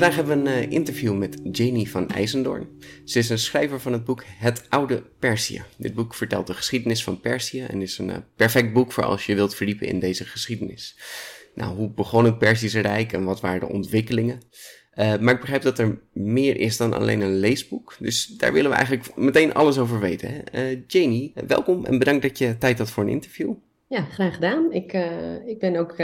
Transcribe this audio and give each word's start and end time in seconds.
Vandaag 0.00 0.18
hebben 0.18 0.42
we 0.42 0.50
een 0.50 0.64
eh, 0.64 0.70
interview 0.70 1.16
met 1.16 1.40
Janie 1.52 1.90
van 1.90 2.08
IJzendoorn. 2.08 2.68
Ze 3.04 3.18
is 3.18 3.28
een 3.28 3.38
schrijver 3.38 3.80
van 3.80 3.92
het 3.92 4.04
boek 4.04 4.24
Het 4.26 4.62
Oude 4.68 5.02
Perzië. 5.18 5.62
Dit 5.76 5.94
boek 5.94 6.14
vertelt 6.14 6.46
de 6.46 6.54
geschiedenis 6.54 7.04
van 7.04 7.20
Perzië 7.20 7.60
en 7.60 7.82
is 7.82 7.98
een 7.98 8.10
eh, 8.10 8.16
perfect 8.36 8.72
boek 8.72 8.92
voor 8.92 9.04
als 9.04 9.26
je 9.26 9.34
wilt 9.34 9.54
verdiepen 9.54 9.86
in 9.86 9.98
deze 9.98 10.24
geschiedenis. 10.24 10.98
Nou, 11.54 11.76
hoe 11.76 11.90
begon 11.90 12.24
het 12.24 12.38
Perzische 12.38 12.80
Rijk 12.80 13.12
en 13.12 13.24
wat 13.24 13.40
waren 13.40 13.60
de 13.60 13.68
ontwikkelingen? 13.68 14.40
Uh, 14.94 15.18
maar 15.18 15.34
ik 15.34 15.40
begrijp 15.40 15.62
dat 15.62 15.78
er 15.78 16.00
meer 16.12 16.56
is 16.56 16.76
dan 16.76 16.92
alleen 16.92 17.20
een 17.20 17.38
leesboek. 17.38 17.96
Dus 17.98 18.26
daar 18.26 18.52
willen 18.52 18.70
we 18.70 18.76
eigenlijk 18.76 19.16
meteen 19.16 19.54
alles 19.54 19.78
over 19.78 20.00
weten. 20.00 20.42
Hè? 20.50 20.82
Janie, 20.86 21.32
welkom 21.46 21.84
en 21.84 21.98
bedankt 21.98 22.22
dat 22.22 22.38
je 22.38 22.58
tijd 22.58 22.78
had 22.78 22.90
voor 22.90 23.02
een 23.02 23.08
interview. 23.08 23.54
Ja, 23.90 24.02
graag 24.02 24.34
gedaan. 24.34 24.72
Ik, 24.72 24.92
uh, 24.92 25.46
ik 25.46 25.58
ben 25.58 25.76
ook 25.76 25.94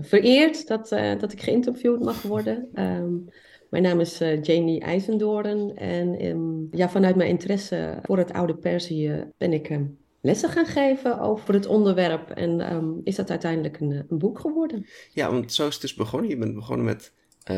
vereerd 0.00 0.66
dat, 0.66 0.88
dat 1.20 1.32
ik 1.32 1.42
geïnterviewd 1.42 2.00
mag 2.00 2.22
worden. 2.22 2.68
Um, 2.74 3.28
mijn 3.70 3.82
naam 3.82 4.00
is 4.00 4.18
Janie 4.18 4.80
IJzendoorn 4.80 5.76
en 5.76 6.24
um, 6.26 6.68
ja, 6.70 6.88
vanuit 6.88 7.16
mijn 7.16 7.28
interesse 7.28 7.98
voor 8.02 8.18
het 8.18 8.32
oude 8.32 8.54
Perzië 8.54 9.30
ben 9.38 9.52
ik 9.52 9.70
um, 9.70 9.98
lessen 10.20 10.48
gaan 10.48 10.66
geven 10.66 11.20
over 11.20 11.54
het 11.54 11.66
onderwerp. 11.66 12.30
En 12.30 13.00
is 13.04 13.16
dat 13.16 13.30
uiteindelijk 13.30 13.80
een, 13.80 14.04
een, 14.08 14.18
boek 14.18 14.38
geworden. 14.38 14.86
Ja, 15.12 15.30
want 15.30 15.52
zo 15.52 15.66
is 15.66 15.72
het 15.72 15.82
dus 15.82 15.94
begonnen. 15.94 16.30
Je 16.30 16.36
bent 16.36 16.54
begonnen 16.54 16.86
met 16.86 17.12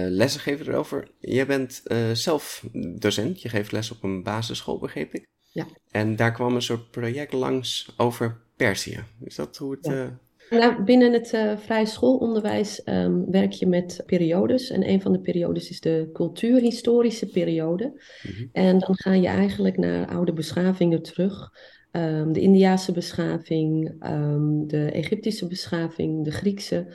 lessen 0.08 0.40
geven 0.40 0.66
erover. 0.66 1.10
Jij 1.20 1.46
bent 1.46 1.82
zelf 2.12 2.64
docent. 2.98 3.42
Je 3.42 3.48
geeft 3.48 3.72
les 3.72 3.90
op 3.90 4.02
een 4.02 4.22
basisschool, 4.22 4.78
begreep 4.78 5.14
ik. 5.14 5.26
Ja. 5.52 5.66
En 5.90 6.16
daar 6.16 6.32
kwam 6.32 6.54
een 6.54 6.62
soort 6.62 6.90
project 6.90 7.32
langs 7.32 7.94
over 7.96 8.44
Perzië. 8.56 9.04
Is 9.24 9.34
dat 9.34 9.56
hoe 9.56 9.70
het... 9.70 9.86
Ja. 9.86 9.92
Uh... 9.92 10.10
Nou, 10.50 10.82
binnen 10.82 11.12
het 11.12 11.32
uh, 11.32 11.56
vrije 11.56 11.86
schoolonderwijs 11.86 12.82
um, 12.84 13.30
werk 13.30 13.52
je 13.52 13.66
met 13.66 14.02
periodes. 14.06 14.70
En 14.70 14.88
een 14.88 15.00
van 15.00 15.12
de 15.12 15.20
periodes 15.20 15.70
is 15.70 15.80
de 15.80 16.10
cultuurhistorische 16.12 17.26
periode. 17.26 17.84
Mm 17.84 18.32
-hmm. 18.36 18.48
En 18.52 18.78
dan 18.78 18.94
ga 18.96 19.12
je 19.12 19.26
eigenlijk 19.26 19.76
naar 19.76 20.08
oude 20.08 20.32
beschavingen 20.32 21.02
terug. 21.02 21.50
Um, 21.92 22.32
de 22.32 22.40
Indiase 22.40 22.92
beschaving, 22.92 24.04
um, 24.06 24.66
de 24.66 24.90
Egyptische 24.90 25.46
beschaving, 25.46 26.24
de 26.24 26.30
Griekse 26.30 26.94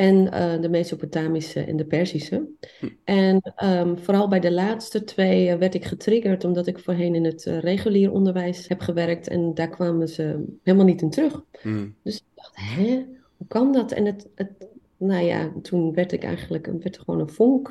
en 0.00 0.16
uh, 0.16 0.60
de 0.60 0.68
Mesopotamische 0.68 1.60
en 1.60 1.76
de 1.76 1.84
Perzische. 1.84 2.48
Hm. 2.78 2.86
En 3.04 3.54
um, 3.64 3.98
vooral 3.98 4.28
bij 4.28 4.40
de 4.40 4.52
laatste 4.52 5.04
twee 5.04 5.48
uh, 5.48 5.54
werd 5.54 5.74
ik 5.74 5.84
getriggerd 5.84 6.44
omdat 6.44 6.66
ik 6.66 6.78
voorheen 6.78 7.14
in 7.14 7.24
het 7.24 7.46
uh, 7.46 7.58
regulier 7.58 8.12
onderwijs 8.12 8.68
heb 8.68 8.80
gewerkt 8.80 9.28
en 9.28 9.54
daar 9.54 9.68
kwamen 9.68 10.08
ze 10.08 10.44
helemaal 10.62 10.86
niet 10.86 11.02
in 11.02 11.10
terug. 11.10 11.44
Hm. 11.62 11.88
Dus 12.02 12.16
ik 12.16 12.22
dacht, 12.34 12.52
hè, 12.54 13.06
hoe 13.36 13.46
kan 13.48 13.72
dat? 13.72 13.92
En 13.92 14.04
het, 14.04 14.28
het, 14.34 14.50
nou 14.96 15.24
ja, 15.24 15.52
toen 15.62 15.94
werd 15.94 16.12
ik 16.12 16.24
eigenlijk, 16.24 16.66
werd 16.66 16.96
er 16.96 17.02
gewoon 17.04 17.20
een 17.20 17.28
vonk 17.28 17.70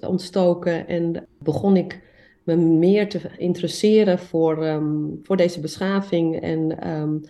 ontstoken 0.00 0.88
en 0.88 1.26
begon 1.38 1.76
ik 1.76 2.00
me 2.42 2.56
meer 2.56 3.08
te 3.08 3.20
interesseren 3.38 4.18
voor, 4.18 4.66
um, 4.66 5.20
voor 5.22 5.36
deze 5.36 5.60
beschaving 5.60 6.40
en 6.40 6.88
um, 6.88 7.20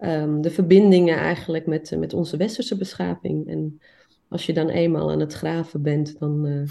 um, 0.00 0.40
de 0.40 0.50
verbindingen 0.50 1.18
eigenlijk 1.18 1.66
met, 1.66 1.96
met 1.98 2.12
onze 2.12 2.36
westerse 2.36 2.76
beschaving. 2.76 3.48
En 3.48 3.80
als 4.28 4.46
je 4.46 4.52
dan 4.52 4.68
eenmaal 4.68 5.10
aan 5.10 5.20
het 5.20 5.32
graven 5.32 5.82
bent, 5.82 6.18
dan, 6.18 6.46
uh, 6.46 6.62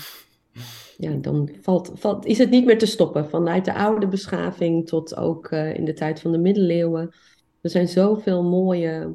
ja, 0.98 1.14
dan 1.14 1.50
valt, 1.62 1.92
valt, 1.94 2.26
is 2.26 2.38
het 2.38 2.50
niet 2.50 2.66
meer 2.66 2.78
te 2.78 2.86
stoppen. 2.86 3.30
Vanuit 3.30 3.66
de 3.66 3.73
oude 3.73 4.08
beschaving 4.08 4.88
tot 4.88 5.18
ook 5.18 5.52
uh, 5.52 5.73
in 5.73 5.86
de 5.86 5.94
tijd 5.94 6.20
van 6.20 6.31
de 6.31 6.38
middeleeuwen. 6.38 7.14
Er 7.62 7.70
zijn 7.70 7.88
zoveel 7.88 8.44
mooie 8.44 9.14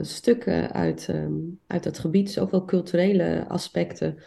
stukken 0.00 0.72
uit, 0.72 1.08
um, 1.10 1.60
uit 1.66 1.82
dat 1.82 1.98
gebied, 1.98 2.30
zoveel 2.30 2.64
culturele 2.64 3.44
aspecten 3.48 4.18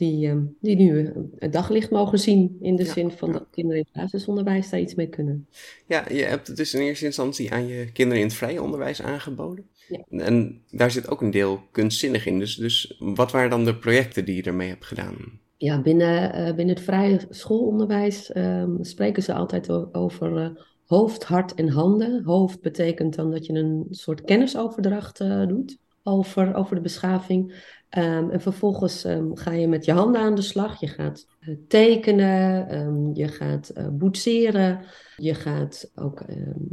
die, 0.00 0.26
uh, 0.26 0.36
die 0.60 0.76
nu 0.76 1.12
het 1.38 1.52
daglicht 1.52 1.90
mogen 1.90 2.18
zien. 2.18 2.56
In 2.60 2.76
de 2.76 2.84
ja, 2.84 2.92
zin 2.92 3.10
van 3.10 3.28
ja. 3.28 3.34
dat 3.34 3.46
kinderen 3.50 3.78
in 3.78 3.86
het 3.92 4.02
basisonderwijs 4.02 4.70
daar 4.70 4.80
iets 4.80 4.94
mee 4.94 5.08
kunnen. 5.08 5.46
Ja, 5.86 6.04
je 6.08 6.22
hebt 6.22 6.46
het 6.46 6.56
dus 6.56 6.74
in 6.74 6.80
eerste 6.80 7.04
instantie 7.04 7.52
aan 7.52 7.66
je 7.66 7.92
kinderen 7.92 8.22
in 8.22 8.28
het 8.28 8.36
vrije 8.36 8.62
onderwijs 8.62 9.02
aangeboden. 9.02 9.64
Ja. 9.88 10.04
En 10.08 10.62
daar 10.70 10.90
zit 10.90 11.08
ook 11.08 11.20
een 11.20 11.30
deel 11.30 11.60
kunstzinnig 11.70 12.26
in. 12.26 12.38
Dus, 12.38 12.56
dus 12.56 12.96
wat 12.98 13.32
waren 13.32 13.50
dan 13.50 13.64
de 13.64 13.76
projecten 13.76 14.24
die 14.24 14.36
je 14.36 14.42
ermee 14.42 14.68
hebt 14.68 14.86
gedaan? 14.86 15.16
Ja, 15.56 15.82
binnen, 15.82 16.38
uh, 16.38 16.54
binnen 16.54 16.74
het 16.74 16.84
vrije 16.84 17.20
schoolonderwijs 17.30 18.36
um, 18.36 18.84
spreken 18.84 19.22
ze 19.22 19.34
altijd 19.34 19.70
over 19.94 20.42
uh, 20.42 20.48
hoofd, 20.86 21.24
hart 21.24 21.54
en 21.54 21.68
handen. 21.68 22.24
Hoofd 22.24 22.60
betekent 22.60 23.14
dan 23.14 23.30
dat 23.30 23.46
je 23.46 23.52
een 23.52 23.86
soort 23.90 24.24
kennisoverdracht 24.24 25.20
uh, 25.20 25.46
doet 25.46 25.78
over, 26.02 26.54
over 26.54 26.74
de 26.74 26.80
beschaving. 26.80 27.54
Um, 27.98 28.30
en 28.30 28.40
vervolgens 28.40 29.04
um, 29.04 29.36
ga 29.36 29.52
je 29.52 29.68
met 29.68 29.84
je 29.84 29.92
handen 29.92 30.20
aan 30.20 30.34
de 30.34 30.42
slag. 30.42 30.80
Je 30.80 30.86
gaat 30.86 31.26
uh, 31.40 31.56
tekenen, 31.68 32.74
um, 32.78 33.10
je 33.14 33.28
gaat 33.28 33.72
uh, 33.76 33.88
boetseren, 33.88 34.80
je 35.16 35.34
gaat 35.34 35.90
ook 35.94 36.22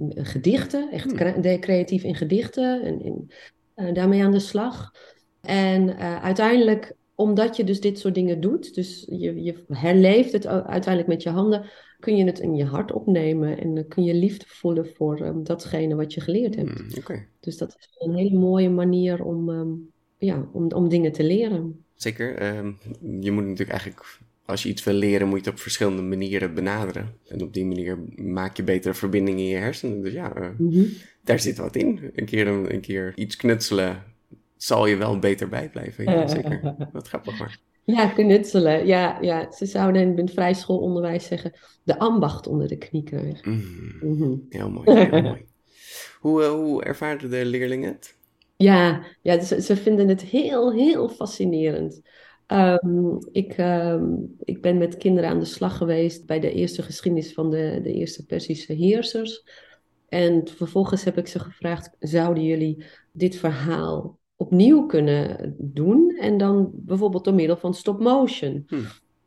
gedichten, 0.10 0.92
echt 0.92 1.14
cre 1.14 1.60
creatief 1.60 2.04
in 2.04 2.16
gedichten 2.16 2.82
en 2.84 3.02
in, 3.02 3.32
uh, 3.76 3.94
daarmee 3.94 4.24
aan 4.24 4.32
de 4.32 4.40
slag. 4.40 4.92
En 5.42 5.98
uiteindelijk, 6.22 6.96
omdat 7.16 7.56
je 7.56 7.64
dus 7.64 7.82
dit 7.82 8.00
soort 8.00 8.16
dingen 8.16 8.40
doet, 8.40 8.76
dus 8.76 9.06
je, 9.10 9.44
je 9.44 9.64
herleeft 9.68 10.32
het 10.32 10.48
uiteindelijk 10.48 11.08
met 11.08 11.24
je 11.24 11.30
handen, 11.30 11.66
kun 12.00 12.16
je 12.16 12.26
het 12.26 12.40
in 12.40 12.56
je 12.56 12.66
hart 12.66 12.92
opnemen 12.92 13.58
en 13.58 13.74
dan 13.74 13.88
kun 13.88 14.04
je 14.04 14.14
liefde 14.14 14.46
voelen 14.48 14.88
voor 14.96 15.44
datgene 15.44 15.96
wat 15.96 16.14
je 16.14 16.22
geleerd 16.22 16.56
hebt. 16.56 16.82
Mm, 16.82 16.98
okay. 16.98 17.28
Dus 17.40 17.58
dat 17.58 17.76
is 17.78 17.96
een 17.98 18.16
hele 18.16 18.38
mooie 18.38 18.70
manier 18.70 19.24
om 19.24 19.50
ja, 20.18 20.48
om, 20.52 20.72
om 20.72 20.90
dingen 20.90 21.12
te 21.12 21.24
leren. 21.24 21.84
Zeker. 21.96 22.58
Um, 22.58 22.78
je 23.20 23.32
moet 23.32 23.44
natuurlijk 23.44 23.70
eigenlijk, 23.70 24.18
als 24.46 24.64
je 24.64 24.70
iets 24.70 24.84
wil 24.84 24.94
leren, 24.94 25.28
moet 25.28 25.40
je 25.40 25.46
het 25.46 25.54
op 25.54 25.60
verschillende 25.60 26.02
manieren 26.02 26.54
benaderen. 26.54 27.14
En 27.28 27.42
op 27.42 27.54
die 27.54 27.66
manier 27.66 28.00
maak 28.16 28.58
je 28.58 28.64
betere 28.64 28.94
verbindingen 28.94 29.40
in 29.40 29.50
je 29.50 29.56
hersenen. 29.56 30.02
Dus 30.02 30.14
ja, 30.14 30.38
uh, 30.38 30.48
mm 30.58 30.72
-hmm. 30.72 30.88
daar 31.24 31.40
zit 31.40 31.58
wat 31.58 31.76
in. 31.76 32.12
Een 32.16 32.26
keer, 32.26 32.48
een, 32.48 32.74
een, 32.74 32.82
keer 32.82 33.12
iets 33.16 33.36
knutselen 33.36 34.04
zal 34.58 34.86
je 34.86 34.96
wel 34.96 35.20
beter 35.20 35.50
bijblijven. 35.50 36.04
Ja, 36.04 36.28
zeker. 36.38 36.76
Wat 36.92 37.08
grappig 37.08 37.40
maar. 37.40 37.60
Ja, 37.84 38.08
knutselen. 38.08 38.86
Ja, 38.86 39.18
ja, 39.22 39.52
ze 39.52 39.66
zouden 39.66 40.02
in 40.02 40.18
het 40.18 40.32
vrij 40.32 40.54
schoolonderwijs 40.54 41.26
zeggen, 41.26 41.54
de 41.84 42.00
ambacht 42.00 42.48
onder 42.48 42.68
de 42.68 42.78
knie 42.78 43.04
krijgen. 43.04 43.52
Mm. 43.52 43.64
Mm 44.02 44.18
-hmm. 44.18 44.46
Heel 44.50 44.70
mooi, 44.70 44.92
heel 44.92 45.22
mooi. 45.22 45.46
Hoe, 46.20 46.42
uh, 46.42 46.50
hoe 46.50 46.84
ervaren 46.84 47.30
de 47.30 47.46
leerlingen 47.46 47.90
het? 47.90 48.17
Ja, 48.58 49.04
ja 49.22 49.40
ze, 49.40 49.62
ze, 49.62 49.76
vinden 49.76 50.08
het 50.08 50.22
heel, 50.22 50.74
heel 50.74 51.10
fascinerend. 51.10 52.02
Um, 52.48 53.20
ik, 53.32 53.58
um, 53.58 54.36
ik 54.44 54.62
ben 54.62 54.78
met 54.78 54.98
kinderen 54.98 55.30
aan 55.30 55.40
de 55.40 55.46
slag 55.46 55.78
geweest 55.78 56.26
bij 56.26 56.40
de 56.40 56.52
eerste 56.52 56.82
geschiedenis 56.82 57.34
van 57.34 57.50
de, 57.50 57.80
de 57.84 57.94
eerste 57.94 58.26
Persische 58.26 58.74
heersers. 58.74 59.44
En 60.10 60.48
vervolgens 60.48 61.04
heb 61.04 61.18
ik 61.18 61.28
ze 61.28 61.40
gevraagd: 61.40 61.96
zouden 62.00 62.44
jullie 62.44 62.86
dit 63.12 63.36
verhaal 63.36 64.20
opnieuw 64.36 64.86
kunnen 64.86 65.56
doen? 65.58 66.18
En 66.20 66.38
dan 66.38 66.70
bijvoorbeeld 66.74 67.24
door 67.24 67.34
middel 67.34 67.58
van 67.58 67.74
stop 67.74 68.00
motion. 68.00 68.64
Hm. 68.68 68.76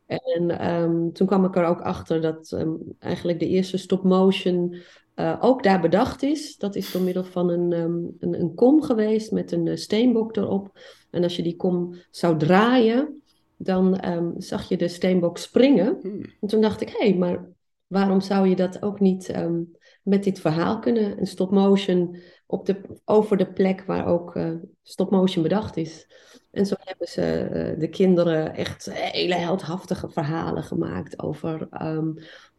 En 0.05 0.71
um, 0.73 1.13
toen 1.13 1.27
kwam 1.27 1.45
ik 1.45 1.55
er 1.55 1.65
ook 1.65 1.81
achter 1.81 2.21
dat 2.21 2.65
eigenlijk 2.99 3.39
de 3.39 3.47
eerste 3.47 3.77
stop 3.77 4.03
motion 4.03 4.75
uh, 5.21 5.37
ook 5.39 5.63
daar 5.63 5.81
bedacht 5.81 6.23
is. 6.23 6.57
Dat 6.57 6.75
is 6.75 6.91
door 6.91 7.01
middel 7.01 7.23
van 7.23 7.49
een, 7.49 7.71
um, 7.71 8.15
een, 8.19 8.39
een, 8.39 8.55
kom 8.55 8.81
geweest 8.81 9.31
met 9.31 9.51
een 9.51 9.65
uh, 9.65 9.75
steenbok 9.75 10.35
erop. 10.35 10.79
En 11.11 11.23
als 11.23 11.35
je 11.35 11.43
die 11.43 11.55
kom 11.55 11.95
zou 12.09 12.37
draaien, 12.37 13.21
dan 13.57 14.05
um, 14.09 14.33
zag 14.37 14.69
je 14.69 14.77
de 14.77 14.87
steenbok 14.87 15.37
springen. 15.37 15.97
Hmm. 16.01 16.21
En 16.41 16.47
toen 16.47 16.61
dacht 16.61 16.81
ik, 16.81 16.89
hé, 16.89 17.09
hey, 17.09 17.17
maar 17.17 17.49
waarom 17.87 18.21
zou 18.21 18.47
je 18.47 18.55
dat 18.55 18.81
ook 18.81 18.99
niet 18.99 19.35
um, 19.35 19.71
met 20.03 20.23
dit 20.23 20.39
verhaal 20.39 20.79
kunnen? 20.79 21.19
Een 21.19 21.27
stop 21.27 21.51
motion 21.51 22.17
op 22.45 22.65
de, 22.65 22.81
over 23.05 23.37
de 23.37 23.51
plek 23.51 23.83
waar 23.85 24.05
ook 24.05 24.35
uh, 24.35 24.51
stop 24.83 25.11
motion 25.11 25.43
bedacht 25.43 25.77
is. 25.77 26.07
En 26.51 26.65
zo 26.65 26.75
hebben 26.79 27.07
ze 27.07 27.75
de 27.77 27.89
kinderen 27.89 28.55
echt 28.55 28.91
hele 28.93 29.35
heldhaftige 29.35 30.09
verhalen 30.09 30.63
gemaakt 30.63 31.19
over 31.19 31.67
um, 31.81 32.15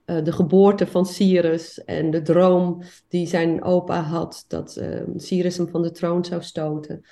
uh, 0.06 0.24
de 0.24 0.32
geboorte 0.32 0.86
van 0.86 1.06
Cyrus 1.06 1.84
en 1.84 2.10
de 2.10 2.22
droom 2.22 2.82
die 3.08 3.26
zijn 3.26 3.62
opa 3.62 4.00
had 4.00 4.44
dat 4.48 4.76
uh, 4.76 5.02
Cyrus 5.16 5.56
hem 5.56 5.68
van 5.68 5.82
de 5.82 5.90
troon 5.90 6.24
zou 6.24 6.42
stoten. 6.42 7.04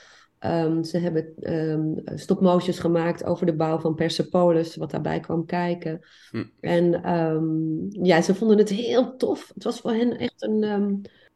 Um, 0.47 0.85
ze 0.85 0.99
hebben 0.99 1.33
um, 1.41 1.95
stopmotions 2.05 2.79
gemaakt 2.79 3.25
over 3.25 3.47
de 3.47 3.55
bouw 3.55 3.79
van 3.79 3.95
Persepolis, 3.95 4.77
wat 4.77 4.91
daarbij 4.91 5.21
kwam 5.21 5.47
kijken. 5.47 6.01
Hm. 6.31 6.45
En 6.61 7.15
um, 7.15 7.87
ja, 7.91 8.23
ze 8.23 8.35
vonden 8.35 8.59
het 8.59 8.69
heel 8.69 9.17
tof. 9.17 9.51
Het 9.55 9.65
was 9.65 9.81
voor 9.81 9.93
hen 9.93 10.19
echt 10.19 10.43
een, 10.43 10.63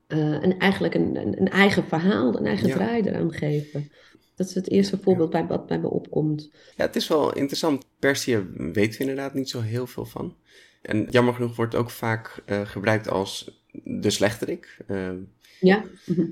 uh, 0.08 0.42
een 0.42 0.58
eigenlijk 0.58 0.94
een, 0.94 1.16
een, 1.16 1.40
een, 1.40 1.48
eigen 1.48 1.84
verhaal, 1.84 2.38
een 2.38 2.46
eigen 2.46 2.68
ja. 2.68 2.74
draai 2.74 3.02
eraan 3.02 3.32
geven. 3.32 3.90
Dat 4.34 4.46
is 4.46 4.54
het 4.54 4.70
eerste 4.70 4.98
voorbeeld 4.98 5.30
bij 5.30 5.46
wat 5.46 5.66
bij 5.66 5.80
me 5.80 5.90
opkomt. 5.90 6.50
Ja, 6.76 6.86
het 6.86 6.96
is 6.96 7.08
wel 7.08 7.32
interessant. 7.32 7.86
Perzië 7.98 8.46
weten 8.56 8.92
we 8.92 8.98
inderdaad 8.98 9.34
niet 9.34 9.50
zo 9.50 9.60
heel 9.60 9.86
veel 9.86 10.04
van. 10.04 10.36
En 10.84 11.06
jammer 11.10 11.34
genoeg 11.34 11.56
wordt 11.56 11.72
het 11.72 11.80
ook 11.82 11.90
vaak 11.90 12.42
uh, 12.46 12.60
gebruikt 12.66 13.08
als 13.08 13.62
de 13.84 14.10
slechterik. 14.10 14.78
Uh, 14.88 15.10
ja. 15.60 15.84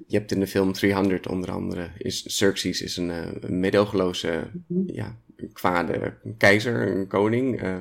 Je 0.06 0.16
hebt 0.18 0.32
in 0.32 0.40
de 0.40 0.46
film 0.46 0.72
300 0.72 1.28
onder 1.28 1.50
andere, 1.50 1.90
is 1.98 2.22
Xerxes 2.22 2.82
is 2.82 2.96
een, 2.96 3.08
uh, 3.08 3.26
een 3.40 3.60
medogeloze 3.60 4.50
Mhm. 4.66 4.80
ja, 4.92 5.16
kwade 5.52 6.14
keizer, 6.38 6.96
een 6.96 7.06
koning. 7.06 7.60
eh. 7.60 7.76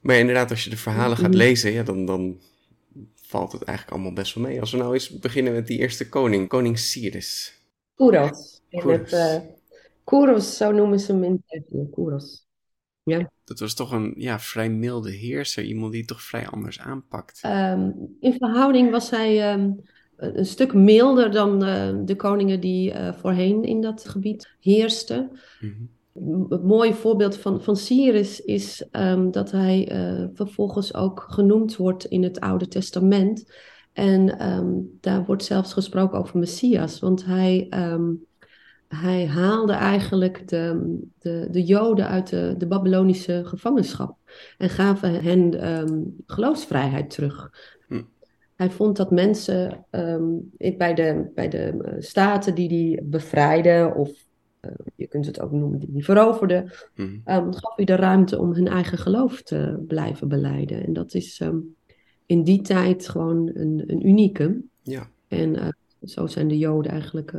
maar 0.00 0.16
inderdaad, 0.18 0.50
als 0.50 0.64
je 0.64 0.70
de 0.70 0.76
verhalen 0.76 1.16
gaat 1.16 1.28
Mhm. 1.30 1.36
lezen, 1.36 1.72
ja, 1.72 1.82
dan, 1.82 2.04
dan 2.06 2.40
valt 3.14 3.52
het 3.52 3.62
eigenlijk 3.62 3.96
allemaal 3.96 4.14
best 4.14 4.34
wel 4.34 4.44
mee. 4.44 4.60
Als 4.60 4.70
we 4.72 4.76
nou 4.78 4.92
eens 4.94 5.18
beginnen 5.18 5.52
met 5.52 5.66
die 5.66 5.78
eerste 5.78 6.08
koning, 6.08 6.48
koning 6.48 6.78
Cyrus. 6.78 7.60
Kouros. 7.94 8.62
Het, 8.70 9.12
eh, 9.12 9.36
Kouros, 10.04 10.56
zo 10.56 10.72
noemen 10.72 11.00
ze 11.00 11.12
hem 11.12 11.24
in. 11.24 11.44
Kouros. 11.94 12.45
Ja. 13.10 13.30
Dat 13.44 13.58
was 13.58 13.74
toch 13.74 13.92
een 13.92 14.14
ja, 14.16 14.38
vrij 14.38 14.70
milde 14.70 15.10
heerser, 15.10 15.64
iemand 15.64 15.90
die 15.90 16.00
het 16.00 16.08
toch 16.08 16.22
vrij 16.22 16.46
anders 16.46 16.80
aanpakt. 16.80 17.38
Ehm, 17.42 17.90
in 18.20 18.32
verhouding 18.32 18.90
was 18.90 19.10
hij 19.10 19.50
ehm, 19.52 19.70
een 20.16 20.46
stuk 20.46 20.74
milder 20.74 21.30
dan 21.30 21.64
eh, 21.64 21.94
de 22.04 22.16
koningen 22.16 22.60
die 22.60 22.92
eh, 22.92 23.12
voorheen 23.12 23.64
in 23.64 23.80
dat 23.80 24.08
gebied 24.08 24.50
heersten. 24.60 25.30
Mhm. 25.60 25.72
M- 26.12 26.46
Een 26.52 26.66
mooi 26.66 26.94
voorbeeld 26.94 27.36
van, 27.36 27.62
van 27.62 27.76
Cyrus 27.76 28.40
is 28.40 28.88
ehm, 28.90 29.30
dat 29.30 29.50
hij 29.50 29.88
eh, 29.88 30.24
vervolgens 30.34 30.94
ook 30.94 31.26
genoemd 31.28 31.76
wordt 31.76 32.04
in 32.04 32.22
het 32.22 32.40
Oude 32.40 32.68
Testament. 32.68 33.52
En 33.92 34.38
daar 35.00 35.24
wordt 35.24 35.44
zelfs 35.44 35.72
gesproken 35.72 36.18
over 36.18 36.38
Messias, 36.38 37.00
want 37.00 37.24
hij, 37.24 37.66
hij 38.88 39.26
haalde 39.26 39.72
eigenlijk 39.72 40.48
de, 40.48 40.96
de, 41.18 41.48
de 41.50 41.64
Joden 41.64 42.08
uit 42.08 42.28
de, 42.30 42.54
de 42.58 42.66
Babylonische 42.66 43.42
gevangenschap 43.44 44.16
en 44.58 44.70
gaven 44.70 45.22
hen 45.22 45.60
ehm, 45.60 46.00
geloofsvrijheid 46.26 47.10
terug. 47.10 47.50
Hm. 47.88 48.02
Hij 48.56 48.70
vond 48.70 48.96
dat 48.96 49.10
mensen 49.10 49.84
ehm, 49.90 50.24
bij 50.76 50.94
de, 50.94 51.30
bij 51.34 51.48
de 51.48 51.58
eh, 51.58 51.94
staten 51.98 52.54
die 52.54 52.68
die 52.68 53.02
bevrijden, 53.02 53.94
of 53.94 54.10
eh, 54.60 54.70
je 54.94 55.06
kunt 55.06 55.26
het 55.26 55.40
ook 55.40 55.52
noemen 55.52 55.78
die 55.78 55.92
die 55.92 56.04
veroverden, 56.04 56.72
Mhm. 56.94 57.16
ehm, 57.24 57.52
gaf 57.52 57.76
hij 57.76 57.84
de 57.84 57.96
ruimte 57.96 58.38
om 58.38 58.52
hun 58.52 58.68
eigen 58.68 58.98
geloof 58.98 59.42
te 59.42 59.84
blijven 59.86 60.28
beleiden. 60.28 60.86
En 60.86 60.92
dat 60.92 61.14
is 61.14 61.42
in 62.26 62.44
die 62.44 62.62
tijd 62.62 63.08
gewoon 63.08 63.50
een, 63.54 63.82
een 63.86 64.06
unieke. 64.08 64.60
Ja, 64.82 65.08
En 65.28 65.56
eh, 65.56 65.68
zo 66.04 66.26
zijn 66.26 66.48
de 66.48 66.58
Joden 66.58 66.92
eigenlijk, 66.92 67.34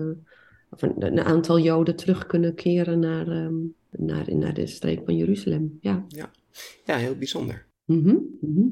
of 0.77 0.89
een, 0.89 1.05
een 1.05 1.19
aantal 1.19 1.59
Joden 1.59 1.95
terug 1.95 2.25
kunnen 2.25 2.55
keren 2.55 2.99
naar, 2.99 3.27
ehm, 3.27 3.55
naar, 3.89 4.35
naar 4.35 4.53
de 4.53 4.67
streek 4.67 5.01
van 5.05 5.15
Jeruzalem. 5.15 5.77
Ja. 5.81 6.05
ja, 6.85 6.97
heel 6.97 7.15
bijzonder. 7.15 7.65
Mhm, 7.85 8.15
mhm. 8.41 8.67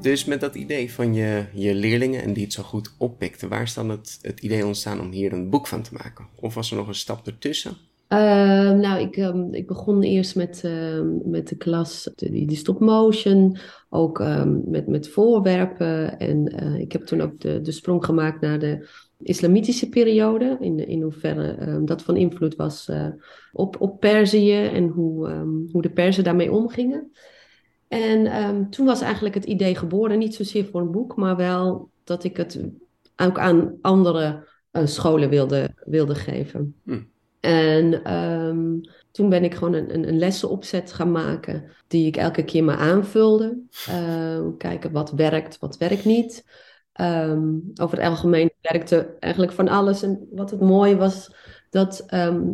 Dus 0.00 0.24
met 0.24 0.40
dat 0.40 0.54
idee 0.54 0.92
van 0.92 1.14
je, 1.14 1.44
je 1.54 1.74
leerlingen 1.74 2.22
en 2.22 2.32
die 2.32 2.44
het 2.44 2.52
zo 2.52 2.62
goed 2.62 2.94
oppikten, 2.98 3.48
waar 3.48 3.62
is 3.62 3.74
dan 3.74 3.88
het, 3.88 4.18
het 4.22 4.40
idee 4.40 4.66
ontstaan 4.66 5.00
om 5.00 5.10
hier 5.10 5.32
een 5.32 5.50
boek 5.50 5.66
van 5.66 5.82
te 5.82 5.94
maken? 5.94 6.26
Of 6.34 6.54
was 6.54 6.70
er 6.70 6.76
nog 6.76 6.88
een 6.88 6.94
stap 6.94 7.26
ertussen? 7.26 7.76
Ehm, 8.10 8.78
nou, 8.78 9.00
ik, 9.00 9.16
ehm, 9.16 9.54
ik 9.54 9.66
begon 9.66 10.02
eerst 10.02 10.36
met, 10.36 10.60
ehm, 10.64 11.30
met 11.30 11.48
de 11.48 11.56
klas, 11.56 12.10
die, 12.14 12.46
die 12.46 12.56
stop-motion, 12.56 13.56
ook 13.88 14.22
met, 14.64 14.86
met 14.86 15.08
voorwerpen. 15.08 16.18
En 16.18 16.46
eh, 16.46 16.78
ik 16.78 16.92
heb 16.92 17.02
toen 17.02 17.20
ook 17.20 17.40
de, 17.40 17.60
de 17.60 17.72
sprong 17.72 18.04
gemaakt 18.04 18.40
naar 18.40 18.58
de 18.58 18.88
islamitische 19.18 19.88
periode, 19.88 20.56
in, 20.60 20.86
in 20.86 21.02
hoeverre 21.02 21.82
dat 21.84 22.02
van 22.02 22.16
invloed 22.16 22.56
was 22.56 22.88
eh, 22.88 23.06
op, 23.52 23.80
op 23.80 24.00
Perzië 24.00 24.64
en 24.64 24.88
hoe, 24.88 25.28
hoe 25.72 25.82
de 25.82 25.90
Perzen 25.90 26.24
daarmee 26.24 26.52
omgingen. 26.52 27.12
En 27.88 28.66
toen 28.70 28.86
was 28.86 29.00
eigenlijk 29.00 29.34
het 29.34 29.44
idee 29.44 29.74
geboren, 29.74 30.18
niet 30.18 30.34
zozeer 30.34 30.64
voor 30.64 30.80
een 30.80 30.90
boek, 30.90 31.16
maar 31.16 31.36
wel 31.36 31.90
dat 32.04 32.24
ik 32.24 32.36
het 32.36 32.60
ook 33.16 33.38
aan 33.38 33.78
andere 33.80 34.48
eh, 34.70 34.86
scholen 34.86 35.28
wilde, 35.28 35.74
wilde 35.84 36.14
geven. 36.14 36.74
Hm. 36.84 37.00
En 37.40 38.04
ehm, 38.04 38.78
toen 39.10 39.28
ben 39.28 39.44
ik 39.44 39.54
gewoon 39.54 39.74
een, 39.74 39.94
een, 39.94 40.08
een 40.08 40.18
lessenopzet 40.18 40.92
gaan 40.92 41.12
maken, 41.12 41.70
die 41.86 42.06
ik 42.06 42.16
elke 42.16 42.44
keer 42.44 42.64
maar 42.64 42.76
aanvulde. 42.76 43.58
Ehm, 43.86 44.56
kijken 44.56 44.92
wat 44.92 45.10
werkt, 45.10 45.58
wat 45.58 45.76
werkt 45.76 46.04
niet. 46.04 46.44
Ehm, 46.92 47.48
over 47.80 47.98
het 47.98 48.06
algemeen 48.06 48.50
werkte 48.60 49.16
eigenlijk 49.18 49.52
van 49.52 49.68
alles. 49.68 50.02
En 50.02 50.28
wat 50.30 50.50
het 50.50 50.60
mooie 50.60 50.96
was, 50.96 51.34
dat 51.70 52.04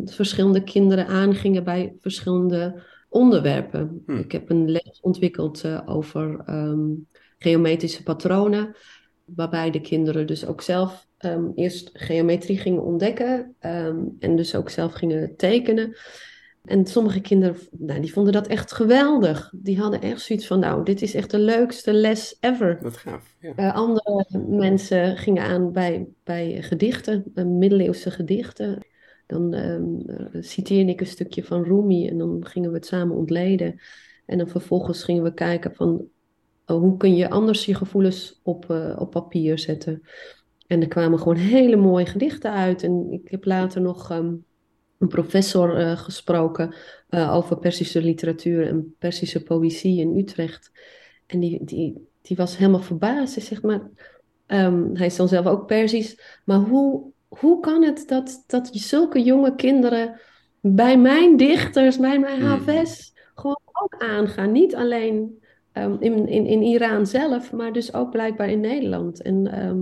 verschillende 0.05 0.63
kinderen 0.63 1.07
aangingen 1.07 1.63
bij 1.63 1.95
verschillende 2.01 2.83
onderwerpen. 3.09 4.03
Hm. 4.05 4.17
Ik 4.17 4.31
heb 4.31 4.49
een 4.49 4.71
les 4.71 4.99
ontwikkeld 5.01 5.63
eh, 5.63 5.81
over 5.85 6.43
geometrische 7.37 8.03
patronen, 8.03 8.75
waarbij 9.35 9.71
de 9.71 9.81
kinderen 9.81 10.27
dus 10.27 10.45
ook 10.45 10.61
zelf 10.61 11.07
ehm, 11.17 11.49
eerst 11.55 11.89
geometrie 11.93 12.57
gingen 12.57 12.83
ontdekken 12.83 13.55
ehm, 13.59 13.99
en 14.19 14.35
dus 14.35 14.55
ook 14.55 14.69
zelf 14.69 14.93
gingen 14.93 15.35
tekenen. 15.35 15.95
En 16.67 16.85
sommige 16.85 17.21
kinderen, 17.21 17.55
nou, 17.71 17.99
die 17.99 18.13
vonden 18.13 18.33
dat 18.33 18.47
echt 18.47 18.71
geweldig. 18.71 19.51
Die 19.55 19.79
hadden 19.79 20.01
echt 20.01 20.21
zoiets 20.21 20.47
van, 20.47 20.59
nou, 20.59 20.83
dit 20.83 21.01
is 21.01 21.13
echt 21.13 21.31
de 21.31 21.39
leukste 21.39 21.93
les 21.93 22.37
ever. 22.39 22.79
Wat 22.81 22.97
gaaf. 22.97 23.35
Ja. 23.39 23.53
Eh, 23.55 23.75
andere 23.75 24.25
mensen 24.47 25.17
gingen 25.17 25.43
aan 25.43 25.71
bij, 25.71 26.07
bij 26.23 26.61
gedichten, 26.61 27.23
eh, 27.33 27.45
middeleeuwse 27.45 28.11
gedichten. 28.11 28.85
Dan 29.25 29.53
ehm, 29.53 30.09
eh, 30.09 30.41
citeerde 30.41 30.91
ik 30.91 30.99
een 30.99 31.07
stukje 31.07 31.43
van 31.43 31.63
Rumi 31.63 32.07
en 32.07 32.17
dan 32.17 32.45
gingen 32.45 32.69
we 32.69 32.75
het 32.75 32.85
samen 32.85 33.15
ontleden. 33.15 33.79
En 34.25 34.37
dan 34.37 34.47
vervolgens 34.47 35.03
gingen 35.03 35.23
we 35.23 35.33
kijken 35.33 35.75
van 35.75 36.05
hoe 36.75 36.97
kun 36.97 37.15
je 37.15 37.29
anders 37.29 37.65
je 37.65 37.75
gevoelens 37.75 38.39
op, 38.43 38.69
eh, 38.69 38.95
op 38.99 39.11
papier 39.11 39.59
zetten. 39.59 40.01
En 40.67 40.81
er 40.81 40.87
kwamen 40.87 41.19
gewoon 41.19 41.35
hele 41.57 41.75
mooie 41.75 42.05
gedichten 42.05 42.51
uit. 42.51 42.83
En 42.83 43.07
ik 43.11 43.31
heb 43.31 43.45
later 43.45 43.81
nog 43.81 44.11
ehm, 44.11 44.33
een 44.97 45.07
professor 45.07 45.77
eh, 45.77 45.97
gesproken 45.97 46.75
eh, 47.09 47.35
over 47.35 47.57
Persische 47.57 48.01
literatuur 48.01 48.67
en 48.67 48.95
Persische 48.99 49.43
poëzie 49.43 49.99
in 49.99 50.17
Utrecht. 50.17 50.71
En 51.25 51.39
die, 51.39 51.63
die, 51.63 52.07
die 52.21 52.37
was 52.37 52.57
helemaal 52.57 52.81
verbaasd. 52.81 53.35
Hij 53.35 53.43
zegt 53.43 53.63
maar, 53.63 53.89
ehm, 54.45 54.89
hij 54.93 55.05
is 55.05 55.15
dan 55.15 55.27
zelf 55.27 55.45
ook 55.45 55.67
Persisch, 55.67 56.41
maar 56.45 56.59
hoe, 56.59 57.11
hoe 57.27 57.59
kan 57.59 57.83
het 57.83 58.03
dat, 58.07 58.43
dat 58.47 58.69
zulke 58.71 59.23
jonge 59.23 59.55
kinderen 59.55 60.19
bij 60.61 60.97
mijn 60.97 61.37
dichters, 61.37 61.97
bij 61.97 62.19
mijn. 62.19 62.41
HVS, 62.41 63.13
gewoon 63.35 63.59
ook 63.73 63.95
aangaan? 63.97 64.51
Niet 64.51 64.75
alleen 64.75 65.41
ehm, 65.79 65.95
in, 65.99 66.27
in, 66.27 66.45
in 66.45 66.61
Iran 66.61 67.07
zelf, 67.07 67.51
maar 67.51 67.73
dus 67.73 67.93
ook 67.93 68.11
blijkbaar 68.11 68.49
in 68.49 68.59
Nederland. 68.59 69.21
En 69.21 69.47
ehm, 69.51 69.79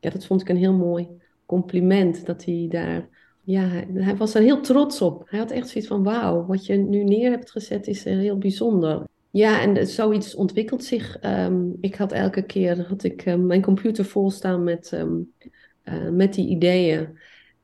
ja, 0.00 0.10
dat 0.10 0.26
vond 0.26 0.40
ik 0.40 0.48
een 0.48 0.56
heel 0.56 0.72
mooi 0.72 1.08
compliment, 1.46 2.26
dat 2.26 2.44
hij 2.44 2.66
daar... 2.70 3.08
Ja, 3.42 3.68
hij, 3.92 4.16
was 4.16 4.34
er 4.34 4.42
heel 4.42 4.60
trots 4.60 5.00
op. 5.02 5.22
Hij 5.26 5.38
had 5.38 5.50
echt 5.50 5.68
zoiets 5.68 5.90
van, 5.90 6.02
wauw, 6.02 6.46
wat 6.46 6.66
je 6.66 6.74
nu 6.76 7.04
neer 7.04 7.30
hebt 7.30 7.50
gezet 7.50 7.86
is 7.86 8.04
eh, 8.04 8.16
heel 8.16 8.38
bijzonder. 8.38 9.02
Ja, 9.30 9.60
en 9.60 9.76
eh, 9.76 9.84
zoiets 9.84 10.34
ontwikkelt 10.34 10.84
zich. 10.84 11.18
Ehm, 11.18 11.64
ik 11.80 11.94
had 11.94 12.12
elke 12.12 12.42
keer 12.42 12.86
had 12.88 13.02
ik, 13.02 13.22
ehm, 13.22 13.46
mijn 13.46 13.62
computer 13.62 14.04
vol 14.04 14.30
staan 14.30 14.64
met, 14.64 14.92
eh, 14.92 16.08
met 16.10 16.34
die 16.34 16.48
ideeën. 16.48 17.08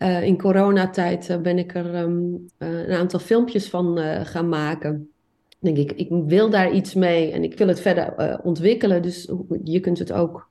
Eh, 0.02 0.22
in 0.22 0.38
coronatijd 0.38 1.28
eh, 1.28 1.40
ben 1.40 1.58
ik 1.58 1.74
er 1.74 1.94
eh, 1.94 2.02
een 2.58 2.92
aantal 2.92 3.20
filmpjes 3.20 3.68
van 3.68 3.98
eh, 3.98 4.24
gaan 4.24 4.48
maken. 4.48 5.11
Denk 5.62 5.76
ik, 5.76 5.92
ik 5.92 6.08
wil 6.10 6.50
daar 6.50 6.72
iets 6.72 6.94
mee 6.94 7.30
en 7.30 7.42
ik 7.44 7.58
wil 7.58 7.68
het 7.68 7.80
verder 7.80 8.12
eh, 8.14 8.38
ontwikkelen. 8.42 9.02
Dus 9.02 9.30
je 9.64 9.80
kunt 9.80 9.98
het 9.98 10.12
ook 10.12 10.48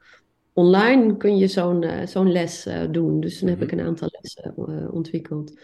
online 0.53 1.17
kun 1.17 1.37
je 1.37 1.47
zo'n 1.47 1.83
eh, 1.83 2.07
zo'n 2.07 2.31
les 2.31 2.65
eh, 2.65 2.81
doen. 2.91 3.19
Dus 3.19 3.39
dan 3.39 3.49
heb 3.49 3.57
Mhm. 3.57 3.65
ik 3.67 3.71
een 3.71 3.85
aantal 3.85 4.09
lessen 4.21 4.53
ontwikkeld. 4.91 5.59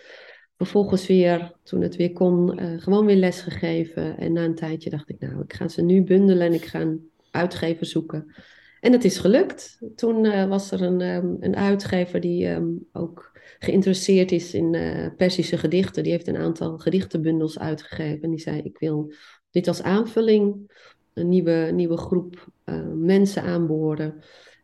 Vervolgens 0.58 1.08
weer, 1.08 1.54
toen 1.64 1.82
het 1.82 1.96
weer 1.96 2.14
kon, 2.14 2.60
gewoon 2.80 3.06
weer 3.06 3.16
les 3.16 3.42
gegeven. 3.42 4.18
En 4.18 4.34
na 4.34 4.44
een 4.44 4.56
tijdje 4.56 4.90
dacht 4.90 5.10
ik, 5.10 5.20
nou, 5.20 5.42
ik 5.44 5.54
ga 5.54 5.68
ze 5.68 5.82
nu 5.82 6.04
bundelen 6.04 6.48
en 6.48 6.54
ik 6.54 6.66
ga 6.66 6.82
een 6.82 7.10
uitgever 7.32 7.86
zoeken. 7.86 8.34
En 8.80 8.92
het 8.92 9.04
is 9.04 9.18
gelukt. 9.18 9.80
Toen 9.96 10.48
was 10.48 10.72
er 10.72 10.82
een, 10.82 11.02
ehm, 11.02 11.36
een 11.40 11.56
uitgever 11.56 12.20
die 12.20 12.48
ehm, 12.48 12.68
ook 12.92 13.38
geïnteresseerd 13.60 14.32
is 14.32 14.54
in 14.54 14.74
eh, 14.74 15.08
Persische 15.18 15.58
gedichten. 15.58 16.04
Die 16.04 16.12
heeft 16.12 16.28
een 16.28 16.38
aantal 16.38 16.78
gedichtenbundels 16.78 17.60
uitgegeven. 17.60 18.22
En 18.22 18.30
die 18.30 18.40
zei, 18.40 18.62
ik 18.62 18.78
wil 18.78 19.14
dit 19.58 19.68
als 19.68 19.82
aanvulling, 19.82 20.72
een 21.14 21.30
nieuwe, 21.30 21.70
nieuwe 21.74 21.98
groep 21.98 22.48
eh, 22.64 22.82
mensen 22.96 23.44
aanboren. 23.44 24.14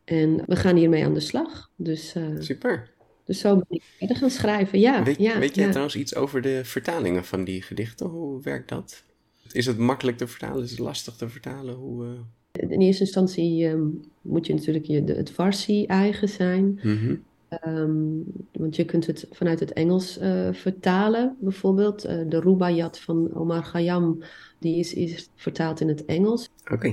En 0.03 0.43
we 0.45 0.55
gaan 0.55 0.75
hiermee 0.75 1.03
aan 1.05 1.13
de 1.13 1.19
slag. 1.19 1.71
Dus, 1.75 2.15
eh, 2.15 2.23
Super. 2.39 2.91
dus 3.25 3.39
zo 3.39 3.55
ben 3.55 3.65
ik 3.69 3.83
verder 3.97 4.15
gaan 4.17 4.29
schrijven. 4.29 4.79
Ja, 4.79 5.03
weet 5.03 5.17
ja, 5.19 5.39
weet 5.39 5.55
jij 5.55 5.63
ja. 5.63 5.69
trouwens 5.69 5.95
iets 5.95 6.15
over 6.15 6.41
de 6.41 6.61
vertalingen 6.63 7.23
van 7.23 7.43
die 7.43 7.61
gedichten? 7.61 8.05
Hoe 8.07 8.41
werkt 8.41 8.69
dat? 8.69 9.03
Is 9.51 9.65
het 9.65 9.77
makkelijk 9.77 10.17
te 10.17 10.27
vertalen? 10.27 10.63
Is 10.63 10.69
het 10.69 10.79
lastig 10.79 11.15
te 11.15 11.29
vertalen? 11.29 11.75
Hoe, 11.75 12.05
eh, 12.05 12.69
In 12.69 12.81
eerste 12.81 13.03
instantie 13.03 13.67
ehm, 13.67 13.87
moet 14.21 14.47
je 14.47 14.53
natuurlijk 14.53 14.85
je, 14.85 15.03
de, 15.03 15.13
het 15.13 15.31
Farsi 15.31 15.85
eigen 15.85 16.29
zijn. 16.29 16.79
mhm. 16.83 17.15
Ehm, 17.61 18.21
want 18.51 18.75
je 18.75 18.85
kunt 18.85 19.07
het 19.07 19.27
vanuit 19.31 19.59
het 19.59 19.73
Engels 19.73 20.17
eh, 20.17 20.53
vertalen, 20.53 21.37
bijvoorbeeld. 21.39 22.05
Eh, 22.05 22.17
de 22.27 22.39
Rubaiyat 22.39 22.99
van 22.99 23.33
Omar 23.35 23.61
Khayyam, 23.61 24.23
die 24.59 24.79
is, 24.79 24.93
is 24.93 25.29
vertaald 25.35 25.79
in 25.79 25.87
het 25.87 26.05
Engels. 26.05 26.49
Oké. 26.71 26.87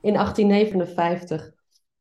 In 0.00 0.12
1859 0.12 1.52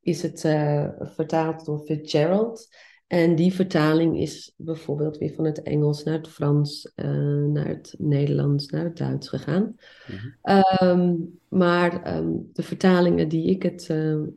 is 0.01 0.21
het 0.21 0.43
uh, 0.43 0.87
vertaald 0.99 1.65
door 1.65 1.79
Fitzgerald. 1.79 2.67
En 3.07 3.35
die 3.35 3.53
vertaling 3.53 4.19
is 4.19 4.53
bijvoorbeeld 4.57 5.17
weer 5.17 5.33
van 5.33 5.45
het 5.45 5.61
Engels 5.61 6.03
naar 6.03 6.17
het 6.17 6.27
Frans, 6.27 6.91
naar 7.47 7.67
het 7.67 7.95
Nederlands, 7.97 8.67
naar 8.67 8.83
het 8.83 8.97
Duits 8.97 9.29
gegaan. 9.29 9.75
Mm 10.07 10.17
-hmm. 10.41 11.39
maar 11.47 12.17
um, 12.17 12.49
de 12.53 12.63
vertalingen 12.63 13.27
die 13.27 13.49
ik 13.49 13.63
het, 13.63 13.87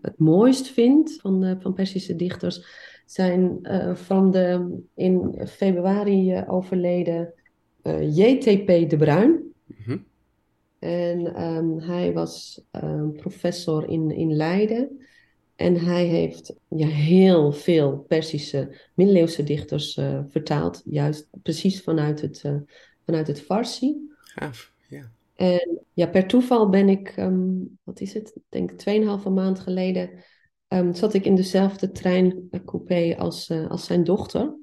het 0.01 0.19
mooist 0.19 0.67
vind 0.67 1.19
van, 1.21 1.57
van 1.61 1.73
Persische 1.73 2.17
dichters 2.17 2.65
zijn 3.05 3.59
van 3.95 4.31
de 4.31 4.79
in 4.95 5.47
februari 5.49 6.45
overleden 6.47 7.35
J.T.P. 8.01 8.91
de 8.91 8.97
Bruin. 8.97 9.31
Mm 9.31 9.77
-hmm. 9.85 10.05
En 10.79 11.43
um, 11.43 11.79
hij 11.79 12.13
was 12.13 12.65
professor 13.17 13.89
in, 13.89 14.11
in 14.11 14.33
Leiden. 14.33 15.07
En 15.57 15.77
hij 15.77 16.05
heeft 16.05 16.55
ja, 16.69 16.87
heel 16.87 17.53
veel 17.53 18.05
Persische 18.09 18.81
middeleeuwse 18.95 19.43
dichters 19.43 20.01
vertaald, 20.29 20.83
juist 20.85 21.29
precies 21.43 21.83
vanuit 21.83 22.21
het, 22.21 22.45
vanuit 23.05 23.27
het 23.27 23.41
Farsi. 23.41 23.97
Gaaf, 24.19 24.73
ja. 24.89 25.11
En 25.35 25.79
ja, 25.93 26.07
per 26.07 26.27
toeval 26.27 26.69
ben 26.69 26.89
ik, 26.89 27.17
um, 27.17 27.79
wat 27.83 28.01
is 28.01 28.15
het, 28.15 28.33
ik 28.35 28.43
denk 28.49 28.71
tweeënhalve 28.71 29.31
maand 29.31 29.61
geleden, 29.61 30.11
um, 30.69 30.95
zat 30.95 31.15
ik 31.15 31.25
in 31.25 31.35
dezelfde 31.35 31.91
treincoupé 31.91 33.17
als, 33.19 33.49
uh, 33.51 33.71
als 33.71 33.85
zijn 33.85 34.05
dochter. 34.05 34.57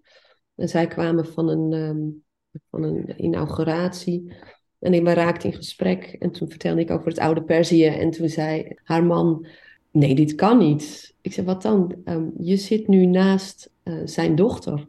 En 0.56 0.70
zij 0.70 0.88
kwamen 0.88 1.26
van 1.26 1.50
een, 1.50 1.74
um, 1.74 2.24
van 2.70 2.84
een 2.84 3.24
inauguratie. 3.24 4.34
En 4.80 4.94
ik 4.94 5.08
raakte 5.08 5.48
in 5.48 5.54
gesprek 5.54 6.16
en 6.20 6.32
toen 6.32 6.50
vertelde 6.50 6.82
ik 6.82 6.92
over 6.92 7.08
het 7.08 7.20
oude 7.20 7.44
Perzië. 7.44 7.86
En 7.86 8.12
toen 8.12 8.30
zei 8.30 8.78
haar 8.84 9.04
man, 9.04 9.46
nee, 9.92 10.16
dit 10.16 10.36
kan 10.36 10.58
niet. 10.58 11.16
Ik 11.22 11.34
zei, 11.34 11.46
wat 11.46 11.62
dan? 11.62 11.96
Ehm, 12.04 12.26
je 12.38 12.56
zit 12.56 12.88
nu 12.88 13.06
naast 13.06 13.72
uh, 13.84 14.02
zijn 14.06 14.36
dochter. 14.36 14.88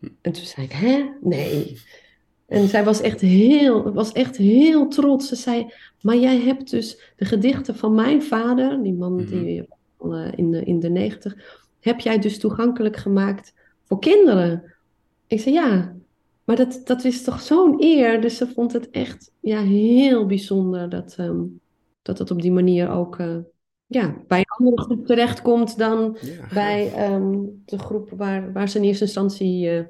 En 0.00 0.32
toen 0.32 0.44
zei 0.44 0.66
ik, 0.66 0.72
hè? 0.72 1.04
Nee. 1.20 1.78
En 2.46 2.68
zij 2.68 2.84
was 2.84 3.00
echt 3.00 3.20
heel, 3.20 3.92
was 3.92 4.12
echt 4.12 4.36
heel 4.36 4.88
trots. 4.88 5.28
Ze 5.28 5.36
zei, 5.36 5.72
maar 6.00 6.16
jij 6.16 6.40
hebt 6.40 6.70
dus 6.70 7.12
de 7.16 7.24
gedichten 7.24 7.76
van 7.76 7.94
mijn 7.94 8.22
vader, 8.22 8.82
die 8.82 8.94
man 8.94 9.16
die 9.16 9.56
uh, 9.56 9.62
in, 10.14 10.50
de, 10.50 10.64
in 10.64 10.80
de 10.80 10.88
negentig, 10.88 11.64
heb 11.80 12.00
jij 12.00 12.18
dus 12.18 12.38
toegankelijk 12.38 12.96
gemaakt 12.96 13.52
voor 13.84 13.98
kinderen? 13.98 14.74
Ik 15.26 15.40
zei, 15.40 15.54
ja. 15.54 15.94
Maar 16.44 16.56
dat, 16.56 16.80
dat 16.84 17.04
is 17.04 17.22
toch 17.22 17.40
zo'n 17.40 17.82
eer. 17.82 18.20
Dus 18.20 18.36
ze 18.36 18.46
vond 18.46 18.72
het 18.72 18.90
echt 18.90 19.32
ja, 19.40 19.60
heel 19.60 20.26
bijzonder 20.26 20.88
dat, 20.88 21.16
um, 21.20 21.60
dat 22.02 22.18
het 22.18 22.30
op 22.30 22.42
die 22.42 22.52
manier 22.52 22.90
ook... 22.90 23.18
Uh, 23.18 23.36
ja, 23.88 24.16
bij 24.26 24.38
een 24.38 24.44
andere 24.58 24.82
groep 24.82 25.06
terechtkomt 25.06 25.78
dan 25.78 26.18
bij 26.52 27.10
um, 27.12 27.62
de 27.64 27.78
groep 27.78 28.10
waar, 28.10 28.52
waar 28.52 28.68
ze 28.68 28.78
in 28.78 28.84
eerste 28.84 29.04
instantie 29.04 29.70
uh, 29.70 29.82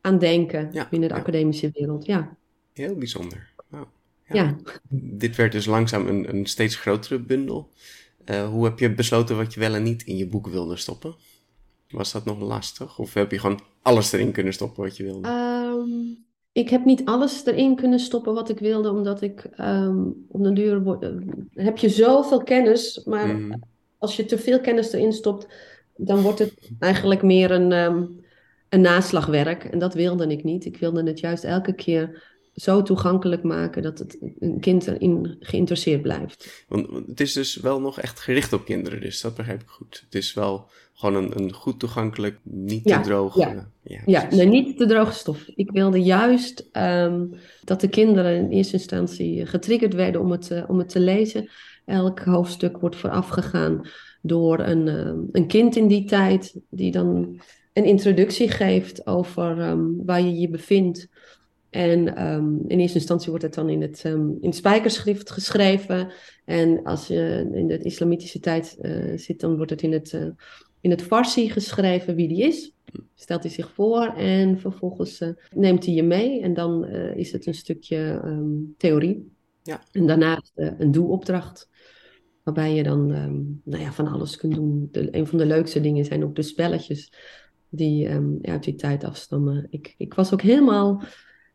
aan 0.00 0.18
denken 0.18 0.68
ja, 0.72 0.86
binnen 0.90 1.08
de 1.08 1.14
academische 1.14 1.70
wereld. 1.72 2.06
Ja. 2.06 2.36
Heel 2.72 2.94
bijzonder. 2.94 3.52
Wow. 3.68 3.84
Ja. 4.28 4.56
Dit 4.88 5.36
werd 5.36 5.52
dus 5.52 5.66
langzaam 5.66 6.06
een, 6.06 6.34
een 6.34 6.46
steeds 6.46 6.76
grotere 6.76 7.18
bundel. 7.18 7.68
Uh, 8.30 8.48
hoe 8.48 8.64
heb 8.64 8.78
je 8.78 8.94
besloten 8.94 9.36
wat 9.36 9.54
je 9.54 9.60
wel 9.60 9.74
en 9.74 9.82
niet 9.82 10.02
in 10.02 10.16
je 10.16 10.26
boek 10.26 10.46
wilde 10.46 10.76
stoppen? 10.76 11.14
Was 11.90 12.12
dat 12.12 12.24
nog 12.24 12.40
lastig? 12.40 12.98
Of 12.98 13.14
heb 13.14 13.30
je 13.30 13.38
gewoon 13.38 13.60
alles 13.82 14.12
erin 14.12 14.32
kunnen 14.32 14.52
stoppen 14.52 14.82
wat 14.82 14.96
je 14.96 15.02
wilde? 15.02 15.28
Um, 15.28 16.24
ik 16.52 16.68
heb 16.68 16.84
niet 16.84 17.04
alles 17.04 17.46
erin 17.46 17.76
kunnen 17.76 17.98
stoppen 17.98 18.34
wat 18.34 18.48
ik 18.48 18.58
wilde, 18.58 18.90
omdat 18.90 19.22
ik 19.22 19.48
um, 19.60 20.26
op 20.28 20.44
de 20.44 20.52
duur 20.52 20.82
uh, 21.00 21.08
heb 21.52 21.78
je 21.78 21.88
zoveel 21.88 22.42
kennis, 22.42 23.04
maar 23.04 23.26
mm. 23.26 23.62
als 23.98 24.16
je 24.16 24.24
te 24.24 24.38
veel 24.38 24.60
kennis 24.60 24.92
erin 24.92 25.12
stopt, 25.12 25.46
dan 25.96 26.20
wordt 26.20 26.38
het 26.38 26.70
eigenlijk 26.78 27.22
meer 27.22 27.50
een, 27.50 27.72
um, 27.72 28.20
een 28.68 28.80
naslagwerk. 28.80 29.64
En 29.64 29.78
dat 29.78 29.94
wilde 29.94 30.26
ik 30.26 30.44
niet. 30.44 30.64
Ik 30.64 30.76
wilde 30.76 31.02
het 31.02 31.20
juist 31.20 31.44
elke 31.44 31.72
keer 31.72 32.33
zo 32.54 32.82
toegankelijk 32.82 33.42
maken 33.42 33.82
dat 33.82 33.98
het 33.98 34.18
een 34.38 34.60
kind 34.60 34.86
erin 34.86 35.36
geïnteresseerd 35.40 36.02
blijft. 36.02 36.64
Want 36.68 37.06
het 37.06 37.20
is 37.20 37.32
dus 37.32 37.56
wel 37.56 37.80
nog 37.80 38.00
echt 38.00 38.20
gericht 38.20 38.52
op 38.52 38.64
kinderen, 38.64 39.00
dus 39.00 39.20
dat 39.20 39.34
begrijp 39.34 39.62
ik 39.62 39.68
goed. 39.68 40.02
Het 40.04 40.14
is 40.14 40.34
wel 40.34 40.70
gewoon 40.94 41.24
een, 41.24 41.38
een 41.38 41.52
goed 41.52 41.78
toegankelijk, 41.78 42.38
niet 42.42 42.84
te 42.84 43.00
droog. 43.00 43.36
Ja, 43.36 43.70
ja, 43.82 44.00
ja 44.06 44.28
nee, 44.30 44.46
niet 44.46 44.76
te 44.76 44.86
droge 44.86 45.12
stof. 45.12 45.48
Ik 45.54 45.70
wilde 45.70 46.02
juist 46.02 46.68
um, 46.72 47.34
dat 47.64 47.80
de 47.80 47.88
kinderen 47.88 48.36
in 48.36 48.50
eerste 48.50 48.72
instantie 48.72 49.46
getriggerd 49.46 49.94
werden 49.94 50.20
om 50.20 50.30
het, 50.30 50.50
uh, 50.50 50.64
om 50.66 50.78
het 50.78 50.88
te 50.88 51.00
lezen. 51.00 51.48
Elk 51.84 52.20
hoofdstuk 52.20 52.78
wordt 52.78 52.96
voorafgegaan 52.96 53.88
door 54.22 54.58
een, 54.58 54.86
uh, 54.86 55.12
een 55.32 55.46
kind 55.46 55.76
in 55.76 55.86
die 55.86 56.04
tijd, 56.04 56.54
die 56.70 56.90
dan 56.90 57.40
een 57.72 57.84
introductie 57.84 58.48
geeft 58.48 59.06
over 59.06 59.68
um, 59.68 60.04
waar 60.04 60.20
je 60.20 60.38
je 60.38 60.48
bevindt. 60.48 61.08
En 61.74 62.26
um, 62.32 62.64
in 62.66 62.80
eerste 62.80 62.98
instantie 62.98 63.28
wordt 63.28 63.44
het 63.44 63.54
dan 63.54 63.68
in 63.68 63.82
het, 63.82 64.04
um, 64.04 64.36
in 64.40 64.48
het 64.48 64.54
spijkerschrift 64.54 65.30
geschreven. 65.30 66.12
En 66.44 66.84
als 66.84 67.06
je 67.06 67.50
in 67.52 67.66
de 67.66 67.78
islamitische 67.78 68.40
tijd 68.40 68.76
uh, 68.80 69.18
zit, 69.18 69.40
dan 69.40 69.56
wordt 69.56 69.70
het 69.70 69.82
in 69.82 69.92
het, 69.92 70.12
uh, 70.12 70.26
in 70.80 70.90
het 70.90 71.02
Farsi 71.02 71.50
geschreven 71.50 72.14
wie 72.14 72.28
die 72.28 72.42
is. 72.42 72.72
Stelt 73.14 73.42
hij 73.42 73.52
zich 73.52 73.72
voor 73.72 74.06
en 74.16 74.58
vervolgens 74.58 75.20
uh, 75.20 75.28
neemt 75.54 75.84
hij 75.84 75.94
je 75.94 76.02
mee. 76.02 76.40
En 76.40 76.54
dan 76.54 76.84
is 77.14 77.32
het 77.32 77.46
een 77.46 77.54
stukje 77.54 78.20
um, 78.24 78.74
theorie. 78.78 79.32
Ja. 79.62 79.82
En 79.92 80.06
daarnaast 80.06 80.52
een 80.54 80.90
doelopdracht. 80.90 81.68
Waarbij 82.42 82.74
je 82.74 82.82
dan 82.82 83.06
nou 83.64 83.82
ja, 83.82 83.92
van 83.92 84.08
alles 84.08 84.36
kunt 84.36 84.54
doen. 84.54 84.88
De, 84.90 85.16
een 85.16 85.26
van 85.26 85.38
de 85.38 85.46
leukste 85.46 85.80
dingen 85.80 86.04
zijn 86.04 86.24
ook 86.24 86.34
de 86.34 86.42
spelletjes 86.42 87.12
die 87.68 88.08
uit 88.42 88.64
die 88.64 88.74
tijd 88.74 89.04
afstammen. 89.04 89.66
Ik, 89.70 89.94
ik 89.96 90.14
was 90.14 90.32
ook 90.32 90.42
helemaal 90.42 91.02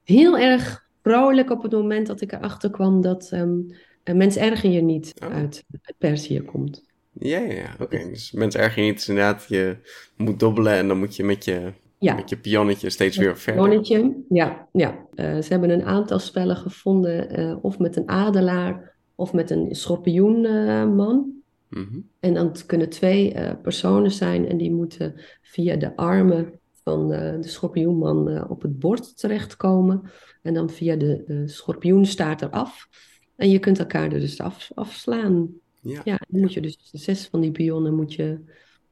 heel 0.09 0.37
erg 0.37 0.87
vrolijk 1.01 1.49
op 1.49 1.61
het 1.61 1.71
moment 1.71 2.07
dat 2.07 2.21
ik 2.21 2.31
erachter 2.31 2.69
kwam 2.69 3.01
dat 3.01 3.31
um, 3.33 3.65
een 4.03 4.17
mens 4.17 4.35
erger 4.35 4.69
je 4.69 4.81
niet 4.81 5.13
oh. 5.23 5.33
uit, 5.33 5.63
uit 5.81 5.97
Perzië 5.97 6.41
komt. 6.41 6.87
Ja, 7.13 7.39
ja, 7.39 7.53
ja. 7.53 7.75
oké. 7.79 7.97
Dus 7.97 8.31
mens 8.31 8.55
erger 8.55 8.83
je 8.83 8.89
niet 8.89 8.99
is 8.99 9.09
inderdaad, 9.09 9.45
je 9.47 9.77
moet 10.17 10.39
dobbelen 10.39 10.73
en 10.73 10.87
dan 10.87 10.99
moet 10.99 11.15
je 11.15 11.23
met 11.23 11.45
je, 11.45 11.73
ja. 11.99 12.15
met 12.15 12.29
je 12.29 12.37
pionnetje 12.37 12.89
steeds 12.89 13.17
weer 13.17 13.37
verder. 13.37 13.63
Pionnetje, 13.63 14.23
ja. 14.29 14.67
ja. 14.71 15.05
Uh, 15.15 15.41
ze 15.41 15.47
hebben 15.49 15.69
een 15.69 15.85
aantal 15.85 16.19
spellen 16.19 16.55
gevonden, 16.55 17.39
uh, 17.39 17.57
of 17.61 17.79
met 17.79 17.95
een 17.95 18.09
adelaar 18.09 18.95
of 19.15 19.33
met 19.33 19.49
een 19.49 19.75
schorpioenman. 19.75 21.41
Uh, 21.69 21.81
mm 21.81 21.87
-hmm. 21.91 22.09
En 22.19 22.33
dan 22.33 22.55
kunnen 22.65 22.89
twee 22.89 23.35
personen 23.61 24.11
zijn 24.11 24.47
en 24.47 24.57
die 24.57 24.71
moeten 24.71 25.13
via 25.41 25.75
de 25.75 25.95
armen 25.95 26.59
van 26.83 27.07
de 27.09 27.47
schorpioenman 27.47 28.29
uh, 28.29 28.45
op 28.49 28.61
het 28.61 28.79
bord 28.79 29.17
terechtkomen. 29.17 30.01
En 30.41 30.53
dan 30.53 30.69
via 30.69 30.95
de, 30.95 31.23
de 31.25 31.47
schorpioenstaart 31.47 32.41
eraf. 32.41 32.87
En 33.35 33.49
je 33.49 33.59
kunt 33.59 33.79
elkaar 33.79 34.11
er 34.11 34.19
dus 34.19 34.39
af, 34.39 34.71
afslaan. 34.75 35.49
Ja. 35.81 36.01
ja, 36.03 36.19
dan 36.27 36.41
moet 36.41 36.53
je 36.53 36.61
dus 36.61 36.89
zes 36.91 37.27
van 37.27 37.41
die 37.41 37.51
pionnen 37.51 37.95
moet 37.95 38.13
je, 38.13 38.39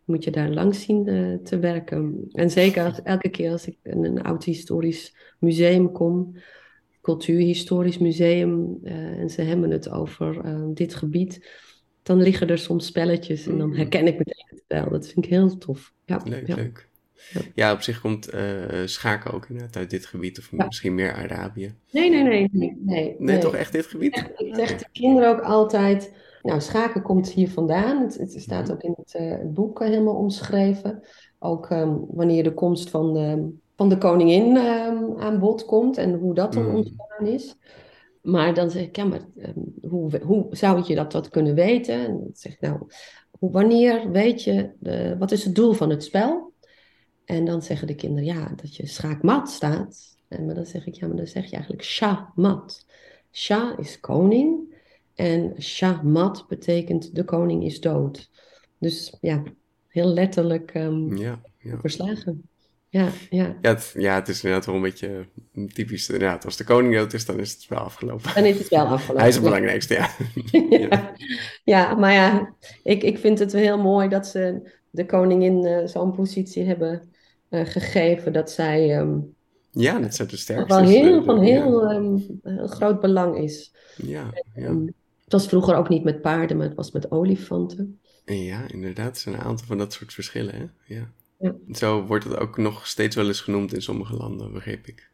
moet 0.06 0.24
je 0.24 0.32
daar 0.32 0.50
langs 0.50 0.82
zien 0.82 1.08
uh, 1.08 1.38
te 1.38 1.60
werken. 1.60 2.28
En 2.32 2.50
zeker 2.50 2.86
als, 2.86 3.02
elke 3.02 3.30
keer 3.30 3.52
als 3.52 3.68
ik 3.68 3.78
in 3.84 4.06
een 4.06 4.22
oud 4.22 4.44
historisch 4.44 5.16
museum 5.40 5.92
kom, 5.92 6.36
cultuurhistorisch 7.02 7.98
museum, 7.98 8.80
uh, 8.84 8.94
en 8.94 9.30
ze 9.30 9.42
hebben 9.42 9.72
het 9.72 9.90
over 9.90 10.46
uh, 10.46 10.66
dit 10.74 10.96
gebied, 10.96 11.50
dan 12.04 12.22
liggen 12.22 12.50
er 12.50 12.58
soms 12.58 12.86
spelletjes 12.86 13.48
en 13.48 13.58
dan 13.58 13.68
mm. 13.68 13.76
herken 13.76 14.08
ik 14.08 14.18
meteen 14.18 14.46
het 14.46 14.60
spel. 14.60 14.90
Dat 14.90 15.08
vind 15.08 15.26
ik 15.26 15.32
heel 15.32 15.58
tof. 15.58 15.94
Ja, 16.06 16.22
leuk, 16.24 16.48
leuk. 16.56 16.90
Ja, 17.56 17.74
op 17.74 17.82
zich 17.82 18.02
komt 18.02 18.34
uh, 18.34 18.42
schaken 18.86 19.34
ook 19.34 19.46
inderdaad 19.50 19.76
uit 19.76 19.90
dit 19.90 20.06
gebied, 20.06 20.40
of 20.40 20.52
misschien 20.52 20.96
meer 20.96 21.14
Arabië. 21.14 21.76
Nee, 21.92 22.10
nee, 22.10 22.24
nee. 22.24 22.50
Nee, 22.52 22.76
nee, 22.80 23.16
nee. 23.18 23.38
toch 23.38 23.56
echt 23.56 23.72
dit 23.72 23.86
gebied? 23.86 24.32
ik 24.36 24.56
zeg 24.56 24.78
de 24.78 24.86
kinderen 24.92 25.30
ook 25.30 25.42
altijd, 25.42 26.14
nou, 26.42 26.62
schaken 26.62 27.02
komt 27.02 27.30
hier 27.30 27.50
vandaan. 27.50 28.02
Het, 28.02 28.18
het 28.18 28.42
staat 28.42 28.64
mhm. 28.64 28.72
ook 28.72 28.82
in 28.82 28.94
het, 28.98 29.14
uh, 29.22 29.30
het 29.30 29.54
boek 29.54 29.80
helemaal 29.80 30.16
omschreven. 30.16 31.04
Ook 31.40 31.70
um, 31.70 32.06
wanneer 32.10 32.44
de 32.44 32.54
komst 32.54 32.90
van 32.90 33.14
de, 33.14 33.50
van 33.76 33.90
de 33.90 33.98
koningin 33.98 34.56
um, 34.56 35.18
aan 35.18 35.40
bod 35.40 35.66
komt 35.66 35.98
en 35.98 36.14
hoe 36.14 36.34
dat 36.34 36.54
dan 36.54 36.70
mm. 36.70 36.76
ontstaan 36.76 37.26
is. 37.28 37.56
Maar 38.22 38.54
dan 38.54 38.72
zeg 38.72 38.84
ik, 38.84 38.96
ja, 38.96 39.06
maar 39.06 39.22
um, 39.36 39.74
hoe, 39.90 40.20
hoe 40.24 40.48
zou 40.50 40.84
je 40.86 40.96
dat, 40.96 41.12
dat 41.12 41.30
kunnen 41.30 41.56
weten? 41.56 41.96
En 41.96 42.12
dan 42.12 42.30
zeg 42.34 42.54
ik, 42.54 42.62
nou, 42.62 42.88
wanneer 43.40 44.12
weet 44.12 44.44
je, 44.44 44.72
de, 44.80 45.16
wat 45.20 45.32
is 45.32 45.44
het 45.44 45.56
doel 45.56 45.74
van 45.74 45.90
het 45.90 46.04
spel? 46.04 46.47
En 47.28 47.46
dan 47.46 47.62
zeggen 47.62 47.88
de 47.88 47.96
kinderen, 47.96 48.26
ja, 48.26 48.54
dat 48.56 48.76
je 48.76 48.88
schaakmat 48.88 49.50
staat. 49.50 50.18
En 50.28 50.46
maar 50.46 50.56
dan 50.56 50.66
zeg 50.66 50.86
ik, 50.86 50.94
ja, 50.94 51.08
maar 51.08 51.16
dan 51.16 51.28
zeg 51.28 51.46
je 51.46 51.56
eigenlijk 51.56 51.84
shah-mat. 51.84 52.86
Shah 53.32 53.80
is 53.80 54.00
koning 54.00 54.76
en 55.16 55.54
shah-mat 55.62 56.46
betekent 56.48 57.16
de 57.16 57.24
koning 57.24 57.64
is 57.64 57.80
dood. 57.80 58.30
Dus 58.78 59.18
ja, 59.22 59.44
heel 59.88 60.08
letterlijk 60.08 60.74
um, 60.76 61.18
ja, 61.18 61.42
ja. 61.58 61.78
verslagen. 61.80 62.50
ja, 62.90 63.10
ja. 63.30 63.58
Ja, 63.62 63.70
het, 63.70 63.94
ja, 63.98 64.16
het 64.16 64.28
is 64.28 64.44
inderdaad 64.44 64.66
wel 64.66 64.76
een 64.76 64.82
beetje 64.82 65.28
typisch. 65.74 66.10
Inderdaad, 66.10 66.46
als 66.46 66.58
de 66.58 66.64
koning 66.64 66.96
dood 66.96 67.14
is, 67.14 67.26
dan 67.26 67.40
is 67.40 67.52
het 67.52 67.66
wel 67.68 67.80
afgelopen. 67.80 68.34
Dan 68.34 68.46
is 68.46 68.58
het 68.60 68.68
wel 68.68 68.86
afgelopen. 68.86 69.20
Hij 69.20 69.28
is 69.28 69.36
het 69.36 69.44
belangrijkste, 69.44 69.94
ja. 69.94 70.10
ja. 70.90 71.14
ja, 71.64 71.96
maar 71.96 72.14
ja, 72.14 72.54
ik, 72.84 73.04
ik 73.04 73.18
vind 73.18 73.40
het 73.40 73.52
heel 73.52 73.78
mooi 73.78 74.10
dat 74.10 74.28
ze 74.28 74.72
de 74.90 75.06
koningin 75.06 75.66
uh, 75.66 75.86
zo'n 75.86 76.12
positie 76.12 76.64
hebben 76.64 77.16
uh, 77.50 77.66
gegeven 77.66 78.34
dat 78.34 78.52
zij. 78.52 79.00
Um, 79.00 79.36
ja, 79.72 80.00
dat 80.00 80.12
de 80.12 80.38
sterkste 80.38 80.84
heel, 80.84 81.24
van 81.24 81.40
heel, 81.40 81.92
um, 81.92 82.40
heel 82.44 82.68
groot 82.68 83.02
belang 83.02 83.38
is. 83.38 83.74
Ja, 83.96 84.34
ja. 84.56 84.66
Um, 84.66 84.86
het 85.24 85.34
was 85.34 85.48
vroeger 85.48 85.76
ook 85.76 85.90
niet 85.90 86.04
met 86.04 86.22
paarden, 86.22 86.58
maar 86.58 86.68
het 86.68 86.76
was 86.76 86.92
met 86.92 87.12
olifanten. 87.12 88.00
Ja, 88.26 88.68
inderdaad. 88.68 89.16
Er 89.16 89.22
zijn 89.22 89.36
een 89.36 89.42
aantal 89.42 89.66
van 89.66 89.78
dat 89.78 89.94
soort 89.94 90.14
verschillen, 90.14 90.56
hè? 90.56 90.96
Ja. 90.96 91.12
Ja. 91.40 91.56
Zo 91.72 92.06
wordt 92.06 92.24
het 92.24 92.38
ook 92.38 92.58
nog 92.58 92.88
steeds 92.88 93.16
wel 93.16 93.28
eens 93.28 93.42
genoemd 93.42 93.74
in 93.74 93.82
sommige 93.82 94.16
landen, 94.16 94.54
begreep 94.54 94.88
ik. 94.88 95.10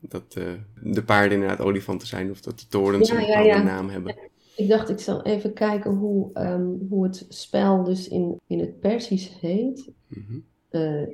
Dat 0.00 0.34
uh, 0.38 0.52
de 0.82 1.02
paarden 1.02 1.32
inderdaad 1.32 1.66
olifanten 1.66 2.08
zijn 2.08 2.30
of 2.30 2.40
dat 2.40 2.58
de 2.58 2.66
torens 2.68 3.08
Ja, 3.08 3.14
een 3.14 3.26
bepaalde 3.26 3.48
ja. 3.48 3.62
naam 3.62 3.88
hebben. 3.88 4.16
Ik 4.56 4.68
dacht, 4.68 4.88
ik 4.88 4.98
zal 4.98 5.22
even 5.22 5.52
kijken 5.52 5.90
hoe, 5.90 6.32
ehm, 6.32 6.66
hoe 6.88 7.04
het 7.04 7.26
spel 7.28 7.84
dus 7.84 8.08
in, 8.08 8.40
in 8.46 8.58
het 8.58 8.80
Persisch 8.80 9.36
heet. 9.40 9.90
Mhm. 10.06 10.32
Eh 10.32 10.40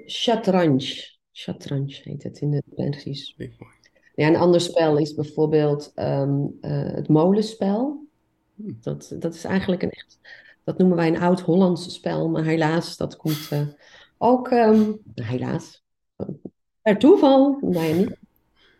Shatranj. 0.07 1.13
Shatranj 1.33 2.01
heet 2.03 2.23
het 2.23 2.41
in 2.41 2.53
het 2.53 2.65
mooi. 3.59 3.75
Ja, 4.15 4.29
een 4.29 4.37
ander 4.37 4.61
spel 4.61 4.99
is 4.99 5.15
bijvoorbeeld 5.15 5.93
ehm, 5.95 6.47
eh, 6.61 6.93
het 6.95 7.09
molenspel. 7.09 8.07
Hm. 8.55 8.73
Dat, 8.81 9.17
dat 9.19 9.35
is 9.35 9.45
eigenlijk 9.45 9.83
een 9.83 9.91
echt, 9.91 10.19
dat 10.65 10.79
noemen 10.79 10.97
wij 10.97 11.09
een 11.09 11.21
oud-Hollands 11.21 11.95
spel, 11.95 12.29
maar 12.29 12.45
helaas, 12.45 12.97
dat 12.97 13.17
komt 13.17 13.49
eh, 13.51 13.67
ook, 14.19 14.49
ehm, 14.49 14.93
helaas, 15.15 15.85
per 16.83 16.99
toeval, 16.99 17.59
nou 17.61 17.87
ja, 17.87 17.95
niet, 17.95 18.17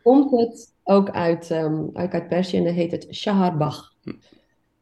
komt 0.03 0.31
het 0.31 0.75
ook 0.83 1.11
uit, 1.11 1.51
ehm, 1.51 1.85
uit, 1.93 2.13
uit 2.13 2.29
Perzië 2.29 2.57
en 2.57 2.65
dan 2.65 2.75
heet 2.75 2.91
het 2.91 3.07
Shaharbagh. 3.15 3.91
Hm. 4.03 4.13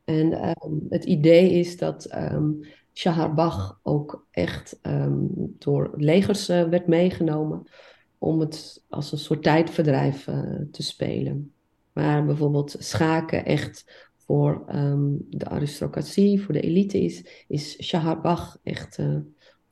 En 0.04 0.56
het 0.88 1.04
idee 1.04 1.50
is 1.50 1.76
dat 1.76 2.06
Shaharbagh 2.94 3.72
ook 3.82 4.26
echt 4.30 4.78
ehm, 4.82 5.24
door 5.58 5.90
legers 5.96 6.48
eh, 6.48 6.68
werd 6.68 6.86
meegenomen 6.86 7.66
om 8.18 8.40
het 8.40 8.84
als 8.88 9.12
een 9.12 9.18
soort 9.18 9.42
tijdverdrijf 9.42 10.26
eh, 10.26 10.56
te 10.70 10.82
spelen. 10.82 11.52
Maar 11.92 12.24
bijvoorbeeld 12.24 12.76
schaken 12.78 13.44
echt 13.44 14.10
voor 14.16 14.62
ehm, 14.66 15.10
de 15.30 15.48
aristocratie, 15.48 16.42
voor 16.42 16.54
de 16.54 16.60
elite 16.60 17.00
is, 17.00 17.44
is 17.48 17.82
Shaharbagh 17.82 18.56
echt 18.62 18.98
eh, 18.98 19.16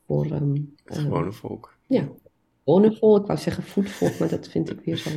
voor 0.07 0.25
ehm, 0.25 0.55
Het 0.85 0.99
gewone 0.99 1.33
volk. 1.33 1.77
ja, 1.87 2.09
gewone 2.65 2.97
volk. 2.97 3.21
Ik 3.21 3.27
wou 3.27 3.39
zeggen 3.39 3.63
voetvolk, 3.63 4.19
maar 4.19 4.29
dat 4.29 4.49
vind 4.49 4.71
ik 4.71 4.81
weer 4.81 4.97
zo. 4.97 5.11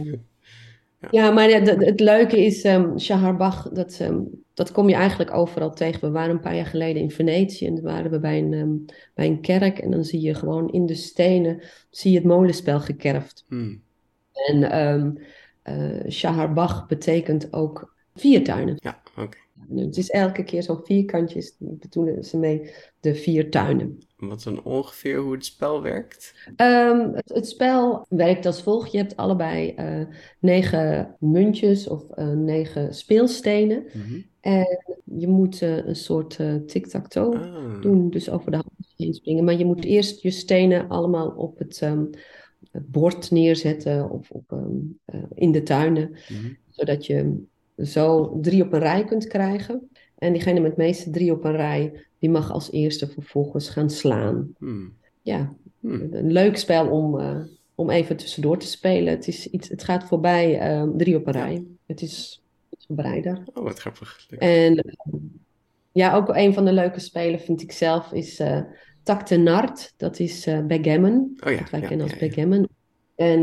Ja. 1.11 1.31
Maar 1.31 1.49
het 1.49 1.99
leuke 1.99 2.45
is, 2.45 2.63
ehm 2.63 2.97
Shaharbagh, 2.97 3.67
dat, 3.73 3.97
ehm, 3.99 4.21
dat 4.53 4.71
kom 4.71 4.89
je 4.89 4.95
eigenlijk 4.95 5.33
overal 5.33 5.73
tegen. 5.73 6.01
We 6.01 6.09
waren 6.09 6.31
een 6.31 6.39
paar 6.39 6.55
jaar 6.55 6.65
geleden 6.65 7.01
in 7.01 7.11
Venetië 7.11 7.65
en 7.65 7.81
waren 7.81 8.11
we 8.11 8.19
bij 8.19 8.37
een, 8.39 8.53
ehm, 8.53 8.95
bij 9.13 9.27
een 9.27 9.41
kerk. 9.41 9.79
En 9.79 9.91
dan 9.91 10.03
zie 10.03 10.21
je 10.21 10.33
gewoon 10.33 10.69
in 10.71 10.85
de 10.85 10.95
stenen, 10.95 11.61
zie 11.89 12.11
je 12.11 12.17
het 12.17 12.27
molenspel 12.27 12.79
gekerfd. 12.79 13.45
Hm. 13.47 13.75
En 14.33 14.71
ehm 14.71 15.11
eh, 15.63 16.09
Shaharbagh 16.09 16.87
betekent 16.87 17.53
ook 17.53 17.95
viertuinen. 18.15 18.75
Ja, 18.77 19.01
oké. 19.17 19.37
Het 19.75 19.97
is 19.97 20.09
elke 20.09 20.43
keer 20.43 20.63
zo'n 20.63 20.81
vierkantje, 20.83 21.37
is- 21.39 21.55
bedoelen 21.59 22.23
ze 22.23 22.37
mee 22.37 22.71
de 23.03 23.15
vier 23.15 23.49
tuinen. 23.51 23.97
Wat 24.17 24.43
dan 24.43 24.63
ongeveer 24.63 25.17
hoe 25.17 25.33
het 25.33 25.45
spel 25.45 25.81
werkt? 25.81 26.33
Ehm, 26.55 27.13
het, 27.13 27.29
het 27.33 27.47
spel 27.47 28.05
werkt 28.09 28.45
als 28.45 28.61
volgt. 28.61 28.91
Je 28.91 28.97
hebt 28.97 29.17
allebei 29.17 29.69
eh, 29.69 30.01
negen 30.39 31.15
muntjes 31.19 31.87
of 31.87 32.09
eh, 32.09 32.27
negen 32.27 32.93
speelstenen. 32.93 33.83
Mhm. 33.93 34.19
En 34.43 34.97
je 35.03 35.27
moet 35.27 35.61
eh, 35.61 35.85
een 35.85 35.95
soort 35.95 36.39
eh 36.39 36.55
tic-tac-toe 36.55 37.37
Ah, 37.37 37.81
doen, 37.81 38.09
dus 38.09 38.29
over 38.29 38.51
de 38.51 38.57
hand 38.57 38.93
heen 38.97 39.13
springen. 39.13 39.43
Maar 39.43 39.57
je 39.57 39.65
moet 39.65 39.85
eerst 39.85 40.21
je 40.21 40.31
stenen 40.31 40.87
allemaal 40.87 41.29
op 41.29 41.57
het, 41.57 41.81
ehm, 41.81 42.05
het 42.71 42.91
bord 42.91 43.31
neerzetten 43.31 44.09
of 44.09 44.31
op, 44.31 44.51
ehm, 44.51 44.77
eh, 45.05 45.23
in 45.33 45.51
de 45.51 45.63
tuinen, 45.63 46.09
mhm. 46.09 46.53
zodat 46.69 47.05
je 47.05 47.43
zo 47.77 48.37
drie 48.41 48.63
op 48.63 48.73
een 48.73 48.79
rij 48.79 49.03
kunt 49.03 49.27
krijgen. 49.27 49.89
En 50.17 50.33
diegene 50.33 50.59
met 50.59 50.69
het 50.69 50.79
meeste 50.79 51.09
drie 51.09 51.31
op 51.31 51.43
een 51.43 51.55
rij, 51.55 52.05
die 52.23 52.31
mag 52.31 52.51
als 52.51 52.71
eerste 52.71 53.07
vervolgens 53.07 53.69
gaan 53.69 53.89
slaan. 53.89 54.53
Hm. 54.57 54.87
Ja, 55.21 55.53
Hm. 55.79 56.07
een 56.11 56.31
leuk 56.31 56.57
spel 56.57 56.87
om, 56.89 57.19
eh, 57.19 57.39
om 57.75 57.89
even 57.89 58.17
tussendoor 58.17 58.57
te 58.57 58.67
spelen. 58.67 59.13
Het, 59.13 59.27
is 59.27 59.47
iets, 59.47 59.69
het 59.69 59.83
gaat 59.83 60.03
voorbij 60.03 60.59
eh, 60.59 60.83
drie 60.97 61.15
op 61.15 61.27
een 61.27 61.33
Ja. 61.33 61.45
rij. 61.45 61.63
Het 61.85 62.01
is 62.01 62.43
iets 62.69 62.85
gebreider. 62.85 63.43
Oh, 63.53 63.63
wat 63.63 63.79
grappig. 63.79 64.25
Leuk. 64.29 64.39
En 64.39 64.77
eh, 64.77 64.93
ja, 65.91 66.15
ook 66.15 66.29
een 66.35 66.53
van 66.53 66.65
de 66.65 66.71
leuke 66.73 66.99
spelen 66.99 67.39
vind 67.39 67.61
ik 67.61 67.71
zelf 67.71 68.11
is 68.11 68.39
eh 68.39 68.61
Taktenart. 69.03 69.93
Dat 69.97 70.19
is 70.19 70.45
eh 70.45 70.65
backgammon. 70.65 71.37
Oh 71.45 71.51
ja, 71.51 71.59
Wat 71.59 71.69
wij 71.69 71.81
ja, 71.81 71.87
kennen 71.87 72.09
als 72.09 72.17
backgammon. 72.19 72.67
En 73.15 73.41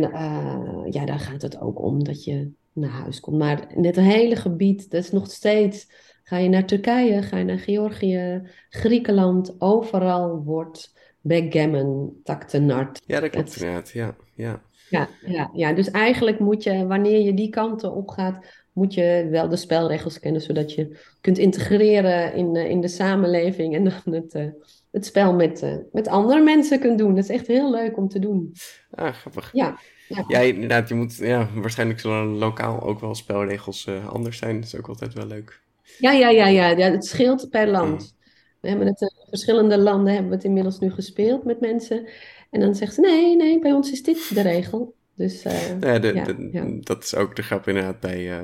ja, 0.90 1.04
daar 1.06 1.20
gaat 1.20 1.42
het 1.42 1.60
ook 1.60 1.82
om 1.82 2.04
dat 2.04 2.24
je 2.24 2.50
naar 2.72 2.90
huis 2.90 3.20
komt. 3.20 3.38
Maar 3.38 3.74
in 3.76 3.84
het 3.84 3.96
hele 3.96 4.36
gebied, 4.36 4.90
dat 4.90 5.02
is 5.04 5.10
nog 5.10 5.30
steeds... 5.30 6.08
Ga 6.30 6.36
je 6.36 6.48
naar 6.48 6.64
Turkije, 6.64 7.22
ga 7.22 7.36
je 7.36 7.44
naar 7.44 7.58
Georgië, 7.58 8.42
Griekenland, 8.68 9.54
overal 9.58 10.42
wordt 10.44 10.92
backgammon, 11.20 12.20
taktenart. 12.24 13.00
Ja, 13.06 13.20
dat 13.20 13.30
klopt 13.30 13.56
inderdaad. 13.56 13.90
Ja, 13.90 14.16
ja. 14.34 14.62
Ja, 14.90 15.08
ja, 15.26 15.50
ja, 15.52 15.72
dus 15.72 15.90
eigenlijk 15.90 16.38
moet 16.38 16.62
je, 16.62 16.86
wanneer 16.86 17.20
je 17.20 17.34
die 17.34 17.48
kanten 17.48 17.92
op 17.92 18.08
gaat, 18.08 18.46
moet 18.72 18.94
je 18.94 19.28
wel 19.30 19.48
de 19.48 19.56
spelregels 19.56 20.18
kennen, 20.20 20.40
zodat 20.40 20.74
je 20.74 20.98
kunt 21.20 21.38
integreren 21.38 22.34
in, 22.34 22.56
eh, 22.56 22.70
in 22.70 22.80
de 22.80 22.88
samenleving 22.88 23.74
en 23.74 23.84
dan 23.84 24.14
het, 24.14 24.34
eh, 24.34 24.46
het 24.90 25.06
spel 25.06 25.34
met, 25.34 25.62
eh, 25.62 25.76
met 25.92 26.08
andere 26.08 26.42
mensen 26.42 26.80
kunt 26.80 26.98
doen. 26.98 27.14
Dat 27.14 27.24
is 27.24 27.30
echt 27.30 27.46
heel 27.46 27.70
leuk 27.70 27.96
om 27.96 28.08
te 28.08 28.18
doen. 28.18 28.52
Ah, 28.90 29.12
grappig. 29.12 29.50
Ja, 29.52 29.78
ja. 30.08 30.24
Ja, 30.28 30.38
inderdaad. 30.38 30.88
Je 30.88 30.94
moet, 30.94 31.16
ja, 31.16 31.48
waarschijnlijk 31.54 32.00
zullen 32.00 32.26
lokaal 32.26 32.82
ook 32.82 33.00
wel 33.00 33.14
spelregels 33.14 33.88
anders 33.88 34.38
zijn. 34.38 34.54
Dat 34.54 34.64
is 34.64 34.76
ook 34.76 34.88
altijd 34.88 35.14
wel 35.14 35.26
leuk. 35.26 35.60
Ja, 35.98 36.12
ja, 36.12 36.28
ja, 36.28 36.46
ja, 36.46 36.68
ja, 36.68 36.90
het 36.90 37.04
scheelt 37.04 37.50
per 37.50 37.68
land. 37.68 38.16
We 38.60 38.68
hebben 38.68 38.86
het 38.86 39.00
in 39.00 39.10
verschillende 39.28 39.78
landen 39.78 40.12
hebben 40.12 40.30
we 40.30 40.36
het 40.36 40.44
inmiddels 40.44 40.78
nu 40.78 40.90
gespeeld 40.90 41.44
met 41.44 41.60
mensen. 41.60 42.08
En 42.50 42.60
dan 42.60 42.74
zeggen 42.74 42.94
ze, 42.94 43.00
nee, 43.10 43.36
nee, 43.36 43.58
bij 43.58 43.72
ons 43.72 43.92
is 43.92 44.02
dit 44.02 44.34
de 44.34 44.40
regel. 44.40 44.94
Dus 45.14 45.42
eh, 45.42 45.80
Ja, 45.80 45.98
de, 45.98 46.12
ja, 46.14 46.24
de- 46.24 46.48
ja. 46.52 46.64
Dat 46.80 47.04
is 47.04 47.14
ook 47.14 47.36
de 47.36 47.42
grap 47.42 47.68
inderdaad 47.68 48.00
bij 48.00 48.38
eh, 48.38 48.42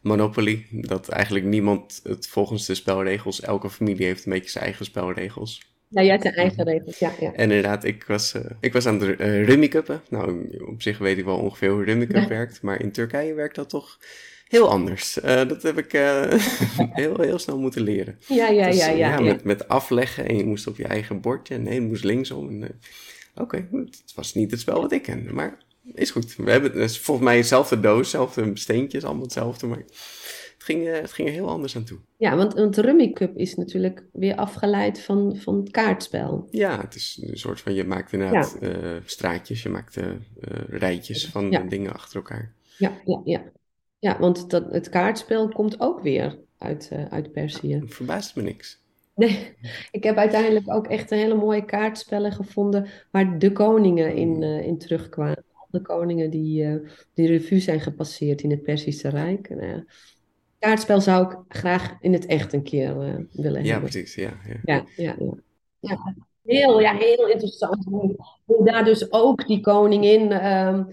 Monopoly. 0.00 0.66
Dat 0.70 1.08
eigenlijk 1.08 1.44
niemand 1.44 2.00
het 2.02 2.26
volgens 2.26 2.66
de 2.66 2.74
spelregels... 2.74 3.40
Elke 3.40 3.70
familie 3.70 4.06
heeft 4.06 4.24
een 4.26 4.32
beetje 4.32 4.50
zijn 4.50 4.64
eigen 4.64 4.84
spelregels. 4.84 5.73
Ja, 5.88 6.02
jij 6.02 6.10
hebt 6.10 6.22
je 6.22 6.30
eigen 6.30 6.64
regels, 6.64 6.98
ja, 6.98 7.12
ja. 7.20 7.32
En 7.32 7.42
inderdaad, 7.50 7.84
ik 7.84 8.04
was, 8.06 8.34
eh, 8.34 8.40
ik 8.60 8.72
was 8.72 8.86
aan 8.86 9.00
het 9.00 9.20
uh, 9.20 9.68
Cuppen. 9.68 10.02
Nou, 10.08 10.56
op 10.66 10.82
zich 10.82 10.98
weet 10.98 11.18
ik 11.18 11.24
wel 11.24 11.38
ongeveer 11.38 11.70
hoe 11.70 11.84
Rummy 11.84 12.06
Cup 12.06 12.16
Ja. 12.22 12.28
werkt. 12.28 12.62
Maar 12.62 12.80
in 12.80 12.92
Turkije 12.92 13.34
werkt 13.34 13.54
dat 13.54 13.68
toch 13.68 13.98
heel 14.48 14.70
anders. 14.70 15.20
Eh, 15.20 15.48
dat 15.48 15.62
heb 15.62 15.78
ik 15.78 15.92
eh, 15.92 16.32
heel, 17.00 17.20
heel 17.20 17.38
snel 17.38 17.58
moeten 17.58 17.82
leren. 17.82 18.18
Ja, 18.28 18.48
ja, 18.48 18.66
Dus, 18.66 18.76
ja, 18.76 18.88
eh, 18.90 18.98
ja, 18.98 19.08
ja. 19.08 19.20
Met, 19.20 19.44
met 19.44 19.68
afleggen 19.68 20.28
en 20.28 20.36
je 20.36 20.44
moest 20.44 20.66
op 20.66 20.76
je 20.76 20.86
eigen 20.86 21.20
bordje. 21.20 21.58
Nee, 21.58 21.74
het 21.80 21.88
moest 21.88 22.04
linksom. 22.04 22.62
eh, 22.62 22.68
Oké, 23.36 23.68
het 23.72 24.12
was 24.14 24.34
niet 24.34 24.50
het 24.50 24.60
spel 24.60 24.80
wat 24.80 24.92
ik 24.92 25.02
kende, 25.02 25.32
maar 25.32 25.58
is 25.94 26.10
goed. 26.10 26.36
We 26.36 26.50
hebben 26.50 26.70
het 26.72 26.90
is 26.90 26.98
volgens 27.00 27.26
mij 27.26 27.36
hetzelfde 27.36 27.80
doos, 27.80 27.98
hetzelfde 27.98 28.50
steentjes, 28.54 29.04
allemaal 29.04 29.22
hetzelfde. 29.22 29.66
Maar 29.66 29.82
ging, 30.64 30.86
eh, 30.88 31.00
het 31.00 31.12
ging 31.12 31.28
er 31.28 31.34
heel 31.34 31.48
anders 31.48 31.76
aan 31.76 31.84
toe. 31.84 31.98
Ja, 32.16 32.36
want, 32.36 32.54
want 32.54 32.74
de 32.74 32.80
Rummy 32.80 33.12
Cup 33.12 33.36
is 33.36 33.54
natuurlijk 33.54 34.04
weer 34.12 34.34
afgeleid 34.36 35.00
van, 35.00 35.36
van 35.36 35.56
het 35.56 35.70
kaartspel. 35.70 36.48
Ja, 36.50 36.80
het 36.80 36.94
is 36.94 37.20
een 37.26 37.38
soort 37.38 37.60
van, 37.60 37.74
je 37.74 37.84
maakt 37.84 38.12
inderdaad 38.12 38.58
eh, 38.60 38.70
straatjes, 39.04 39.62
je 39.62 39.68
maakt 39.68 39.96
eh, 39.96 40.06
rijtjes 40.68 41.26
van 41.26 41.50
Ja. 41.50 41.60
dingen 41.60 41.92
achter 41.92 42.16
elkaar. 42.16 42.52
Ja, 42.78 42.92
ja, 43.04 43.20
ja. 43.24 43.42
Ja, 43.98 44.18
want 44.18 44.50
dat, 44.50 44.72
het 44.72 44.88
kaartspel 44.88 45.48
komt 45.48 45.80
ook 45.80 46.00
weer 46.02 46.38
uit, 46.58 46.88
eh, 46.92 47.04
uit 47.04 47.32
Perzië. 47.32 47.74
Het 47.74 47.94
verbaast 47.94 48.36
me 48.36 48.42
niks. 48.42 48.82
Nee, 49.14 49.54
ik 49.90 50.04
heb 50.04 50.16
uiteindelijk 50.16 50.72
ook 50.72 50.86
echt 50.86 51.10
een 51.10 51.18
hele 51.18 51.34
mooie 51.34 51.64
kaartspellen 51.64 52.32
gevonden 52.32 52.86
waar 53.10 53.38
de 53.38 53.52
koningen 53.52 54.14
in, 54.14 54.42
eh, 54.42 54.66
in 54.66 54.78
terugkwamen. 54.78 55.44
De 55.70 55.82
koningen 55.82 56.30
die, 56.30 56.64
eh, 56.64 56.74
die 57.14 57.26
revue 57.26 57.58
zijn 57.60 57.80
gepasseerd 57.80 58.42
in 58.42 58.50
het 58.50 58.62
Perzische 58.62 59.08
Rijk. 59.08 59.48
En, 59.48 59.58
eh, 59.58 59.78
kaartspel 60.64 61.00
zou 61.00 61.32
ik 61.32 61.38
graag 61.48 61.96
in 62.00 62.12
het 62.12 62.26
echt 62.26 62.52
een 62.52 62.62
keer 62.62 63.00
eh, 63.00 63.14
willen 63.32 63.64
Ja, 63.64 63.72
hebben. 63.72 63.90
precies. 63.90 64.14
Ja, 64.14 64.32
ja. 64.46 64.56
Ja, 64.64 64.84
ja, 64.96 65.16
ja. 65.18 65.34
Ja, 65.80 66.14
heel, 66.42 66.80
ja, 66.80 66.94
heel 66.96 67.28
interessant. 67.28 67.84
Hoe, 67.84 68.64
daar 68.64 68.84
dus 68.84 69.12
ook 69.12 69.46
die 69.46 69.60
koningin 69.60 70.32
ehm, 70.32 70.84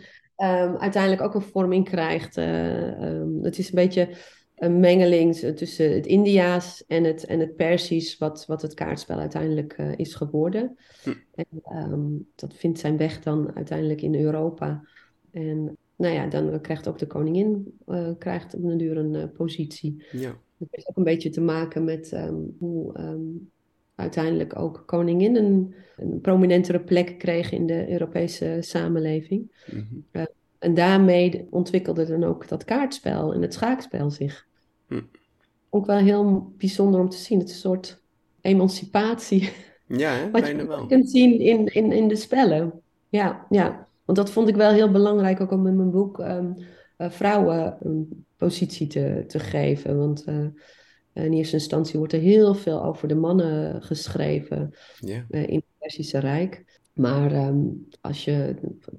uiteindelijk 0.78 1.22
ook 1.22 1.36
een 1.36 1.42
vorming 1.42 1.86
krijgt. 1.86 2.38
Eh, 2.38 2.92
ehm, 3.04 3.44
het 3.44 3.58
is 3.58 3.68
een 3.68 3.76
beetje 3.76 4.10
een 4.56 4.80
mengeling 4.80 5.36
tussen 5.36 5.94
het 5.94 6.06
Indiaas 6.06 6.84
en 6.88 7.04
het, 7.04 7.26
en 7.26 7.40
het 7.40 7.56
Persisch, 7.56 8.18
wat, 8.18 8.46
wat 8.46 8.62
het 8.62 8.74
kaartspel 8.74 9.18
uiteindelijk 9.18 9.78
uh, 9.78 9.92
is 9.96 10.16
geworden. 10.16 10.78
Hm. 11.04 11.14
En 11.36 11.46
um, 11.92 12.28
dat 12.36 12.54
vindt 12.56 12.80
zijn 12.80 12.98
weg 12.98 13.20
dan 13.20 13.56
uiteindelijk 13.56 14.02
in 14.02 14.16
Europa. 14.16 14.88
En 15.32 15.78
nou 16.02 16.14
ja, 16.14 16.28
dan 16.28 16.62
krijgt 16.62 16.88
ook 16.88 16.98
de 16.98 17.08
koningin 17.08 17.80
uh, 17.88 18.10
krijgt 18.18 18.54
op 18.54 18.64
een 18.64 18.78
duur 18.78 18.98
een 18.98 19.14
uh, 19.14 19.24
positie. 19.38 20.04
Ja. 20.12 20.38
Dat 20.58 20.68
heeft 20.72 20.90
ook 20.90 20.98
een 20.98 21.04
beetje 21.04 21.30
te 21.30 21.42
maken 21.42 21.84
met 21.84 22.12
um, 22.12 22.56
hoe 22.60 23.00
um, 23.00 23.52
uiteindelijk 23.96 24.60
ook 24.60 24.84
koningin 24.86 25.36
een, 25.36 25.74
prominentere 26.22 26.80
plek 26.80 27.18
kreeg 27.18 27.52
in 27.52 27.66
de 27.66 27.92
Europese 27.92 28.58
samenleving. 28.60 29.52
Mhm. 29.72 29.84
Uh, 30.12 30.24
en 30.60 30.74
daarmee 30.74 31.48
ontwikkelde 31.50 32.06
dan 32.06 32.24
ook 32.24 32.48
dat 32.48 32.66
kaartspel 32.66 33.34
en 33.34 33.42
het 33.42 33.54
schaakspel 33.54 34.12
zich. 34.12 34.48
Hm. 34.88 35.02
Ook 35.70 35.86
wel 35.86 35.98
heel 35.98 36.54
bijzonder 36.58 37.00
om 37.00 37.10
te 37.10 37.18
zien. 37.18 37.40
Het 37.40 37.48
is 37.48 37.54
een 37.54 37.60
soort 37.60 38.02
emancipatie. 38.42 39.50
Ja, 39.88 40.12
hè? 40.12 40.30
Wat 40.32 40.48
je 40.48 40.56
bijna 40.56 40.68
wel. 40.68 40.86
kunt 40.86 41.10
zien 41.10 41.40
in, 41.40 41.66
in, 41.66 41.92
in 41.92 42.08
de 42.08 42.16
spellen. 42.16 42.82
Ja, 43.10 43.46
ja, 43.50 43.88
want 44.12 44.26
dat 44.26 44.36
vond 44.36 44.48
ik 44.50 44.56
wel 44.56 44.72
heel 44.72 44.92
belangrijk 44.92 45.42
ook 45.42 45.52
om 45.52 45.68
in 45.68 45.76
mijn 45.76 45.92
boek 45.92 46.20
um, 46.20 46.56
uh, 46.98 47.10
vrouwen 47.10 47.78
een 47.80 48.26
positie 48.38 48.88
te, 48.88 49.24
te 49.28 49.40
geven. 49.40 49.98
Want 49.98 50.28
uh, 50.28 50.46
in 51.14 51.34
eerste 51.34 51.56
instantie 51.56 51.98
wordt 51.98 52.14
er 52.14 52.20
heel 52.20 52.54
veel 52.54 52.84
over 52.84 53.08
de 53.08 53.16
mannen 53.16 53.82
geschreven 53.82 54.74
uh, 55.06 55.48
in 55.48 55.56
het 55.56 55.64
Persische 55.78 56.18
Rijk. 56.18 56.80
Maar 56.94 57.48
um, 57.48 57.88
als 58.02 58.26
je 58.26 58.56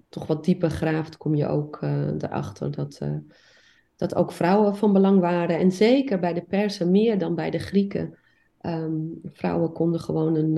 toch 0.09 0.27
wat 0.27 0.45
dieper 0.45 0.71
graaft, 0.71 1.17
kom 1.17 1.35
je 1.35 1.47
ook 1.47 1.83
erachter 2.19 2.71
dat, 2.71 3.01
dat 3.97 4.15
ook 4.15 4.33
vrouwen 4.33 4.77
van 4.77 4.93
belang 4.93 5.21
waren. 5.21 5.59
En 5.59 5.73
zeker 5.73 6.21
bij 6.21 6.33
de 6.33 6.43
Persen 6.43 6.91
meer 6.91 7.19
dan 7.19 7.35
bij 7.35 7.51
de 7.51 7.59
Grieken. 7.59 8.19
Um, 8.63 9.21
vrouwen 9.25 9.73
konden 9.73 10.01
gewoon 10.01 10.35
een, 10.37 10.57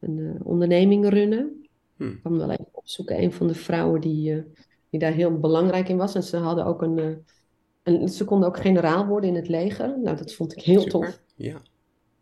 een 0.00 0.40
onderneming 0.42 1.08
runnen. 1.08 1.66
Hm. 1.96 2.04
Ik 2.04 2.22
kan 2.22 2.38
wel 2.38 2.50
even 2.50 2.71
opzoeken. 2.82 3.22
Een 3.22 3.32
van 3.32 3.46
de 3.46 3.54
vrouwen 3.54 4.00
die, 4.00 4.34
uh, 4.34 4.42
die 4.90 5.00
daar 5.00 5.12
heel 5.12 5.38
belangrijk 5.38 5.88
in 5.88 5.96
was. 5.96 6.14
En 6.14 6.22
ze 6.22 6.36
hadden 6.36 6.64
ook 6.64 6.82
een, 6.82 6.98
uh, 6.98 7.16
een. 7.82 8.08
Ze 8.08 8.24
konden 8.24 8.48
ook 8.48 8.60
generaal 8.60 9.06
worden 9.06 9.30
in 9.30 9.36
het 9.36 9.48
leger. 9.48 9.98
Nou, 10.02 10.16
dat 10.16 10.32
vond 10.32 10.52
ik 10.52 10.62
heel 10.62 10.80
Super. 10.80 11.00
tof. 11.00 11.20
Ja. 11.34 11.62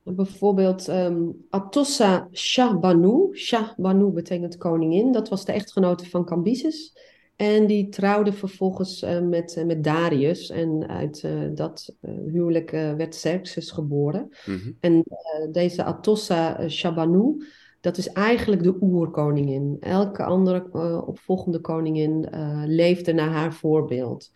Bijvoorbeeld 0.02 0.88
um, 0.88 1.46
Atossa 1.50 2.28
Shah 2.32 2.80
Banu. 2.80 3.36
Shah 3.36 3.68
Banu 3.76 4.10
betekent 4.10 4.56
koningin. 4.56 5.12
Dat 5.12 5.28
was 5.28 5.44
de 5.44 5.52
echtgenote 5.52 6.08
van 6.08 6.24
Cambyses. 6.24 6.98
En 7.36 7.66
die 7.66 7.88
trouwde 7.88 8.32
vervolgens 8.32 9.02
uh, 9.02 9.20
met, 9.20 9.56
uh, 9.58 9.64
met 9.64 9.84
Darius. 9.84 10.50
En 10.50 10.88
uit 10.88 11.22
uh, 11.22 11.48
dat 11.54 11.96
huwelijk 12.26 12.70
werd 12.70 13.08
Xerxes 13.08 13.70
geboren. 13.70 14.28
Mm 14.46 14.58
-hmm. 14.58 14.76
En 14.80 15.04
deze 15.52 15.84
Atossa 15.84 16.68
Shabanu, 16.68 17.44
dat 17.80 17.98
is 17.98 18.08
eigenlijk 18.08 18.62
de 18.62 18.76
oerkoningin. 18.80 19.76
Elke 19.80 20.24
andere 20.24 20.72
opvolgende 21.06 21.60
koningin 21.60 22.28
leefde 22.66 23.12
naar 23.12 23.30
haar 23.30 23.54
voorbeeld. 23.54 24.30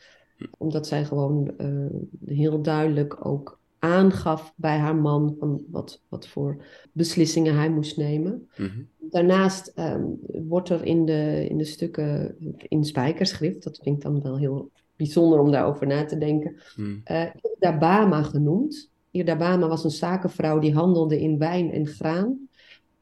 Omdat 0.59 0.87
zij 0.87 1.05
gewoon 1.05 1.55
heel 2.25 2.63
duidelijk 2.63 3.27
ook 3.27 3.59
aangaf 3.85 4.53
bij 4.57 4.79
haar 4.79 4.97
man 4.97 5.37
van 5.39 5.63
wat, 5.71 6.03
wat 6.09 6.29
voor 6.29 6.65
beslissingen 6.93 7.57
hij 7.57 7.71
moest 7.71 7.97
nemen. 7.97 8.49
Mm 8.57 8.67
-hmm. 8.67 8.89
Daarnaast 9.11 9.73
um, 9.79 10.19
wordt 10.49 10.69
er 10.69 10.85
in 10.85 11.05
de, 11.05 11.47
in 11.49 11.59
de 11.59 11.65
stukken 11.65 12.37
in 12.69 12.85
spijkerschrift, 12.85 13.63
dat 13.63 13.81
vind 13.83 13.97
ik 13.97 14.03
dan 14.03 14.23
wel 14.23 14.39
heel 14.39 14.71
bijzonder 14.97 15.39
om 15.39 15.51
daarover 15.51 15.87
na 15.87 16.05
te 16.05 16.19
denken, 16.19 16.57
mm. 16.77 17.03
uh, 17.11 17.25
Irdabama 17.53 18.23
genoemd. 18.23 18.91
Irdabama 19.11 19.69
was 19.69 19.85
een 19.85 19.91
zakenvrouw 19.91 20.59
die 20.59 20.75
handelde 20.75 21.21
in 21.21 21.39
wijn 21.39 21.73
en 21.73 21.87
graan. 21.87 22.49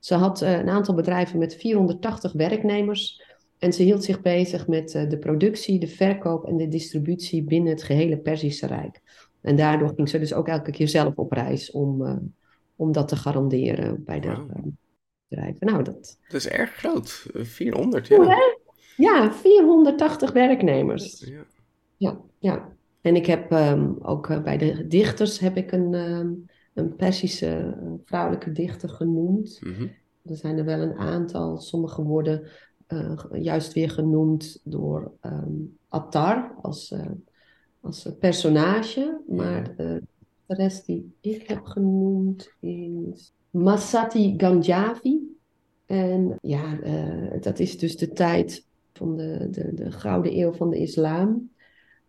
Ze 0.03 0.15
had 0.15 0.43
uh, 0.43 0.59
een 0.59 0.69
aantal 0.69 0.95
bedrijven 0.95 1.39
met 1.39 1.57
480 1.57 2.33
werknemers 2.33 3.23
en 3.59 3.73
ze 3.73 3.83
hield 3.83 4.05
zich 4.05 4.21
bezig 4.21 4.67
met 4.67 4.95
uh, 4.95 5.09
de 5.09 5.19
productie, 5.19 5.79
de 5.79 5.87
verkoop 5.87 6.45
en 6.45 6.57
de 6.57 6.69
distributie 6.69 7.43
binnen 7.43 7.73
het 7.73 7.83
gehele 7.83 8.19
Perzische 8.19 8.67
Rijk. 8.67 9.01
En 9.41 9.57
daardoor 9.57 9.93
ging 9.95 10.09
ze 10.09 10.19
dus 10.19 10.35
ook 10.35 10.49
elke 10.49 10.71
keer 10.71 10.89
zelf 10.89 11.15
op 11.17 11.33
reis 11.33 11.71
om, 11.71 12.03
uh, 12.03 12.17
om 12.77 12.93
dat 12.93 13.09
te 13.09 13.17
garanderen 13.17 14.05
bij 14.05 14.21
de 14.21 14.29
Wow. 14.29 14.51
bedrijven. 15.29 15.67
Nou, 15.67 15.83
dat... 15.83 16.19
Dat 16.29 16.41
is 16.41 16.49
erg 16.49 16.71
groot. 16.71 17.27
400, 17.33 18.07
ja. 18.09 18.37
Ja, 18.97 19.33
480 19.33 20.33
werknemers. 20.33 21.25
ja. 21.27 21.45
Ja, 21.97 22.21
ja. 22.39 22.73
En 23.01 23.17
ik 23.17 23.27
heb 23.27 23.53
um, 23.53 23.97
ook 24.01 24.43
bij 24.43 24.57
de 24.59 24.87
dichters 24.87 25.39
heb 25.39 25.57
ik 25.57 25.73
een, 25.73 25.95
um, 25.95 26.47
een 26.75 26.97
Persische 26.97 27.77
vrouwelijke 28.05 28.53
dichter 28.53 28.89
genoemd. 28.89 29.59
Mm 29.63 29.75
-hmm. 29.75 29.91
Er 30.23 30.37
zijn 30.37 30.59
er 30.59 30.65
wel 30.65 30.81
een 30.81 30.97
aantal. 30.97 31.59
Sommige 31.59 32.03
worden 32.03 32.43
uh, 32.89 33.19
juist 33.33 33.73
weer 33.73 33.91
genoemd 33.91 34.61
door 34.65 35.13
um, 35.23 35.79
Attar 35.89 36.55
als, 36.63 36.91
uh, 36.91 37.01
als 37.81 38.09
personage. 38.19 39.21
Maar 39.29 39.71
uh, 39.71 39.77
de 40.47 40.55
rest 40.55 40.87
die 40.87 41.15
ik 41.21 41.49
heb 41.49 41.65
genoemd 41.65 42.51
is 42.61 43.33
Masati 43.51 44.35
Ganjavi. 44.37 45.21
En 45.87 46.39
ja, 46.43 46.79
dat 47.41 47.59
is 47.59 47.79
dus 47.79 47.97
de 47.97 48.13
tijd 48.13 48.67
van 48.93 49.17
de, 49.17 49.49
de, 49.51 49.75
de 49.75 49.91
gouden 49.91 50.39
eeuw 50.39 50.53
van 50.53 50.71
de 50.71 50.79
islam. 50.79 51.51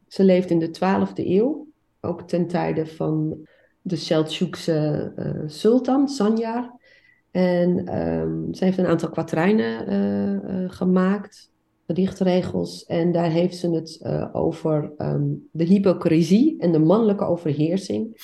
Ze 0.07 0.23
leeft 0.23 0.49
in 0.49 0.59
de 0.59 0.75
12e 0.75 1.13
eeuw, 1.13 1.67
ook 2.01 2.21
ten 2.21 2.47
tijde 2.47 2.85
van 2.85 3.47
de 3.83 3.95
Seltjoekse 3.95 5.11
uh, 5.15 5.49
sultan, 5.49 6.07
Sanjar. 6.09 6.81
En 7.31 7.99
um, 7.99 8.53
ze 8.53 8.63
heeft 8.63 8.77
een 8.77 8.87
aantal 8.87 9.09
kwatrijnen 9.09 9.91
uh, 9.93 10.61
uh, 10.61 10.69
gemaakt, 10.71 11.51
gedichtregels. 11.87 12.85
En 12.85 13.11
daar 13.11 13.29
heeft 13.29 13.57
ze 13.57 13.69
het 13.69 13.99
uh, 14.03 14.29
over 14.31 14.91
um, 14.97 15.47
de 15.51 15.63
hypocrisie 15.63 16.59
en 16.59 16.71
de 16.71 16.79
mannelijke 16.79 17.25
overheersing. 17.25 18.21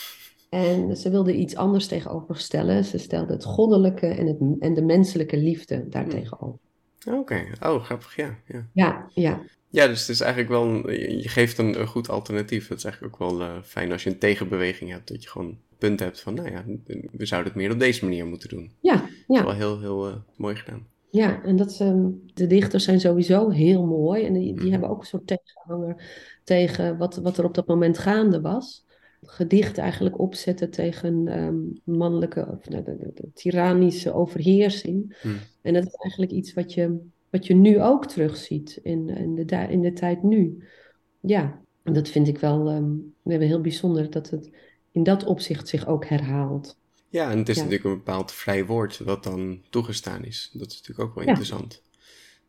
En 0.50 0.98
ze 0.98 1.10
wilde 1.10 1.36
iets 1.36 1.56
anders 1.56 1.88
tegenover 1.88 2.38
stellen. 2.38 2.86
Ze 2.86 2.98
stelde 2.98 3.34
het 3.34 3.44
goddelijke 3.44 4.08
en, 4.08 4.28
het, 4.28 4.38
en 4.60 4.74
de 4.74 4.82
menselijke 4.82 5.38
liefde 5.38 5.88
daartegenover. 5.88 6.60
Oké, 7.08 7.18
okay. 7.18 7.48
oh 7.62 7.84
grappig, 7.84 8.16
ja, 8.16 8.38
ja. 8.46 8.68
Ja, 8.74 9.10
ja. 9.14 9.42
Ja, 9.70 9.88
dus 9.88 10.00
het 10.00 10.10
is 10.10 10.20
eigenlijk 10.22 10.52
wel, 10.52 10.64
een, 10.66 11.20
je 11.22 11.30
geeft 11.30 11.58
een, 11.58 11.80
een, 11.80 11.88
goed 11.88 12.10
alternatief. 12.10 12.68
Dat 12.68 12.78
is 12.78 12.84
eigenlijk 12.84 13.14
ook 13.22 13.30
wel 13.30 13.42
uh, 13.42 13.62
fijn 13.64 13.92
als 13.92 14.04
je 14.04 14.10
een 14.10 14.20
tegenbeweging 14.20 14.92
hebt. 14.92 15.08
Dat 15.08 15.24
je 15.24 15.30
gewoon 15.30 15.58
punt 15.78 16.00
hebt 16.00 16.22
van, 16.22 16.34
nou 16.34 16.52
ja, 16.52 16.64
we 17.12 17.26
zouden 17.26 17.52
het 17.52 17.62
meer 17.62 17.72
op 17.72 17.80
deze 17.80 18.04
manier 18.04 18.26
moeten 18.26 18.50
doen. 18.50 18.72
Ja, 18.80 18.94
Dat 18.94 19.10
ja. 19.28 19.36
is 19.38 19.42
wel 19.42 19.54
heel, 19.54 19.80
heel 19.80 20.08
uh, 20.08 20.16
mooi 20.36 20.56
gedaan. 20.56 20.88
Ja, 21.12 21.44
en 21.44 21.56
dat, 21.56 21.80
um, 21.80 22.22
de 22.34 22.48
dichters 22.48 22.84
zijn 22.84 23.00
sowieso 23.00 23.50
heel 23.50 23.86
mooi. 23.86 24.26
En 24.26 24.34
die, 24.34 24.44
die 24.44 24.54
Mhm. 24.62 24.72
hebben 24.72 24.90
ook 24.90 25.00
een 25.00 25.06
soort 25.06 25.28
tegenhanger 25.28 26.04
tegen 26.44 26.98
wat, 26.98 27.16
wat 27.16 27.38
er 27.38 27.46
op 27.46 27.54
dat 27.54 27.68
moment 27.68 27.98
gaande 27.98 28.42
was. 28.42 28.86
Gedicht 29.22 29.78
eigenlijk 29.78 30.20
opzetten 30.20 30.70
tegen 30.70 31.28
ehm, 31.28 31.58
mannelijke, 31.98 32.48
of 32.48 32.62
de, 32.64 32.84
de, 32.84 32.98
de, 32.98 33.12
de 33.14 33.32
tyrannische 33.34 34.14
overheersing. 34.14 35.18
Hmm. 35.22 35.38
En 35.62 35.74
dat 35.74 35.86
is 35.86 35.94
eigenlijk 35.94 36.32
iets 36.32 36.54
wat 36.54 36.74
je, 36.74 37.00
wat 37.32 37.48
je 37.48 37.54
nu 37.56 37.82
ook 37.82 38.06
terugziet 38.06 38.80
in, 38.84 39.10
in, 39.10 39.36
de, 39.36 39.56
in 39.70 39.82
de 39.82 39.94
tijd 39.94 40.24
nu. 40.24 40.64
Ja, 41.20 41.62
en 41.84 41.94
dat 41.94 42.08
vind 42.10 42.28
ik 42.28 42.38
wel 42.38 42.70
ehm, 42.70 42.92
we 43.24 43.30
hebben 43.32 43.48
heel 43.48 43.62
bijzonder 43.62 44.10
dat 44.10 44.30
het 44.30 44.50
in 44.92 45.04
dat 45.04 45.24
opzicht 45.24 45.68
zich 45.68 45.88
ook 45.88 46.06
herhaalt. 46.06 46.78
Ja, 47.10 47.32
en 47.32 47.38
het 47.38 47.50
is 47.50 47.56
Ja. 47.56 47.62
natuurlijk 47.64 47.90
een 47.90 47.98
bepaald 47.98 48.32
vrij 48.32 48.66
woord 48.66 48.98
wat 48.98 49.24
dan 49.24 49.62
toegestaan 49.70 50.26
is. 50.26 50.50
Dat 50.54 50.72
is 50.72 50.78
natuurlijk 50.78 51.10
ook 51.10 51.16
wel 51.16 51.24
Ja. 51.24 51.30
interessant. 51.30 51.82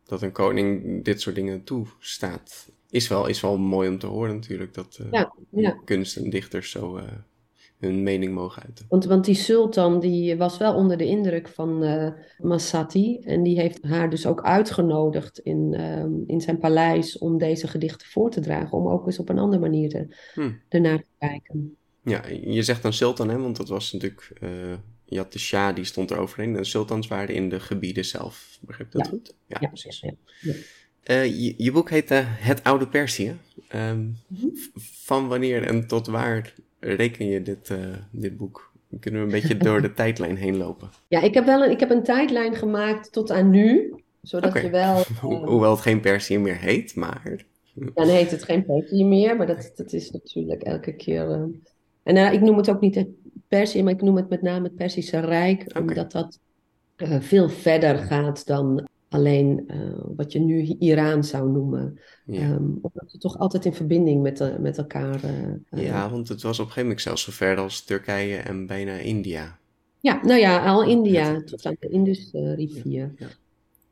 Dat 0.05 0.21
een 0.21 0.31
koning 0.31 1.03
dit 1.03 1.21
soort 1.21 1.35
dingen 1.35 1.63
toestaat. 1.63 2.69
Is 2.89 3.07
wel, 3.07 3.27
is 3.27 3.41
wel 3.41 3.57
mooi 3.57 3.89
om 3.89 3.97
te 3.99 4.07
horen 4.07 4.35
natuurlijk. 4.35 4.73
Dat 4.73 4.97
eh, 5.01 5.11
Ja, 5.11 5.33
ja. 5.49 5.81
kunst 5.85 6.17
en 6.17 6.29
dichters 6.29 6.71
zo 6.71 6.97
eh, 6.97 7.11
hun 7.81 8.03
mening 8.03 8.33
mogen 8.33 8.63
uiten. 8.63 8.85
Want, 8.89 9.05
want 9.05 9.25
die 9.25 9.35
sultan 9.35 9.99
die 9.99 10.37
was 10.37 10.57
wel 10.57 10.75
onder 10.75 10.97
de 10.97 11.05
indruk 11.05 11.47
van 11.47 11.83
eh 11.83 12.11
Massati. 12.37 13.19
En 13.19 13.43
die 13.43 13.59
heeft 13.59 13.83
haar 13.83 14.09
dus 14.09 14.25
ook 14.25 14.41
uitgenodigd 14.41 15.39
in, 15.39 15.73
ehm, 15.73 16.11
in 16.27 16.41
zijn 16.41 16.57
paleis 16.57 17.17
om 17.17 17.37
deze 17.37 17.67
gedichten 17.67 18.07
voor 18.07 18.29
te 18.31 18.39
dragen. 18.41 18.77
Om 18.77 18.87
ook 18.87 19.05
eens 19.05 19.19
op 19.19 19.29
een 19.29 19.39
andere 19.39 19.61
manier 19.61 19.89
te, 19.89 20.07
Hm. 20.33 20.51
ernaar 20.69 20.97
te 20.97 21.05
kijken. 21.19 21.75
Ja, 22.03 22.21
je 22.43 22.63
zegt 22.63 22.81
dan 22.81 22.93
sultan, 22.93 23.29
hè, 23.29 23.37
want 23.37 23.57
dat 23.57 23.69
was 23.69 23.91
natuurlijk... 23.93 24.31
eh, 24.41 24.49
je 25.05 25.17
had 25.17 25.33
de 25.33 25.39
Shah, 25.39 25.75
die 25.75 25.83
stond 25.85 26.11
er 26.11 26.17
overheen. 26.17 26.55
En 26.57 26.65
sultans 26.65 27.07
waren 27.07 27.35
in 27.35 27.49
de 27.49 27.59
gebieden 27.59 28.05
zelf. 28.05 28.57
Begrijp 28.61 28.87
ik 28.89 28.93
dat 28.95 29.05
Ja. 29.05 29.11
goed? 29.11 29.33
Ja, 29.47 29.57
Ja, 29.61 29.67
precies. 29.67 29.99
ja. 29.99 30.13
Eh, 31.03 31.25
je, 31.25 31.53
je 31.57 31.71
boek 31.71 31.89
heet 31.89 32.09
Het 32.25 32.63
Oude 32.63 32.87
Perzië. 32.87 33.35
Ehm, 33.67 33.99
Mhm. 34.27 34.47
Van 35.03 35.27
wanneer 35.27 35.63
en 35.63 35.87
tot 35.87 36.07
waar 36.07 36.53
reken 36.81 37.25
je 37.25 37.41
dit, 37.41 37.69
eh, 37.69 37.77
dit 38.11 38.37
boek? 38.37 38.71
Kunnen 38.99 39.19
we 39.19 39.25
een 39.25 39.41
beetje 39.41 39.57
door 39.57 39.81
de 39.81 39.93
tijdlijn 40.01 40.35
heen 40.35 40.57
lopen? 40.57 40.89
Ja, 41.07 41.21
ik 41.21 41.33
heb 41.33 41.45
wel 41.45 41.63
een, 41.63 41.71
ik 41.71 41.79
heb 41.79 41.89
een 41.89 42.03
tijdlijn 42.03 42.55
gemaakt 42.55 43.11
tot 43.11 43.31
aan 43.31 43.49
nu. 43.49 43.95
Zodat 44.21 44.53
je 44.53 44.69
wel... 44.69 45.03
Ho- 45.21 45.31
eh, 45.31 45.47
hoewel 45.47 45.71
het 45.71 45.81
geen 45.81 45.99
Perzië 45.99 46.37
meer 46.37 46.57
heet, 46.57 46.95
maar... 46.95 47.45
Dan 47.73 48.07
heet 48.07 48.31
het 48.31 48.43
geen 48.43 48.65
Perzië 48.65 49.05
meer, 49.05 49.35
maar 49.37 49.47
dat, 49.47 49.71
dat 49.75 49.93
is 49.93 50.11
natuurlijk 50.11 50.61
elke 50.61 50.95
keer 50.95 51.31
eh, 51.31 51.43
En 52.03 52.15
uh, 52.15 52.33
ik 52.33 52.41
noem 52.41 52.57
het 52.57 52.69
ook 52.69 52.81
niet 52.81 52.95
het 52.95 53.07
Perzië, 53.47 53.83
maar 53.83 53.93
ik 53.93 54.01
noem 54.01 54.15
het 54.15 54.29
met 54.29 54.41
name 54.41 54.63
het 54.63 54.75
Perzische 54.75 55.19
Rijk, 55.19 55.77
omdat 55.79 56.11
dat 56.11 56.39
veel 57.19 57.49
verder 57.49 57.97
gaat 57.97 58.45
dan 58.45 58.87
alleen 59.13 59.63
uh, 59.67 59.77
wat 60.15 60.31
je 60.31 60.39
nu 60.39 60.75
Iran 60.79 61.23
zou 61.23 61.49
noemen. 61.49 61.99
Ja. 62.25 62.49
Um, 62.49 62.79
omdat 62.81 63.11
het 63.11 63.21
toch 63.21 63.37
altijd 63.37 63.65
in 63.65 63.73
verbinding 63.73 64.21
met, 64.21 64.37
de, 64.37 64.55
met 64.59 64.77
elkaar. 64.77 65.19
Uh, 65.71 65.83
ja, 65.83 66.09
want 66.09 66.27
het 66.27 66.41
was 66.41 66.59
op 66.59 66.65
een 66.65 66.71
gegeven 66.71 66.81
moment 66.81 67.01
zelfs 67.01 67.23
zo 67.23 67.31
ver 67.31 67.57
als 67.57 67.83
Turkije 67.83 68.37
en 68.37 68.67
bijna 68.67 68.93
India. 68.93 69.59
Ja, 69.99 70.19
nou 70.23 70.39
ja, 70.39 70.65
al 70.65 70.83
India, 70.83 71.41
tot 71.43 71.65
aan 71.65 71.75
de 71.79 71.89
Indusrivier. 71.89 73.13
Ja. 73.17 73.27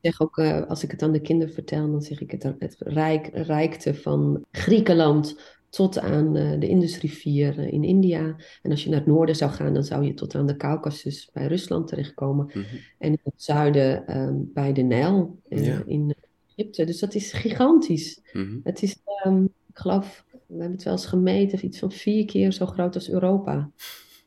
Ik 0.00 0.10
zeg 0.10 0.20
ook, 0.20 0.36
uh, 0.36 0.66
als 0.66 0.82
ik 0.82 0.90
het 0.90 1.02
aan 1.02 1.12
de 1.12 1.20
kinderen 1.20 1.54
vertel, 1.54 1.90
dan 1.90 2.02
zeg 2.02 2.20
ik 2.20 2.30
het, 2.30 2.42
het 2.58 2.76
rijk, 2.78 3.30
rijkte 3.32 3.94
van 3.94 4.44
Griekenland 4.50 5.40
tot 5.70 5.98
aan 5.98 6.36
uh, 6.36 6.60
de 6.60 6.68
Indusrivier 6.68 7.58
uh, 7.58 7.72
in 7.72 7.84
India. 7.84 8.36
En 8.62 8.70
als 8.70 8.84
je 8.84 8.90
naar 8.90 8.98
het 8.98 9.08
noorden 9.08 9.36
zou 9.36 9.50
gaan, 9.50 9.74
dan 9.74 9.84
zou 9.84 10.04
je 10.04 10.14
tot 10.14 10.34
aan 10.34 10.46
de 10.46 10.56
Caucasus 10.56 11.30
bij 11.32 11.46
Rusland 11.46 11.88
terechtkomen. 11.88 12.46
Mhm. 12.46 12.58
En 12.98 13.10
in 13.10 13.20
het 13.22 13.42
zuiden 13.42 14.18
um, 14.20 14.50
bij 14.54 14.72
de 14.72 14.82
Nijl 14.82 15.38
uh, 15.48 15.66
Ja. 15.66 15.82
in 15.86 16.14
Egypte. 16.56 16.84
Dus 16.84 16.98
dat 16.98 17.14
is 17.14 17.32
gigantisch. 17.32 18.20
Mhm. 18.32 18.58
Het 18.62 18.82
is, 18.82 18.96
um, 19.26 19.44
ik 19.44 19.78
geloof, 19.78 20.24
we 20.30 20.38
hebben 20.48 20.72
het 20.72 20.82
wel 20.82 20.92
eens 20.92 21.06
gemeten, 21.06 21.64
iets 21.64 21.78
van 21.78 21.92
vier 21.92 22.24
keer 22.24 22.52
zo 22.52 22.66
groot 22.66 22.94
als 22.94 23.10
Europa. 23.10 23.70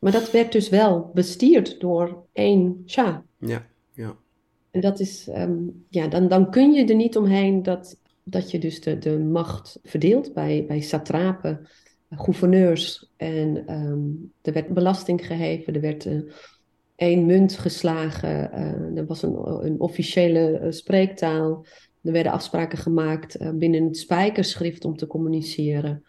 Maar 0.00 0.12
dat 0.12 0.30
werd 0.30 0.52
dus 0.52 0.68
wel 0.68 1.10
bestierd 1.14 1.80
door 1.80 2.26
één 2.32 2.82
Shah. 2.86 3.16
Ja, 3.38 3.66
ja. 3.92 4.16
En 4.70 4.80
dat 4.80 5.00
is, 5.00 5.28
um, 5.28 5.84
ja, 5.88 6.08
dan, 6.08 6.28
dan 6.28 6.50
kun 6.50 6.72
je 6.72 6.84
er 6.84 6.94
niet 6.94 7.16
omheen 7.16 7.62
dat, 7.62 8.00
dat 8.24 8.50
je 8.50 8.58
dus 8.58 8.80
de, 8.80 8.98
de 8.98 9.18
macht 9.18 9.78
verdeelt 9.82 10.32
bij, 10.32 10.64
bij 10.68 10.80
satrapen, 10.80 11.68
gouverneurs. 12.10 13.10
En 13.16 13.72
um, 13.74 14.32
er 14.42 14.52
werd 14.52 14.68
belasting 14.68 15.26
geheven, 15.26 15.74
er 15.74 15.80
werd 15.80 16.04
uh, 16.04 16.20
één 16.96 17.26
munt 17.26 17.58
geslagen, 17.58 18.50
uh, 18.54 18.98
er 18.98 19.06
was 19.06 19.22
een, 19.22 19.64
een 19.64 19.80
officiële 19.80 20.60
uh, 20.62 20.70
spreektaal. 20.70 21.66
Er 22.02 22.12
werden 22.12 22.32
afspraken 22.32 22.78
gemaakt 22.78 23.58
binnen 23.58 23.84
het 23.84 23.96
spijkerschrift 23.96 24.84
om 24.84 24.96
te 24.96 25.06
communiceren. 25.06 26.04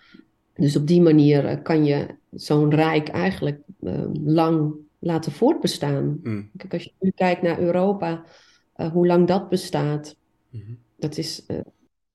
Dus 0.54 0.76
op 0.76 0.88
die 0.88 1.02
manier 1.02 1.62
kan 1.62 1.86
je 1.86 2.16
zo'n 2.32 2.76
rijk 2.76 3.08
eigenlijk 3.08 3.62
uh, 3.82 4.06
lang 4.24 4.74
laten 5.00 5.32
voortbestaan. 5.32 6.20
Mm. 6.24 6.50
Kijk, 6.58 6.74
als 6.74 6.84
je 6.84 6.92
nu 7.00 7.12
kijkt 7.16 7.42
naar 7.42 7.60
Europa, 7.60 8.26
hoe 8.92 9.08
lang 9.08 9.28
dat 9.28 9.50
bestaat, 9.50 10.16
Mhm. 10.56 10.74
dat 10.96 11.18
is 11.18 11.46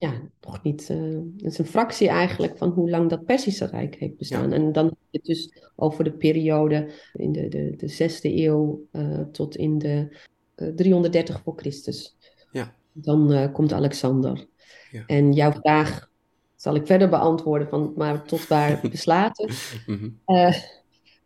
ja, 0.00 0.20
nog 0.40 0.62
niet. 0.62 0.88
uh, 0.90 1.18
dat 1.36 1.52
is 1.52 1.58
een 1.58 1.66
fractie 1.66 2.08
eigenlijk 2.08 2.56
van 2.56 2.68
hoe 2.68 2.90
lang 2.90 3.10
dat 3.10 3.24
Persische 3.24 3.66
Rijk 3.66 3.94
heeft 3.94 4.16
bestaan. 4.16 4.48
Ja. 4.48 4.54
En 4.54 4.72
dan 4.72 4.84
heb 4.84 4.96
je 5.10 5.18
het 5.18 5.26
dus 5.26 5.62
over 5.76 6.04
de 6.04 6.12
periode 6.12 6.90
in 7.12 7.32
de, 7.32 7.48
de, 7.48 7.74
de 7.76 8.10
6e 8.10 8.20
eeuw 8.22 8.86
uh, 8.92 9.20
tot 9.20 9.56
in 9.56 9.78
de 9.78 10.16
uh, 10.56 10.68
330 10.74 11.40
voor 11.42 11.52
Christus. 11.56 12.16
Ja. 12.52 12.74
Dan 12.92 13.52
komt 13.52 13.72
Alexander. 13.72 14.46
Ja. 14.90 15.02
En 15.06 15.32
jouw 15.32 15.52
vraag 15.52 16.10
zal 16.56 16.74
ik 16.74 16.86
verder 16.86 17.08
beantwoorden, 17.08 17.68
van, 17.68 17.92
maar 17.96 18.22
tot 18.22 18.48
waar 18.48 18.80
beslaat 18.90 19.38
het? 19.38 19.82
Mhm. 19.86 20.08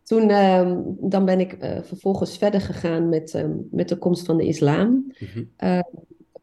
Toen 0.03 0.29
uh, 0.29 0.77
dan 0.99 1.25
ben 1.25 1.39
ik 1.39 1.57
vervolgens 1.59 2.37
verder 2.37 2.61
gegaan 2.61 3.09
met, 3.09 3.33
um, 3.33 3.67
met 3.71 3.89
de 3.89 3.97
komst 3.97 4.25
van 4.25 4.37
de 4.37 4.45
islam. 4.45 5.13
Heb 5.55 5.85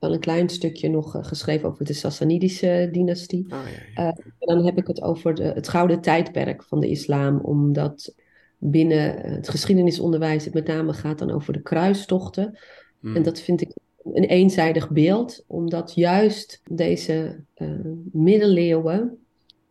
wel 0.03 0.13
een 0.13 0.21
klein 0.21 0.49
stukje 0.49 0.89
nog 0.89 1.17
uh, 1.17 1.25
geschreven 1.25 1.69
over 1.69 1.85
de 1.85 1.93
Sassanidische 1.93 2.89
dynastie. 2.93 3.45
Ja, 3.49 3.63
ja. 3.95 4.03
Uh, 4.03 4.09
en 4.39 4.57
dan 4.57 4.65
heb 4.65 4.79
ik 4.79 4.87
het 4.87 5.03
over 5.03 5.35
de, 5.35 5.43
het 5.43 5.69
gouden 5.69 6.01
tijdperk 6.01 6.63
van 6.63 6.81
de 6.81 6.89
islam, 6.89 7.39
omdat 7.39 8.15
binnen 8.59 9.21
het 9.21 9.49
geschiedenisonderwijs 9.49 10.45
het 10.45 10.55
met 10.55 10.67
name 10.67 10.93
gaat 10.93 11.19
dan 11.19 11.31
over 11.31 11.53
de 11.53 11.63
kruistochten. 11.63 12.59
Mm. 13.01 13.17
En 13.17 13.23
dat 13.23 13.41
vind 13.41 13.61
ik 13.61 13.73
een 14.13 14.25
eenzijdig 14.25 14.91
beeld, 14.91 15.45
omdat 15.47 15.95
juist 15.95 16.61
deze 16.71 17.45
uh, 17.57 17.69
middeleeuwen 18.13 19.19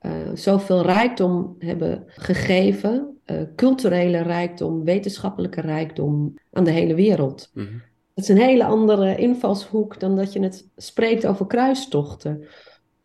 uh, 0.01 0.11
zoveel 0.33 0.81
rijkdom 0.81 1.55
hebben 1.59 2.03
gegeven, 2.07 3.17
uh, 3.25 3.41
culturele 3.55 4.21
rijkdom, 4.21 4.83
wetenschappelijke 4.83 5.61
rijkdom 5.61 6.33
aan 6.51 6.63
de 6.63 6.71
hele 6.71 6.95
wereld. 6.95 7.49
Mhm. 7.53 7.67
Dat 8.13 8.23
is 8.23 8.29
een 8.29 8.41
hele 8.41 8.65
andere 8.65 9.15
invalshoek 9.15 9.99
dan 9.99 10.15
dat 10.15 10.33
je 10.33 10.39
het 10.39 10.67
spreekt 10.75 11.25
over 11.25 11.47
kruistochten. 11.47 12.47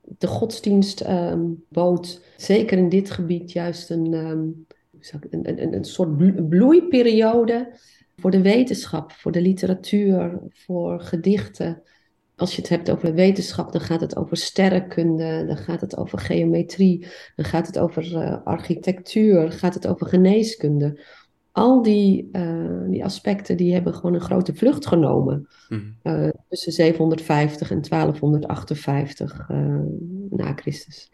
De 0.00 0.26
godsdienst 0.26 1.08
um, 1.08 1.64
bood 1.68 2.22
zeker 2.36 2.78
in 2.78 2.88
dit 2.88 3.10
gebied 3.10 3.52
juist 3.52 3.90
een, 3.90 4.12
um, 4.12 4.66
een, 5.30 5.62
een, 5.62 5.74
een 5.74 5.84
soort 5.84 6.16
bloeiperiode 6.48 7.74
voor 8.16 8.30
de 8.30 8.42
wetenschap, 8.42 9.12
voor 9.12 9.32
de 9.32 9.40
literatuur, 9.40 10.40
voor 10.48 11.00
gedichten. 11.00 11.82
Als 12.36 12.54
je 12.54 12.60
het 12.60 12.70
hebt 12.70 12.90
over 12.90 13.14
wetenschap, 13.14 13.72
dan 13.72 13.80
gaat 13.80 14.00
het 14.00 14.16
over 14.16 14.36
sterrenkunde, 14.36 15.44
dan 15.46 15.56
gaat 15.56 15.80
het 15.80 15.96
over 15.96 16.18
geometrie, 16.18 17.06
dan 17.36 17.44
gaat 17.44 17.66
het 17.66 17.78
over 17.78 18.12
uh, 18.12 18.36
architectuur, 18.44 19.52
gaat 19.52 19.74
het 19.74 19.86
over 19.86 20.06
geneeskunde. 20.06 21.00
Al 21.56 21.82
die, 21.82 22.28
uh, 22.32 22.90
die 22.90 23.04
aspecten 23.04 23.56
die 23.56 23.72
hebben 23.72 23.94
gewoon 23.94 24.14
een 24.14 24.20
grote 24.20 24.54
vlucht 24.54 24.86
genomen 24.86 25.48
Mm. 25.68 25.96
uh, 26.02 26.28
tussen 26.48 26.72
750 26.72 27.70
en 27.70 27.82
1258 27.82 29.48
uh, 29.50 29.80
na 30.30 30.52
Christus. 30.54 31.10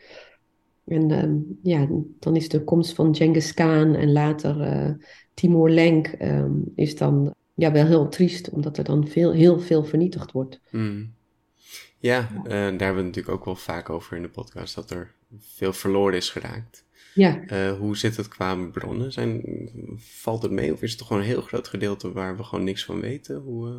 En 0.86 1.10
um, 1.10 1.58
ja, 1.62 1.88
dan 2.18 2.36
is 2.36 2.48
de 2.48 2.64
komst 2.64 2.94
van 2.94 3.14
Genghis 3.14 3.54
Khan 3.54 3.94
en 3.94 4.12
later 4.12 4.96
Timur 5.34 5.70
Lenk 5.70 6.14
um, 6.22 6.72
is 6.74 6.96
dan 6.96 7.34
ja, 7.54 7.72
wel 7.72 7.86
heel 7.86 8.08
triest, 8.08 8.50
omdat 8.50 8.78
er 8.78 8.84
dan 8.84 9.08
veel, 9.08 9.32
heel 9.32 9.60
veel 9.60 9.84
vernietigd 9.84 10.32
wordt. 10.32 10.60
Mm. 10.70 11.14
Ja, 11.98 12.28
daar 12.44 12.62
hebben 12.62 12.78
we 12.78 12.84
het 12.84 12.94
natuurlijk 12.94 13.34
ook 13.34 13.44
wel 13.44 13.56
vaak 13.56 13.90
over 13.90 14.16
in 14.16 14.22
de 14.22 14.28
podcast, 14.28 14.74
dat 14.74 14.90
er 14.90 15.14
veel 15.38 15.72
verloren 15.72 16.16
is 16.16 16.30
geraakt. 16.30 16.84
Ja. 17.14 17.40
Uh, 17.46 17.78
hoe 17.78 17.96
zit 17.96 18.16
het 18.16 18.28
qua 18.28 18.56
bronnen? 18.72 19.12
Zijn, 19.12 19.42
valt 19.96 20.42
het 20.42 20.50
mee 20.50 20.72
of 20.72 20.82
is 20.82 20.90
het 20.90 20.98
toch 20.98 21.06
gewoon 21.06 21.22
een 21.22 21.28
heel 21.28 21.40
groot 21.40 21.68
gedeelte 21.68 22.12
waar 22.12 22.36
we 22.36 22.42
gewoon 22.42 22.64
niks 22.64 22.84
van 22.84 23.00
weten? 23.00 23.36
Hoe, 23.36 23.68
uh... 23.68 23.74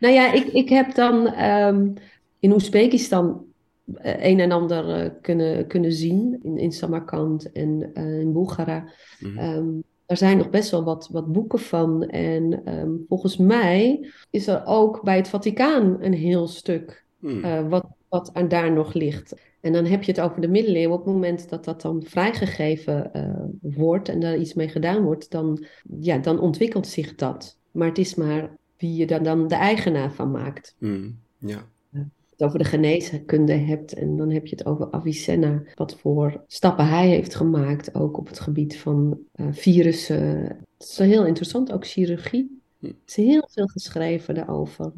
Nou 0.00 0.14
ja, 0.14 0.32
ik, 0.32 0.46
ik 0.46 0.68
heb 0.68 0.94
dan 0.94 1.42
um, 1.42 1.94
in 2.38 2.52
Oezbekistan 2.52 3.44
uh, 3.86 4.24
een 4.24 4.40
en 4.40 4.52
ander 4.52 5.10
kunnen, 5.10 5.66
kunnen 5.66 5.92
zien, 5.92 6.40
in, 6.42 6.58
in 6.58 6.72
Samarkand 6.72 7.52
en 7.52 7.92
in 7.94 8.32
Bulgara. 8.32 8.92
Mm 9.20 9.36
-hmm. 9.36 9.56
um, 9.56 9.82
er 10.08 10.16
zijn 10.16 10.38
nog 10.38 10.50
best 10.50 10.70
wel 10.70 10.84
wat, 10.84 11.08
wat 11.12 11.32
boeken 11.32 11.58
van. 11.58 12.02
En 12.08 12.74
um, 12.78 13.04
volgens 13.08 13.36
mij 13.36 14.08
is 14.30 14.46
er 14.46 14.62
ook 14.64 15.02
bij 15.02 15.16
het 15.16 15.28
Vaticaan 15.28 15.96
een 16.00 16.12
heel 16.12 16.46
stuk 16.46 17.04
mm. 17.18 17.44
uh, 17.44 17.68
wat, 17.68 17.86
wat 18.08 18.30
er 18.32 18.48
daar 18.48 18.72
nog 18.72 18.92
ligt. 18.92 19.34
En 19.60 19.72
dan 19.72 19.84
heb 19.84 20.02
je 20.02 20.12
het 20.12 20.20
over 20.20 20.40
de 20.40 20.48
middeleeuwen. 20.48 20.98
Op 20.98 21.04
het 21.04 21.14
moment 21.14 21.48
dat 21.48 21.64
dat 21.64 21.82
dan 21.82 22.02
vrijgegeven 22.06 23.10
uh, 23.16 23.74
wordt 23.76 24.08
en 24.08 24.20
daar 24.20 24.36
iets 24.36 24.54
mee 24.54 24.68
gedaan 24.68 25.02
wordt, 25.02 25.30
dan, 25.30 25.64
ja, 26.00 26.18
dan 26.18 26.40
ontwikkelt 26.40 26.86
zich 26.86 27.14
dat. 27.14 27.58
Maar 27.70 27.88
het 27.88 27.98
is 27.98 28.14
maar 28.14 28.56
wie 28.76 28.96
je 28.96 29.06
daar 29.06 29.22
dan 29.22 29.48
de 29.48 29.54
eigenaar 29.54 30.12
van 30.12 30.30
maakt. 30.30 30.74
Mm. 30.78 31.18
Ja. 31.38 31.68
Het 32.38 32.46
over 32.46 32.58
de 32.58 32.64
geneeskunde 32.64 33.52
hebt 33.52 33.92
en 33.92 34.16
dan 34.16 34.30
heb 34.30 34.46
je 34.46 34.56
het 34.56 34.66
over 34.66 34.90
Avicenna. 34.90 35.62
Wat 35.74 35.96
voor 35.96 36.44
stappen 36.46 36.88
hij 36.88 37.08
heeft 37.08 37.34
gemaakt, 37.34 37.94
ook 37.94 38.18
op 38.18 38.28
het 38.28 38.40
gebied 38.40 38.76
van 38.76 39.18
uh, 39.34 39.46
virussen. 39.50 40.46
Het 40.78 40.88
is 40.88 40.98
heel 40.98 41.26
interessant, 41.26 41.72
ook 41.72 41.86
chirurgie. 41.86 42.60
Hm. 42.78 42.86
Er 42.86 42.94
is 43.06 43.16
heel 43.16 43.48
veel 43.50 43.66
geschreven 43.66 44.34
daarover. 44.34 44.92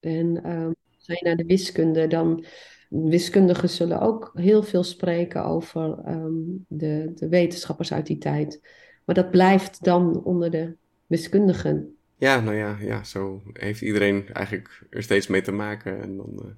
En 0.00 0.50
um, 0.50 0.74
ga 0.98 1.12
je 1.12 1.20
naar 1.24 1.36
de 1.36 1.44
wiskunde, 1.44 2.06
dan 2.06 2.44
wiskundigen 2.88 3.68
zullen 3.68 4.00
ook 4.00 4.30
heel 4.34 4.62
veel 4.62 4.84
spreken 4.84 5.44
over 5.44 5.98
um, 6.08 6.64
de, 6.68 7.12
de, 7.14 7.28
wetenschappers 7.28 7.92
uit 7.92 8.06
die 8.06 8.18
tijd. 8.18 8.60
Maar 9.04 9.14
dat 9.14 9.30
blijft 9.30 9.84
dan 9.84 10.24
onder 10.24 10.50
de 10.50 10.76
wiskundigen. 11.06 11.96
Ja, 12.16 12.40
nou 12.40 12.56
ja, 12.56 12.76
ja, 12.80 13.04
zo 13.04 13.42
heeft 13.52 13.80
iedereen 13.80 14.28
eigenlijk 14.32 14.86
er 14.90 15.02
steeds 15.02 15.26
mee 15.26 15.42
te 15.42 15.52
maken. 15.52 16.02
En 16.02 16.16
dan 16.16 16.32
uh, 16.34 16.50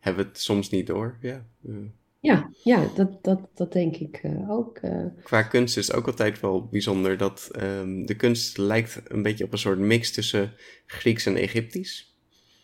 hebben 0.00 0.24
we 0.24 0.28
het 0.28 0.40
soms 0.40 0.70
niet 0.70 0.86
door. 0.86 1.18
Ja, 1.20 1.46
uh. 1.66 1.76
ja, 2.20 2.50
ja 2.62 2.86
dat, 2.94 3.24
dat, 3.24 3.48
dat 3.54 3.72
denk 3.72 3.96
ik 3.96 4.20
uh, 4.22 4.50
ook. 4.50 4.80
Qua 5.22 5.42
kunst 5.42 5.76
is 5.76 5.86
het 5.86 5.96
ook 5.96 6.06
altijd 6.06 6.40
wel 6.40 6.66
bijzonder 6.66 7.16
dat 7.16 7.50
um, 7.60 8.06
de 8.06 8.16
kunst 8.16 8.58
lijkt 8.58 9.00
een 9.04 9.22
beetje 9.22 9.44
op 9.44 9.52
een 9.52 9.58
soort 9.58 9.78
mix 9.78 10.12
tussen 10.12 10.52
Grieks 10.86 11.26
en 11.26 11.36
Egyptisch. 11.36 12.13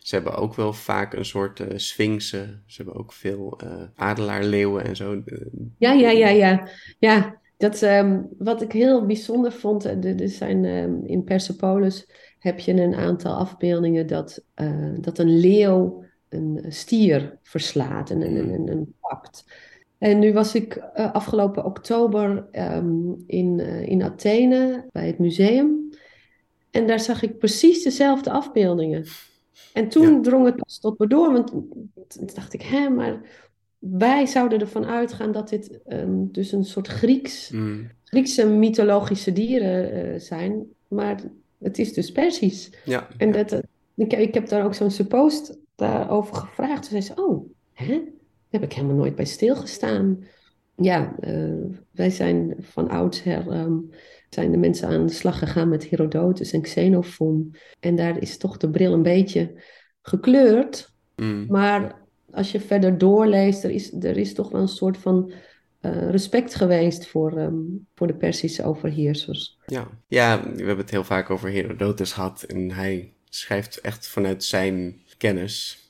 Ze 0.01 0.15
hebben 0.15 0.35
ook 0.35 0.55
wel 0.55 0.73
vaak 0.73 1.13
een 1.13 1.25
soort 1.25 1.59
uh, 1.59 1.67
sphinxen. 1.75 2.63
Ze 2.65 2.81
hebben 2.81 3.01
ook 3.01 3.13
veel 3.13 3.59
uh, 3.63 3.83
adelaarleeuwen 3.95 4.83
en 4.83 4.95
zo. 4.95 5.23
Ja, 5.77 5.91
ja, 5.91 6.09
ja, 6.09 6.29
ja. 6.29 6.67
Ja, 6.99 7.39
dat, 7.57 7.81
um, 7.81 8.27
wat 8.37 8.61
ik 8.61 8.71
heel 8.71 9.05
bijzonder 9.05 9.51
vond, 9.51 9.85
er 9.85 10.29
zijn 10.29 10.65
um, 10.65 11.05
in 11.05 11.23
Persepolis 11.23 12.09
heb 12.39 12.59
je 12.59 12.73
een 12.73 12.95
aantal 12.95 13.35
afbeeldingen 13.35 14.07
dat, 14.07 14.43
uh, 14.55 14.93
dat 14.99 15.17
een 15.17 15.39
leeuw 15.39 16.03
een 16.29 16.65
stier 16.67 17.37
verslaat 17.41 18.09
en 18.09 18.21
een, 18.21 18.53
een, 18.53 18.67
een 18.67 18.93
pakt. 18.99 19.45
En 19.97 20.19
nu 20.19 20.33
was 20.33 20.55
ik 20.55 20.75
eh, 20.75 21.11
afgelopen 21.13 21.65
oktober 21.65 22.47
ehm, 22.51 23.11
in, 23.25 23.59
eh, 23.59 23.87
in 23.87 24.03
Athene 24.03 24.85
bij 24.91 25.07
het 25.07 25.19
museum. 25.19 25.89
En 26.71 26.87
daar 26.87 26.99
zag 26.99 27.21
ik 27.21 27.37
precies 27.37 27.83
dezelfde 27.83 28.31
afbeeldingen. 28.31 29.05
En 29.73 29.89
toen 29.89 30.21
drong 30.21 30.45
het 30.45 30.55
pas 30.55 30.79
tot 30.79 30.99
me 30.99 31.07
door, 31.07 31.31
want 31.31 31.47
toen 32.07 32.29
dacht 32.33 32.53
ik, 32.53 32.61
hè, 32.61 32.89
maar 32.89 33.21
wij 33.79 34.25
zouden 34.25 34.59
ervan 34.59 34.85
uitgaan 34.85 35.31
dat 35.31 35.49
dit 35.49 35.79
ehm, 35.87 36.25
dus 36.31 36.51
een 36.51 36.65
soort 36.65 36.87
Grieks, 36.87 37.49
Mm. 37.49 37.89
Griekse 38.03 38.47
mythologische 38.47 39.33
dieren 39.33 39.91
eh, 39.91 40.19
zijn. 40.19 40.65
Maar 40.87 41.21
het 41.59 41.79
is 41.79 41.93
dus 41.93 42.11
Persisch. 42.11 42.69
Ja, 42.85 43.07
En 43.17 43.27
ja. 43.27 43.33
dat, 43.33 43.51
eh, 43.51 43.59
ik, 43.95 44.13
ik 44.13 44.33
heb 44.33 44.47
daar 44.47 44.65
ook 44.65 44.73
zo'n 44.73 44.91
suppost 44.91 45.57
daarover 45.75 46.35
gevraagd. 46.35 46.89
Toen 46.89 47.01
zei 47.01 47.01
ze, 47.01 47.23
oh, 47.23 47.45
hè? 47.73 47.87
Daar 47.87 48.61
heb 48.61 48.63
ik 48.63 48.73
helemaal 48.73 48.95
nooit 48.95 49.15
bij 49.15 49.25
stilgestaan. 49.25 50.23
Ja, 50.75 51.15
eh, 51.19 51.53
wij 51.91 52.09
zijn 52.09 52.55
van 52.59 52.89
oudsher, 52.89 53.49
ehm, 53.49 53.77
zijn 54.33 54.51
de 54.51 54.57
mensen 54.57 54.87
aan 54.87 55.05
de 55.05 55.13
slag 55.13 55.39
gegaan 55.39 55.69
met 55.69 55.89
Herodotus 55.89 56.51
en 56.51 56.61
Xenophon. 56.61 57.55
En 57.79 57.95
daar 57.95 58.21
is 58.21 58.37
toch 58.37 58.57
de 58.57 58.69
bril 58.69 58.93
een 58.93 59.03
beetje 59.03 59.61
gekleurd. 60.01 60.93
Mm. 61.15 61.45
Maar 61.47 62.01
als 62.31 62.51
je 62.51 62.59
verder 62.59 62.97
doorleest, 62.97 63.63
er 63.63 63.71
is, 63.71 63.93
er 63.93 64.17
is 64.17 64.33
toch 64.33 64.51
wel 64.51 64.61
een 64.61 64.67
soort 64.67 64.97
van 64.97 65.31
eh, 65.79 66.09
respect 66.09 66.55
geweest 66.55 67.07
voor, 67.07 67.37
ehm, 67.37 67.55
voor 67.95 68.07
de 68.07 68.13
Persische 68.13 68.63
overheersers. 68.63 69.57
Ja. 69.65 69.87
ja, 70.07 70.41
we 70.41 70.57
hebben 70.57 70.77
het 70.77 70.91
heel 70.91 71.03
vaak 71.03 71.29
over 71.29 71.51
Herodotus 71.51 72.11
gehad 72.11 72.43
en 72.43 72.71
hij 72.71 73.13
schrijft 73.29 73.81
echt 73.81 74.07
vanuit 74.07 74.43
zijn 74.43 75.01
kennis. 75.17 75.80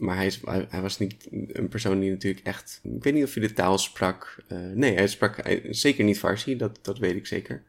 Maar 0.00 0.16
hij, 0.16 0.26
is, 0.26 0.40
hij, 0.44 0.66
hij 0.68 0.80
was 0.80 0.98
niet 0.98 1.14
een 1.52 1.68
persoon 1.68 2.00
die 2.00 2.10
natuurlijk 2.10 2.46
echt... 2.46 2.80
Ik 2.82 3.02
weet 3.04 3.14
niet 3.14 3.24
of 3.24 3.34
hij 3.34 3.46
de 3.46 3.52
taal 3.52 3.78
sprak. 3.78 4.36
Eh, 4.48 4.58
nee, 4.74 4.94
hij 4.94 5.06
sprak 5.08 5.44
hij- 5.44 5.62
zeker 5.70 6.04
niet 6.04 6.18
Farsi, 6.18 6.56
dat, 6.56 6.78
dat 6.82 6.98
weet 6.98 7.16
ik 7.16 7.26
zeker. 7.26 7.62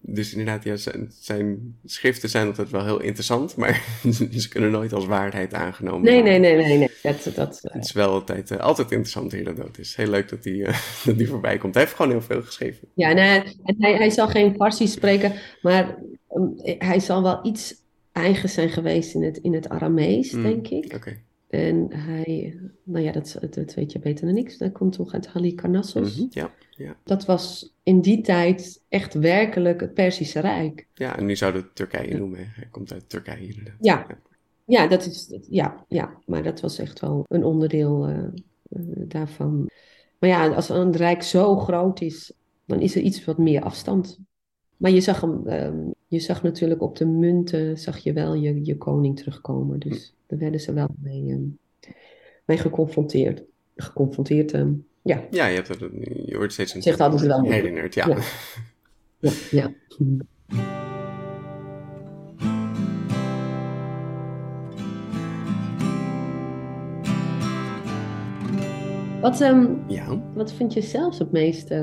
Dus 0.00 0.30
inderdaad, 0.32 0.64
ja, 0.64 0.76
zijn, 0.76 1.12
zijn 1.18 1.76
schriften 1.84 2.28
zijn 2.28 2.46
altijd 2.46 2.70
wel 2.70 2.84
heel 2.84 3.00
interessant, 3.00 3.56
maar 3.60 3.84
ze 4.32 4.48
kunnen 4.48 4.70
nooit 4.70 4.92
als 4.92 5.06
waarheid 5.06 5.54
aangenomen 5.54 6.02
Nee, 6.02 6.20
worden. 6.22 6.40
nee, 6.40 6.54
nee, 6.56 6.66
nee. 6.66 6.78
nee. 6.78 6.90
Dat, 7.02 7.34
dat, 7.34 7.60
eh, 7.62 7.72
Het 7.74 7.84
is 7.84 7.92
wel 7.92 8.10
altijd, 8.10 8.50
eh, 8.50 8.58
altijd 8.58 8.90
interessant, 8.90 9.32
Herodotus. 9.32 9.96
Heel 9.96 10.08
leuk 10.10 10.28
dat 10.28 10.44
hij, 10.44 10.64
eh, 10.64 10.78
dat 11.04 11.16
hij 11.16 11.26
voorbij 11.26 11.58
komt. 11.58 11.74
Hij 11.74 11.82
heeft 11.82 11.94
gewoon 11.96 12.10
heel 12.10 12.22
veel 12.22 12.42
geschreven. 12.42 12.88
Ja, 12.94 13.10
en, 13.10 13.16
hij, 13.16 13.36
en 13.64 13.76
hij, 13.78 13.94
hij 13.94 14.10
zal 14.10 14.28
geen 14.28 14.54
Farsi 14.54 14.86
spreken, 14.86 15.32
maar 15.62 15.98
ehm, 16.28 16.78
hij 16.78 17.00
zal 17.00 17.22
wel 17.22 17.46
iets 17.46 17.74
eigens 18.12 18.54
zijn 18.54 18.70
geweest 18.70 19.14
in 19.14 19.22
het, 19.22 19.36
in 19.36 19.54
het 19.54 19.68
Aramees, 19.68 20.32
Mm, 20.32 20.42
denk 20.42 20.68
ik. 20.68 20.92
Oké. 20.94 21.18
En 21.52 21.86
hij, 21.92 22.58
nou 22.82 23.04
ja, 23.04 23.12
dat, 23.12 23.38
dat 23.50 23.74
weet 23.74 23.92
je 23.92 23.98
beter 23.98 24.26
dan 24.26 24.36
ik. 24.36 24.58
Dat 24.58 24.72
komt 24.72 24.92
toch 24.92 25.12
uit 25.12 25.26
Halikarnassos. 25.26 26.16
Mhm, 26.16 26.26
Ja, 26.30 26.50
ja. 26.70 26.96
Dat 27.04 27.24
was 27.24 27.74
in 27.82 28.00
die 28.00 28.20
tijd 28.20 28.82
echt 28.88 29.14
werkelijk 29.14 29.80
het 29.80 29.94
Perzische 29.94 30.40
Rijk. 30.40 30.86
ja, 30.94 31.16
en 31.18 31.26
nu 31.26 31.36
zouden 31.36 31.60
we 31.60 31.66
het 31.66 31.76
Turkije 31.76 32.18
noemen. 32.18 32.38
Hij 32.54 32.68
komt 32.70 32.92
uit 32.92 33.08
Turkije 33.08 33.46
inderdaad. 33.46 33.76
Ja, 33.80 34.06
ja, 34.64 34.86
dat 34.86 35.06
is, 35.06 35.38
ja, 35.48 35.84
ja, 35.88 36.18
maar 36.26 36.42
dat 36.42 36.60
was 36.60 36.78
echt 36.78 37.00
wel 37.00 37.24
een 37.28 37.44
onderdeel 37.44 38.06
eh, 38.08 38.18
eh, 38.18 38.80
daarvan. 39.08 39.70
Maar 40.18 40.30
ja, 40.30 40.48
als 40.48 40.68
een 40.68 40.92
rijk 40.96 41.22
zo 41.22 41.56
groot 41.56 42.00
is, 42.00 42.32
dan 42.64 42.80
is 42.80 42.94
er 42.96 43.02
iets 43.02 43.24
wat 43.24 43.38
meer 43.38 43.62
afstand. 43.62 44.18
Maar 44.76 44.90
je 44.90 45.00
zag 45.00 45.20
hem, 45.20 45.46
ehm, 45.46 45.78
je 46.06 46.18
zag 46.18 46.42
natuurlijk 46.42 46.82
op 46.82 46.96
de 46.96 47.06
munten, 47.06 47.78
zag 47.78 47.98
je 47.98 48.12
wel 48.12 48.34
je, 48.34 48.64
je 48.64 48.76
koning 48.76 49.16
terugkomen. 49.16 49.78
Dus 49.78 50.14
daar 50.32 50.40
werden 50.40 50.60
ze 50.60 50.72
wel 50.72 50.88
mee, 51.02 51.28
ehm, 51.28 51.42
mee 52.44 52.58
geconfronteerd. 52.58 53.42
Geconfronteerd, 53.76 54.52
ehm, 54.52 54.72
ja, 55.02 55.24
Ja, 55.30 55.46
je, 55.46 55.54
hebt 55.54 55.68
het, 55.68 55.78
je 56.26 56.36
wordt 56.36 56.52
steeds 56.52 56.74
een 56.74 56.82
zegt 56.82 57.00
altijd 57.00 57.22
wel. 57.22 57.42
herinnerd. 57.44 57.94
Ja. 57.94 58.08
Ja. 58.08 58.18
Ja, 59.18 59.30
ja. 59.50 59.72
Wat, 69.20 69.40
ehm, 69.40 69.66
ja. 69.88 70.32
wat 70.34 70.52
vind 70.52 70.72
je 70.72 70.80
zelfs 70.80 71.18
het 71.18 71.32
meest 71.32 71.74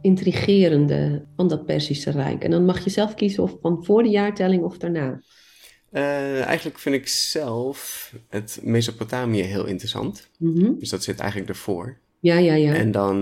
intrigerende 0.00 1.24
van 1.36 1.48
dat 1.48 1.64
Perzische 1.66 2.10
Rijk? 2.10 2.44
En 2.44 2.50
dan 2.50 2.64
mag 2.64 2.84
je 2.84 2.90
zelf 2.90 3.14
kiezen 3.14 3.42
of 3.42 3.56
van 3.60 3.84
voor 3.84 4.02
de 4.02 4.08
jaartelling 4.08 4.62
of 4.62 4.78
daarna. 4.78 5.20
Eh, 5.96 6.42
eigenlijk 6.42 6.78
vind 6.78 6.94
ik 6.94 7.08
zelf 7.08 8.12
het 8.28 8.58
Mesopotamië 8.62 9.42
heel 9.42 9.66
interessant. 9.66 10.28
Mhm. 10.38 10.78
Dus 10.78 10.88
dat 10.88 11.02
zit 11.02 11.18
eigenlijk 11.18 11.50
ervoor. 11.50 11.98
Ja, 12.20 12.38
ja, 12.38 12.54
ja. 12.54 12.74
En 12.74 12.90
dan 12.90 13.16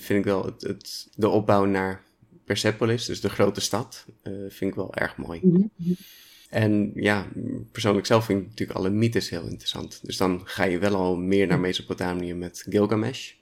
vind 0.00 0.18
ik 0.18 0.24
wel 0.24 0.44
het, 0.44 0.62
het, 0.62 1.08
de 1.14 1.28
opbouw 1.28 1.64
naar 1.64 2.02
Persepolis, 2.44 3.04
dus 3.04 3.20
de 3.20 3.28
grote 3.28 3.60
stad, 3.60 4.06
eh, 4.22 4.32
vind 4.48 4.70
ik 4.70 4.74
wel 4.74 4.94
erg 4.94 5.16
mooi. 5.16 5.40
Mhm. 5.42 5.62
En 6.50 6.92
ja, 6.94 7.26
persoonlijk 7.72 8.06
zelf 8.06 8.24
vind 8.24 8.40
ik 8.40 8.48
natuurlijk 8.48 8.78
alle 8.78 8.90
mythes 8.90 9.30
heel 9.30 9.46
interessant. 9.46 10.00
Dus 10.02 10.16
dan 10.16 10.40
ga 10.44 10.64
je 10.64 10.78
wel 10.78 10.94
al 10.94 11.16
meer 11.16 11.46
naar 11.46 11.60
Mesopotamië 11.60 12.34
met 12.34 12.64
Gilgamesh. 12.68 13.32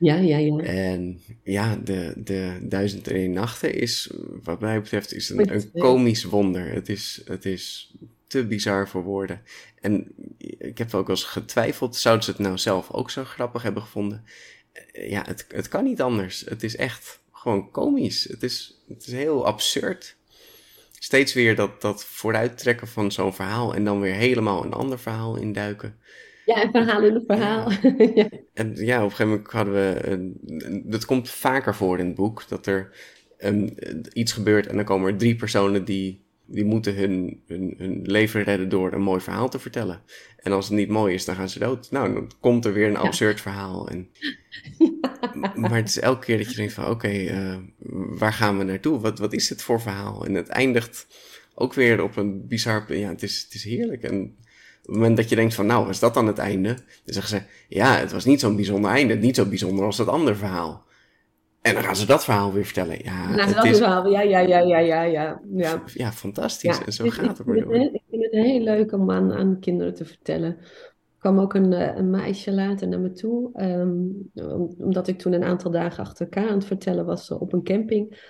Ja, 0.00 0.14
ja, 0.16 0.36
ja. 0.38 0.58
En 0.58 1.20
ja, 1.42 1.76
de, 1.76 2.12
de 2.16 2.58
Duizend 2.62 3.08
en 3.08 3.14
één 3.14 3.32
Nachten 3.32 3.74
is, 3.74 4.10
wat 4.42 4.60
mij 4.60 4.80
betreft, 4.80 5.12
is 5.14 5.28
een, 5.28 5.52
een 5.54 5.70
Ja. 5.74 5.80
komisch 5.80 6.24
wonder. 6.24 6.72
Het 6.72 6.88
is, 6.88 7.22
het 7.24 7.44
is 7.44 7.94
te 8.26 8.46
bizar 8.46 8.88
voor 8.88 9.02
woorden. 9.02 9.42
En 9.80 10.12
ik 10.38 10.78
heb 10.78 10.94
ook 10.94 11.06
wel 11.06 11.16
eens 11.16 11.24
getwijfeld, 11.24 11.96
zouden 11.96 12.24
ze 12.24 12.30
het 12.30 12.40
nou 12.40 12.58
zelf 12.58 12.90
ook 12.90 13.10
zo 13.10 13.24
grappig 13.24 13.62
hebben 13.62 13.82
gevonden? 13.82 14.24
Eh, 14.92 15.10
Ja, 15.10 15.24
het, 15.26 15.46
het 15.48 15.68
kan 15.68 15.84
niet 15.84 16.00
anders. 16.00 16.40
Het 16.48 16.62
is 16.62 16.76
echt 16.76 17.20
gewoon 17.32 17.70
komisch. 17.70 18.24
Het 18.24 18.42
is, 18.42 18.82
het 18.88 19.06
is 19.06 19.12
heel 19.12 19.46
absurd. 19.46 20.16
Steeds 20.98 21.32
weer 21.32 21.56
dat, 21.56 21.80
dat 21.80 22.04
vooruittrekken 22.04 22.88
van 22.88 23.12
zo'n 23.12 23.34
verhaal 23.34 23.74
en 23.74 23.84
dan 23.84 24.00
weer 24.00 24.14
helemaal 24.14 24.64
een 24.64 24.72
ander 24.72 24.98
verhaal 24.98 25.36
induiken. 25.36 25.98
Ja, 26.50 26.62
een 26.62 26.70
verhaal 26.70 27.02
in 27.02 27.14
een 27.14 27.24
verhaal. 27.26 27.70
ja. 28.14 28.28
En 28.54 28.74
ja, 28.74 29.04
op 29.04 29.10
een 29.10 29.16
gegeven 29.16 29.28
moment 29.28 29.50
hadden 29.50 29.74
we. 29.74 30.82
dat 30.84 31.04
komt 31.04 31.30
vaker 31.30 31.74
voor 31.74 31.98
in 31.98 32.06
het 32.06 32.14
boek. 32.14 32.48
Dat 32.48 32.66
er 32.66 32.90
ehm, 33.38 33.68
iets 34.12 34.32
gebeurt 34.32 34.66
en 34.66 34.76
dan 34.76 34.84
komen 34.84 35.12
er 35.12 35.18
drie 35.18 35.36
personen 35.36 35.84
die. 35.84 36.28
Die 36.52 36.64
moeten 36.64 36.94
hun, 36.94 37.42
hun, 37.46 37.74
hun 37.78 38.02
leven 38.02 38.42
redden 38.42 38.68
door 38.68 38.92
een 38.92 39.02
mooi 39.02 39.20
verhaal 39.20 39.48
te 39.48 39.58
vertellen. 39.58 40.00
En 40.36 40.52
als 40.52 40.68
het 40.68 40.76
niet 40.76 40.88
mooi 40.88 41.14
is, 41.14 41.24
dan 41.24 41.34
gaan 41.34 41.48
ze 41.48 41.58
dood. 41.58 41.90
Nou, 41.90 42.14
dan 42.14 42.30
komt 42.40 42.64
er 42.64 42.72
weer 42.72 42.88
een 42.88 42.96
absurd 42.96 43.40
verhaal. 43.40 43.88
En, 43.88 44.08
maar 45.60 45.74
het 45.74 45.88
is 45.88 46.00
elke 46.00 46.24
keer 46.24 46.38
dat 46.38 46.50
je 46.50 46.56
denkt 46.56 46.72
van, 46.72 46.86
oké, 46.86 47.08
eh, 47.08 47.56
waar 48.18 48.32
gaan 48.32 48.58
we 48.58 48.64
naartoe? 48.64 49.00
Wat, 49.00 49.18
wat 49.18 49.32
is 49.32 49.48
dit 49.48 49.62
voor 49.62 49.80
verhaal? 49.80 50.26
En 50.26 50.34
het 50.34 50.48
eindigt 50.48 51.06
ook 51.54 51.74
weer 51.74 52.02
op 52.02 52.16
een 52.16 52.46
bizar... 52.46 52.96
Ja, 52.96 53.08
het 53.08 53.22
is, 53.22 53.42
het 53.42 53.54
is 53.54 53.64
heerlijk. 53.64 54.02
En 54.02 54.36
het 54.90 54.98
moment 54.98 55.16
dat 55.16 55.28
je 55.28 55.36
denkt 55.36 55.54
van, 55.54 55.66
nou, 55.66 55.86
was 55.86 55.98
dat 56.00 56.14
dan 56.14 56.26
het 56.26 56.38
einde? 56.38 56.68
Dan 56.74 57.14
zeggen 57.14 57.38
ze, 57.38 57.42
ja, 57.68 57.96
het 57.96 58.12
was 58.12 58.24
niet 58.24 58.40
zo'n 58.40 58.56
bijzonder 58.56 58.90
einde. 58.90 59.14
Niet 59.14 59.36
zo 59.36 59.46
bijzonder 59.46 59.84
als 59.84 59.96
dat 59.96 60.08
andere 60.08 60.36
verhaal. 60.36 60.84
En 61.62 61.74
dan 61.74 61.82
gaan 61.82 61.96
ze 61.96 62.06
dat 62.06 62.24
verhaal 62.24 62.52
weer 62.52 62.64
vertellen. 62.64 62.98
Ja, 63.04 63.28
Nou, 63.30 63.40
het 63.46 63.54
dat 63.54 63.64
is 63.64 63.70
is 63.70 63.78
wel, 63.78 64.06
ja, 64.10 64.20
ja, 64.22 64.38
ja, 64.38 64.58
ja, 64.58 64.78
ja, 64.78 65.02
ja. 65.02 65.40
ja. 65.54 65.82
ja, 65.94 66.12
fantastisch. 66.12 66.78
Ja, 66.78 66.84
en 66.86 66.92
zo 66.92 67.04
ik- 67.04 67.12
gaat 67.12 67.38
het 67.38 67.46
maar 67.46 67.56
door. 67.60 67.74
Ik 67.74 68.00
vind 68.10 68.22
het 68.22 68.32
heel 68.32 68.60
leuk 68.60 68.92
om 68.92 69.10
aan, 69.10 69.32
aan 69.32 69.58
kinderen 69.60 69.94
te 69.94 70.04
vertellen. 70.04 70.56
Er 70.58 71.18
kwam 71.18 71.38
ook 71.38 71.54
een, 71.54 71.72
eh, 71.72 71.96
een 71.96 72.10
meisje 72.10 72.52
later 72.52 72.88
naar 72.88 73.00
me 73.00 73.12
toe, 73.12 73.50
ehm, 73.54 73.90
om- 74.52 74.74
omdat 74.78 75.08
ik 75.08 75.18
toen 75.18 75.32
een 75.32 75.44
aantal 75.44 75.70
dagen 75.70 76.04
achter 76.04 76.24
elkaar 76.24 76.48
aan 76.48 76.56
het 76.56 76.64
vertellen 76.66 77.04
was 77.06 77.30
eh, 77.30 77.40
op 77.40 77.52
een 77.52 77.62
camping. 77.62 78.28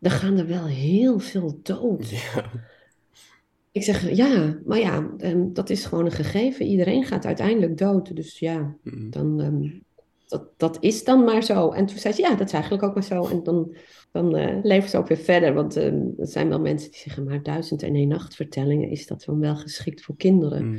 Er 0.00 0.10
gaan 0.10 0.38
er 0.38 0.46
wel 0.46 0.66
heel 0.66 1.18
veel 1.18 1.58
dood. 1.62 2.10
Ja, 2.10 2.44
Ik 3.72 3.82
zeg, 3.82 4.10
ja, 4.10 4.60
maar 4.64 4.78
ja, 4.78 5.14
ehm, 5.18 5.52
dat 5.52 5.70
is 5.70 5.84
gewoon 5.84 6.04
een 6.04 6.12
gegeven. 6.12 6.66
Iedereen 6.66 7.04
gaat 7.04 7.26
uiteindelijk 7.26 7.78
dood. 7.78 8.16
Dus 8.16 8.38
ja, 8.38 8.76
mm, 8.82 9.10
dan, 9.10 9.40
ehm, 9.40 9.70
dat, 10.26 10.48
dat 10.56 10.76
is 10.80 11.04
dan 11.04 11.24
maar 11.24 11.42
zo. 11.42 11.70
En 11.70 11.86
toen 11.86 11.98
zei 11.98 12.14
ze, 12.14 12.22
ja, 12.22 12.34
dat 12.34 12.46
is 12.46 12.52
eigenlijk 12.52 12.82
ook 12.82 12.94
maar 12.94 13.04
zo. 13.04 13.26
En 13.28 13.42
dan, 13.42 13.76
dan 14.12 14.36
eh, 14.36 14.58
leven 14.62 14.90
ze 14.90 14.96
ook 14.96 15.08
weer 15.08 15.16
verder. 15.16 15.54
Want 15.54 15.76
ehm, 15.76 16.06
er 16.18 16.26
zijn 16.26 16.48
wel 16.48 16.60
mensen 16.60 16.90
die 16.90 17.00
zeggen, 17.00 17.24
maar 17.24 17.42
duizend 17.42 17.82
en 17.82 17.94
één 17.94 18.08
nacht 18.08 18.34
vertellingen, 18.34 18.90
is 18.90 19.06
dat 19.06 19.24
dan 19.24 19.40
wel 19.40 19.56
geschikt 19.56 20.02
voor 20.02 20.16
kinderen? 20.16 20.66
mm. 20.66 20.78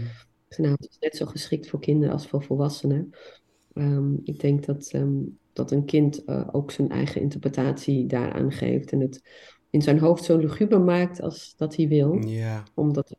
Nou, 0.58 0.72
het 0.72 0.90
is 0.90 0.98
net 1.00 1.16
zo 1.16 1.26
geschikt 1.26 1.70
voor 1.70 1.80
kinderen 1.80 2.14
als 2.14 2.28
voor 2.28 2.44
volwassenen. 2.44 3.10
Ik 4.24 4.40
denk 4.40 4.66
dat, 4.66 4.94
dat 5.54 5.72
een 5.72 5.86
kind 5.86 6.24
eh, 6.24 6.48
ook 6.52 6.72
zijn 6.72 6.90
eigen 6.90 7.22
interpretatie 7.22 8.06
daaraan 8.06 8.52
geeft. 8.52 8.92
En 8.92 9.00
het 9.00 9.22
in 9.72 9.82
zijn 9.82 10.00
hoofd 10.00 10.24
zo 10.24 10.38
luguber 10.38 10.82
maakt 10.82 11.22
als 11.22 11.54
dat 11.58 11.76
hij 11.76 11.88
wil 11.88 12.28
ja. 12.28 12.64
omdat 12.74 13.16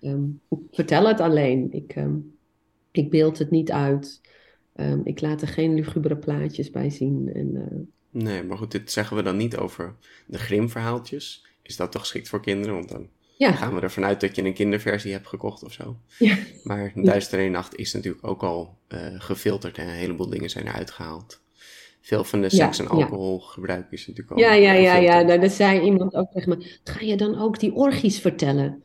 ehm, 0.00 0.24
ik 0.48 0.58
vertel 0.70 1.06
het 1.06 1.20
alleen. 1.20 1.72
Ik, 1.72 1.92
ehm, 1.92 2.16
ik 2.90 3.10
beeld 3.10 3.38
het 3.38 3.50
niet 3.50 3.72
uit. 3.72 4.20
Ehm, 4.74 5.00
ik 5.04 5.20
laat 5.20 5.42
er 5.42 5.48
geen 5.48 5.74
lugubere 5.74 6.16
plaatjes 6.16 6.70
bij 6.70 6.90
zien. 6.90 7.30
En, 7.34 7.56
eh, 7.56 7.78
Nee, 8.12 8.42
maar 8.42 8.58
goed, 8.58 8.70
dit 8.70 8.90
zeggen 8.90 9.16
we 9.16 9.22
dan 9.22 9.36
niet 9.36 9.56
over 9.56 9.94
de 10.26 10.38
Grimm-verhaaltjes. 10.38 11.46
Is 11.62 11.76
dat 11.76 11.92
toch 11.92 12.00
geschikt 12.00 12.28
voor 12.28 12.40
kinderen? 12.40 12.74
Want 12.74 12.88
dan 12.88 13.08
ja. 13.36 13.52
gaan 13.52 13.74
we 13.74 13.80
ervan 13.80 14.04
uit 14.04 14.20
dat 14.20 14.36
je 14.36 14.44
een 14.44 14.54
kinderversie 14.54 15.12
hebt 15.12 15.26
gekocht 15.26 15.62
of 15.62 15.72
zo. 15.72 15.96
Ja. 16.18 16.38
Maar 16.64 16.92
Duister 16.94 17.50
Nacht 17.50 17.76
is 17.76 17.92
natuurlijk 17.92 18.26
ook 18.26 18.42
al 18.42 18.78
uh, 18.88 18.98
gefilterd 19.14 19.78
en 19.78 19.88
een 19.88 19.94
heleboel 19.94 20.28
dingen 20.28 20.50
zijn 20.50 20.66
eruit 20.66 20.90
gehaald. 20.90 21.40
Veel 22.02 22.24
van 22.24 22.40
de 22.40 22.50
seks- 22.50 22.78
en 22.78 22.88
alcoholgebruik 22.88 23.86
is 23.90 24.06
natuurlijk 24.06 24.36
al. 24.36 24.42
Ja, 24.42 24.52
ja, 24.52 24.72
ja, 24.72 24.96
ja. 24.96 25.22
Nou, 25.22 25.40
dat 25.40 25.52
zei 25.52 25.80
iemand 25.80 26.14
ook 26.14 26.30
tegen 26.30 26.48
me. 26.48 26.78
Ga 26.84 27.00
je 27.00 27.16
dan 27.16 27.38
ook 27.38 27.60
die 27.60 27.74
orgies 27.74 28.20
vertellen? 28.20 28.82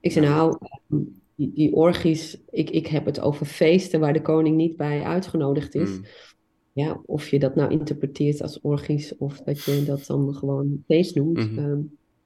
Ik 0.00 0.12
zei, 0.12 0.26
nou, 0.26 0.58
ehm, 0.60 1.02
die, 1.34 1.52
die 1.52 1.72
orgies, 1.72 2.40
ik, 2.50 2.70
ik 2.70 2.86
heb 2.86 3.04
het 3.04 3.20
over 3.20 3.46
feesten 3.46 4.00
waar 4.00 4.12
de 4.12 4.22
koning 4.22 4.56
niet 4.56 4.76
bij 4.76 5.02
uitgenodigd 5.02 5.74
is. 5.74 5.90
Mm. 5.90 6.04
Ja, 6.72 7.00
of 7.06 7.28
je 7.28 7.38
dat 7.38 7.54
nou 7.54 7.70
interpreteert 7.70 8.42
als 8.42 8.60
orgies 8.60 9.16
of 9.16 9.40
dat 9.40 9.64
je 9.64 9.84
dat 9.84 10.06
dan 10.06 10.34
gewoon 10.34 10.82
feest 10.86 11.14
noemt. 11.14 11.36
Mhm. 11.36 11.58
Ehm, 11.58 11.80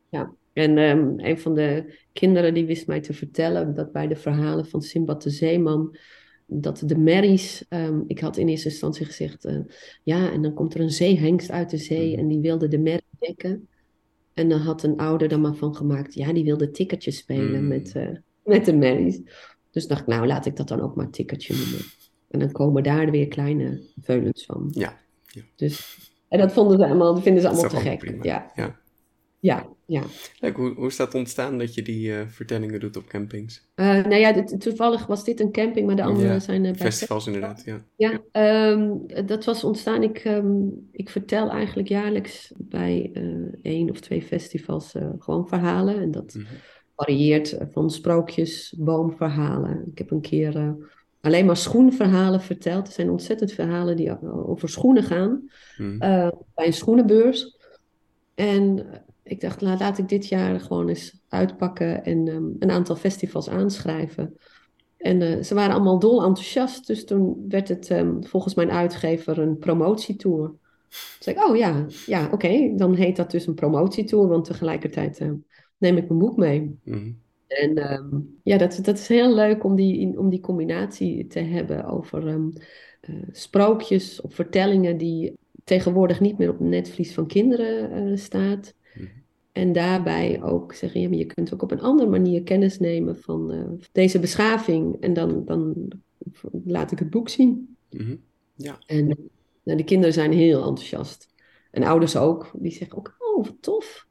ja, 0.09 0.35
en 0.53 0.79
um, 0.79 1.15
een 1.17 1.39
van 1.39 1.55
de 1.55 1.99
kinderen 2.13 2.55
die 2.55 2.67
wist 2.67 2.87
mij 2.87 3.01
te 3.01 3.13
vertellen 3.13 3.75
dat 3.75 3.93
bij 3.93 4.07
de 4.07 4.17
verhalen 4.17 4.67
van 4.67 4.83
Simbad 4.83 5.23
de 5.23 5.31
Zeeman, 5.31 5.97
dat 6.51 6.83
de 6.87 6.99
merries, 6.99 7.65
um, 7.69 8.05
ik 8.07 8.21
had 8.21 8.37
in 8.37 8.49
eerste 8.49 8.69
instantie 8.69 9.07
gezegd, 9.07 9.45
uh, 9.45 9.59
ja, 10.03 10.33
en 10.33 10.43
dan 10.43 10.55
komt 10.55 10.75
er 10.75 10.81
een 10.81 10.91
zeehengst 10.91 11.51
uit 11.51 11.71
de 11.71 11.77
zee 11.77 12.11
mhm. 12.11 12.19
en 12.19 12.29
die 12.29 12.41
wilde 12.41 12.69
de 12.69 12.79
merrie 12.79 13.03
dekken. 13.19 13.69
En 14.35 14.49
dan 14.49 14.61
had 14.61 14.83
een 14.83 14.97
ouder 14.97 15.29
dan 15.29 15.41
maar 15.41 15.55
van 15.55 15.77
gemaakt, 15.77 16.15
ja, 16.15 16.33
die 16.33 16.45
wilde 16.45 16.71
tikkertje 16.71 17.11
spelen 17.11 17.63
mm. 17.63 17.69
met, 17.69 17.95
uh, 17.97 18.09
met 18.45 18.65
de 18.65 18.77
merries. 18.77 19.21
Dus 19.71 19.87
dacht 19.87 20.01
ik, 20.01 20.07
nou, 20.07 20.27
laat 20.27 20.47
ik 20.47 20.57
dat 20.57 20.69
dan 20.69 20.81
ook 20.81 20.97
maar 20.97 21.11
tikkertje 21.11 21.55
noemen. 21.55 21.81
En 22.31 22.39
dan 22.39 22.53
komen 22.53 22.83
daar 22.83 23.11
weer 23.11 23.29
kleine 23.29 23.83
veulens 24.01 24.45
van. 24.45 24.71
Ja. 24.75 24.99
ja. 25.27 25.43
Dus, 25.57 25.99
en 26.29 26.39
dat 26.39 26.53
vonden 26.53 26.79
ze 26.79 26.87
allemaal, 26.87 27.17
vinden 27.17 27.43
ze 27.43 27.49
allemaal 27.49 27.71
te 27.71 27.77
gek. 27.77 28.19
Ja. 28.23 28.51
ja. 28.55 28.80
Ja, 29.41 29.69
ja. 29.87 30.03
hoe, 30.53 30.75
hoe 30.75 30.87
is 30.87 30.97
dat 30.97 31.15
ontstaan 31.15 31.59
dat 31.59 31.75
je 31.75 31.83
die 31.83 32.09
uh, 32.09 32.21
vertellingen 32.27 32.81
doet 32.81 32.97
op 32.97 33.07
campings? 33.07 33.69
Uh, 33.75 33.87
nou 33.87 34.15
ja, 34.15 34.45
toevallig 34.45 35.07
was 35.07 35.25
dit 35.25 35.41
een 35.41 35.53
camping, 35.53 35.87
maar 35.87 35.97
de 35.97 36.03
andere 36.03 36.41
zijn 36.41 36.65
uh, 36.65 36.71
bij 36.71 36.81
festivals 36.81 37.27
inderdaad, 37.27 37.63
ja. 37.65 37.85
Ja, 37.97 38.21
um, 38.71 39.07
dat 39.27 39.45
was 39.45 39.65
ontstaan. 39.65 40.03
Ik, 40.03 40.25
um, 40.25 40.89
ik 40.93 41.09
vertel 41.09 41.51
eigenlijk 41.51 41.89
jaarlijks 41.89 42.53
bij 42.57 43.11
één 43.63 43.91
of 43.91 44.01
twee 44.01 44.23
festivals 44.23 44.95
gewoon 45.19 45.49
verhalen. 45.49 46.01
En 46.01 46.11
dat 46.11 46.35
mm 46.35 46.45
-hmm. 46.45 46.57
varieert 46.97 47.59
van 47.71 47.91
sprookjes, 47.91 48.75
boomverhalen. 48.79 49.89
Ik 49.91 49.99
heb 49.99 50.11
een 50.11 50.21
keer 50.21 50.77
alleen 51.21 51.47
maar 51.47 51.57
schoenverhalen 51.57 52.41
verteld. 52.41 52.87
Er 52.87 52.93
zijn 52.93 53.11
ontzettend 53.11 53.53
verhalen 53.53 53.97
die 53.97 54.23
over 54.47 54.69
schoenen 54.69 55.03
gaan. 55.03 55.51
Mm. 55.77 55.99
bij 56.55 56.67
een 56.67 56.73
schoenenbeurs. 56.73 57.59
En 58.35 58.87
ik 59.31 59.41
dacht, 59.41 59.61
laat, 59.61 59.81
laat 59.81 59.99
ik 59.99 60.09
dit 60.09 60.27
jaar 60.27 60.61
gewoon 60.61 60.89
eens 60.89 61.21
uitpakken 61.29 62.05
en 62.05 62.29
um, 62.29 62.57
een 62.59 62.71
aantal 62.71 62.97
festivals 62.97 63.49
aanschrijven. 63.49 64.37
En 64.97 65.21
uh, 65.21 65.43
ze 65.43 65.55
waren 65.55 65.75
allemaal 65.75 65.99
dol 65.99 66.25
enthousiast. 66.25 66.87
Dus 66.87 67.05
toen 67.05 67.45
werd 67.49 67.69
het 67.69 67.91
um, 67.91 68.25
volgens 68.25 68.55
mijn 68.55 68.71
uitgever 68.71 69.39
een 69.39 69.59
promotietour. 69.59 70.47
Toen 70.47 70.59
zei 71.19 71.37
ik, 71.37 71.45
oh 71.45 71.57
ja, 71.57 71.87
ja 72.07 72.25
oké, 72.25 72.35
okay. 72.35 72.73
dan 72.77 72.95
heet 72.95 73.17
dat 73.17 73.31
dus 73.31 73.47
een 73.47 73.55
promotietour. 73.55 74.29
Want 74.29 74.45
tegelijkertijd 74.45 75.21
uh, 75.21 75.31
neem 75.79 75.97
ik 75.97 76.09
mijn 76.09 76.21
boek 76.21 76.37
mee. 76.37 76.79
Mm. 76.85 77.19
En 77.47 77.93
um, 77.93 78.39
ja, 78.43 78.57
dat, 78.57 78.79
dat 78.83 78.99
is 78.99 79.09
heel 79.09 79.35
leuk 79.35 79.65
om 79.65 79.77
die, 79.77 80.19
om 80.19 80.29
die 80.29 80.41
combinatie 80.41 81.27
te 81.27 81.41
hebben 81.41 81.85
over 81.85 82.29
uh, 82.29 82.37
sprookjes 83.33 84.21
of 84.21 84.35
vertellingen 84.35 84.97
die 84.97 85.33
tegenwoordig 85.65 86.21
niet 86.21 86.39
meer 86.39 86.51
op 86.51 86.59
het 86.59 86.69
netvlies 86.69 87.15
van 87.15 87.27
kinderen 87.27 88.19
staat. 88.19 88.75
En 89.53 89.73
daarbij 89.73 90.43
ook 90.43 90.73
zeggen, 90.75 91.01
ja, 91.01 91.09
maar 91.09 91.19
je 91.19 91.27
kunt 91.27 91.55
ook 91.55 91.63
op 91.63 91.71
een 91.71 91.81
andere 91.81 92.11
manier 92.11 92.43
kennis 92.43 92.79
nemen 92.79 93.17
van 93.17 93.55
uh, 93.55 93.65
deze 93.93 94.19
beschaving. 94.19 94.97
En 95.01 95.13
dan, 95.13 95.45
dan 95.45 95.89
laat 96.65 96.93
ik 96.93 96.99
het 96.99 97.11
boek 97.11 97.29
zien. 97.29 97.77
Mm 97.91 98.21
Ja. 98.55 98.79
En 98.87 99.07
nou, 99.63 99.79
de 99.79 99.85
kinderen 99.85 100.15
zijn 100.15 100.33
heel 100.33 100.59
enthousiast. 100.59 101.29
En 101.71 101.83
ouders 101.83 102.17
ook. 102.17 102.51
Die 102.55 102.73
zeggen 102.73 102.99
ook, 102.99 103.17
oh, 103.19 103.45
wat 103.45 103.57
tof. 103.61 104.09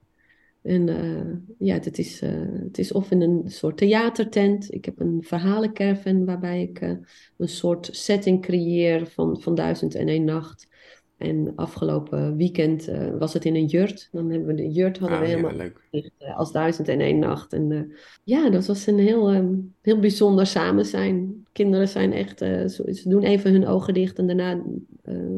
En 0.61 0.87
uh, 0.87 1.35
ja, 1.57 1.73
het 1.73 1.97
is, 1.97 2.21
uh, 2.21 2.29
het 2.63 2.77
is 2.77 2.91
of 2.91 3.11
in 3.11 3.21
een 3.21 3.43
soort 3.45 3.77
theatertent. 3.77 4.73
Ik 4.73 4.85
heb 4.85 4.99
een 4.99 5.23
verhalencaravan 5.23 6.25
waarbij 6.25 6.61
ik 6.61 6.81
een 7.37 7.49
soort 7.49 7.89
setting 7.91 8.41
creëer 8.41 9.07
van, 9.07 9.41
van 9.41 9.55
Duizend 9.55 9.95
en 9.95 10.07
één 10.07 10.23
Nacht. 10.23 10.67
En 11.19 11.53
afgelopen 11.55 12.35
weekend 12.35 12.89
uh, 12.89 13.17
was 13.17 13.33
het 13.33 13.45
in 13.45 13.55
een 13.55 13.65
jurt. 13.65 14.09
Dan 14.11 14.29
hebben 14.29 14.47
we 14.47 14.53
de 14.53 14.71
jurt 14.71 14.97
hadden 14.97 15.17
ah, 15.17 15.23
we 15.23 15.29
helemaal 15.29 15.51
ja, 15.51 15.57
leuk. 15.57 15.81
Uh, 15.91 16.37
als 16.37 16.51
duizend 16.51 16.87
en 16.87 16.99
één 16.99 17.19
nacht. 17.19 17.53
En 17.53 17.71
uh, 17.71 17.81
ja, 18.23 18.49
dat 18.49 18.65
was 18.65 18.87
een 18.87 18.99
heel, 18.99 19.33
um, 19.33 19.73
heel 19.81 19.99
bijzonder 19.99 20.47
samen 20.47 20.85
zijn. 20.85 21.45
Kinderen 21.51 21.87
zijn 21.87 22.13
echt, 22.13 22.37
ze 22.39 23.01
doen 23.03 23.23
even 23.23 23.51
hun 23.51 23.67
ogen 23.67 23.93
dicht 23.93 24.17
en 24.17 24.27
daarna 24.27 24.63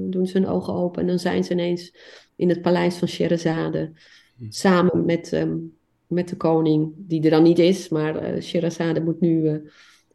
doen 0.09 0.27
ze 0.27 0.37
hun 0.37 0.47
ogen 0.47 0.73
open. 0.73 1.01
En 1.01 1.07
dan 1.07 1.19
zijn 1.19 1.43
ze 1.43 1.51
ineens 1.51 1.95
in 2.35 2.49
het 2.49 2.61
paleis 2.61 2.95
van 2.95 3.07
Sherazade. 3.07 3.91
Hm. 4.37 4.45
Samen 4.49 5.05
met, 5.05 5.31
um, 5.31 5.73
met 6.07 6.29
de 6.29 6.37
koning, 6.37 6.93
die 6.97 7.23
er 7.23 7.29
dan 7.29 7.43
niet 7.43 7.59
is. 7.59 7.89
Maar 7.89 8.41
Sherazade 8.41 9.01
moet 9.01 9.19
nu 9.19 9.61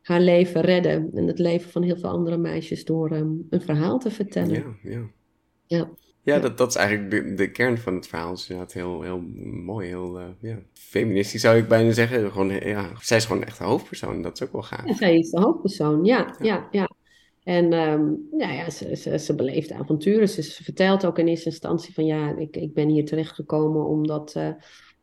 haar 0.03 0.21
leven 0.21 0.61
redden. 0.61 1.11
En 1.15 1.27
het 1.27 1.39
leven 1.39 1.71
van 1.71 1.83
heel 1.83 1.97
veel 1.97 2.11
andere 2.11 2.37
meisjes 2.37 2.85
door 2.85 3.13
um, 3.13 3.47
een 3.51 3.61
verhaal 3.61 3.99
te 3.99 4.11
vertellen. 4.11 4.55
Ja, 4.55 4.91
ja. 4.91 5.15
Ja. 5.67 5.91
Ja, 6.27 6.39
dat, 6.39 6.59
dat 6.59 6.69
is 6.69 6.75
eigenlijk 6.75 7.11
de, 7.11 7.35
de 7.35 7.51
kern 7.51 7.79
van 7.79 7.95
het 7.95 8.07
verhaal. 8.07 8.33
is 8.33 8.49
inderdaad 8.49 8.75
heel, 8.75 9.03
heel 9.03 9.21
mooi, 9.65 9.89
heel 9.89 10.21
uh, 10.21 10.27
ja, 10.41 10.59
feministisch 10.73 11.41
zou 11.41 11.57
ik 11.57 11.69
bijna 11.69 11.93
zeggen. 11.93 12.33
Gewoon, 12.33 12.49
ja, 12.49 12.91
zij 13.01 13.17
is 13.17 13.25
gewoon 13.25 13.45
echt 13.45 13.59
de 13.59 13.65
hoofdpersoon, 13.65 14.23
dat 14.23 14.35
is 14.35 14.43
ook 14.47 14.53
wel 14.53 14.63
gaaf. 14.63 14.97
Zij 14.97 15.19
is 15.19 15.31
de 15.31 15.41
hoofdpersoon, 15.41 16.05
ja, 16.05 16.37
ja, 16.41 16.69
ja. 16.71 16.91
En 17.43 17.73
um, 17.73 18.29
ja, 18.39 18.53
ja, 18.53 18.71
ze, 18.71 18.97
ze, 18.97 19.19
ze 19.19 19.35
beleeft 19.35 19.73
avonturen. 19.73 20.29
Ze, 20.29 20.43
ze, 20.43 20.65
vertelt 20.65 21.07
ook 21.07 21.19
in 21.19 21.29
eerste 21.29 21.49
instantie 21.51 21.95
van 21.95 22.05
ja, 22.05 22.37
ik, 22.37 22.57
ik 22.57 22.75
ben 22.75 22.89
hier 22.89 23.05
terechtgekomen 23.05 23.87
omdat, 23.87 24.35
uh, 24.37 24.49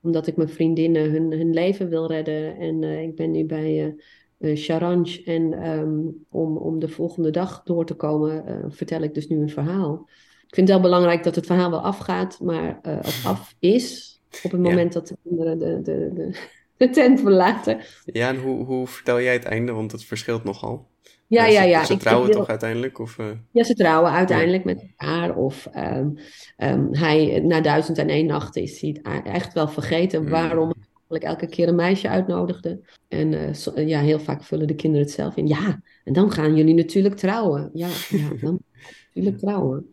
omdat 0.01 0.27
ik 0.27 0.35
mijn 0.35 0.49
vriendinnen 0.49 1.11
hun, 1.11 1.31
hun 1.31 1.53
leven 1.53 1.89
wil 1.89 2.07
redden. 2.07 2.57
En 2.57 2.81
uh, 2.81 3.01
ik 3.01 3.15
ben 3.15 3.31
nu 3.31 3.45
bij 3.45 3.95
Charange. 4.39 5.23
En 5.25 5.69
um, 5.69 6.25
om, 6.29 6.57
om 6.57 6.79
de 6.79 6.89
volgende 6.89 7.29
dag 7.29 7.63
door 7.63 7.85
te 7.85 7.95
komen, 7.95 8.65
vertel 8.73 9.01
ik 9.01 9.13
dus 9.13 9.27
nu 9.27 9.41
een 9.41 9.49
verhaal 9.49 10.07
ik 10.53 10.59
vind 10.59 10.71
het 10.71 10.81
wel 10.81 10.89
belangrijk 10.89 11.23
dat 11.23 11.35
het 11.35 11.45
verhaal 11.45 11.69
wel 11.69 11.81
afgaat, 11.81 12.39
maar 12.41 12.79
uh, 12.87 12.97
of 13.01 13.25
af 13.31 13.55
is 13.59 14.19
op 14.43 14.51
het 14.51 14.61
moment 14.61 14.93
dat 14.93 15.07
de 15.07 15.17
kinderen 15.23 15.59
de, 15.59 15.81
de, 15.81 16.11
de, 16.13 16.39
de, 16.77 16.89
tent 16.89 17.19
verlaten. 17.19 17.79
Ja, 18.05 18.29
en 18.29 18.37
hoe, 18.37 18.65
hoe 18.65 18.87
vertel 18.87 19.21
jij 19.21 19.33
het 19.33 19.43
einde? 19.43 19.71
Want 19.71 19.91
het 19.91 20.05
verschilt 20.05 20.43
nogal. 20.43 20.87
Ja, 21.27 21.45
ja, 21.45 21.63
ja. 21.63 21.85
Ze, 21.85 21.97
trouwen 21.97 22.31
toch 22.31 22.47
uiteindelijk? 22.47 22.99
Of, 22.99 23.17
uh... 23.17 23.25
Ja, 23.51 23.63
ze 23.63 23.73
trouwen 23.73 24.11
uiteindelijk 24.11 24.63
met 24.63 24.81
elkaar. 24.81 25.35
Of 25.35 25.67
um, 25.75 26.17
um, 26.57 26.87
hij, 26.91 27.39
na 27.43 27.61
duizend 27.61 27.97
en 27.97 28.09
één 28.09 28.25
nachten 28.25 28.61
is 28.61 28.81
hij 28.81 29.01
echt 29.23 29.53
wel 29.53 29.67
vergeten 29.67 30.19
hmm. 30.19 30.29
waarom 30.29 30.67
hij 30.67 30.87
eigenlijk 31.09 31.23
elke 31.23 31.47
keer 31.47 31.67
een 31.67 31.75
meisje 31.75 32.09
uitnodigde. 32.09 32.81
En 33.07 33.31
uh, 33.31 33.87
ja, 33.87 33.99
heel 33.99 34.19
vaak 34.19 34.43
vullen 34.43 34.67
de 34.67 34.75
kinderen 34.75 35.05
het 35.05 35.15
zelf 35.15 35.35
in. 35.35 35.47
Ja, 35.47 35.81
en 36.03 36.13
dan 36.13 36.31
gaan 36.31 36.55
jullie 36.55 36.75
natuurlijk 36.75 37.15
trouwen. 37.15 37.69
Ja, 37.73 37.89
ja 38.09 38.29
dan 38.41 38.59
natuurlijk 39.13 39.37
trouwen 39.37 39.92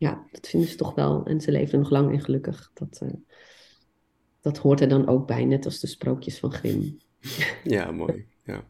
ja, 0.00 0.26
dat 0.30 0.48
vinden 0.48 0.68
ze 0.68 0.76
toch 0.76 0.94
wel. 0.94 1.24
En 1.24 1.40
ze 1.40 1.52
leven 1.52 1.78
nog 1.78 1.90
lang 1.90 2.12
en 2.12 2.20
gelukkig. 2.20 2.70
Dat, 2.74 3.00
uh, 3.02 3.10
dat 4.40 4.58
hoort 4.58 4.80
er 4.80 4.88
dan 4.88 5.08
ook 5.08 5.26
bij, 5.26 5.44
net 5.44 5.64
als 5.64 5.80
de 5.80 5.86
sprookjes 5.86 6.38
van 6.38 6.52
Grimm. 6.52 6.98
Ja, 7.64 7.90
mooi. 7.90 8.26
Ja, 8.44 8.64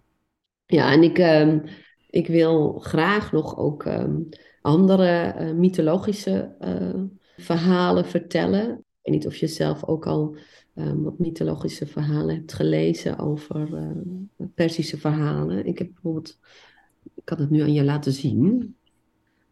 ja 0.66 0.93
en 0.93 1.03
ik, 1.03 1.18
um, 1.18 1.62
ik 2.09 2.26
wil 2.26 2.78
graag 2.78 3.33
nog 3.33 3.57
ook 3.57 3.85
um, 3.85 4.28
andere 4.61 5.35
uh, 5.39 5.53
mythologische 5.53 6.55
uh, 6.61 7.03
verhalen 7.37 8.05
vertellen. 8.05 8.70
Ik 8.70 8.85
weet 9.03 9.14
niet 9.14 9.26
of 9.26 9.37
je 9.37 9.47
zelf 9.47 9.85
ook 9.85 10.07
al 10.07 10.37
um, 10.74 11.03
wat 11.03 11.18
mythologische 11.18 11.87
verhalen 11.87 12.35
hebt 12.35 12.53
gelezen 12.53 13.18
over 13.18 13.93
Persische 14.55 14.99
verhalen. 14.99 15.66
Ik 15.66 15.78
heb 15.78 15.89
bijvoorbeeld, 15.93 16.39
ik 17.14 17.24
kan 17.24 17.39
het 17.39 17.51
nu 17.51 17.61
aan 17.61 17.72
je 17.72 17.85
laten 17.85 18.12
zien 18.12 18.74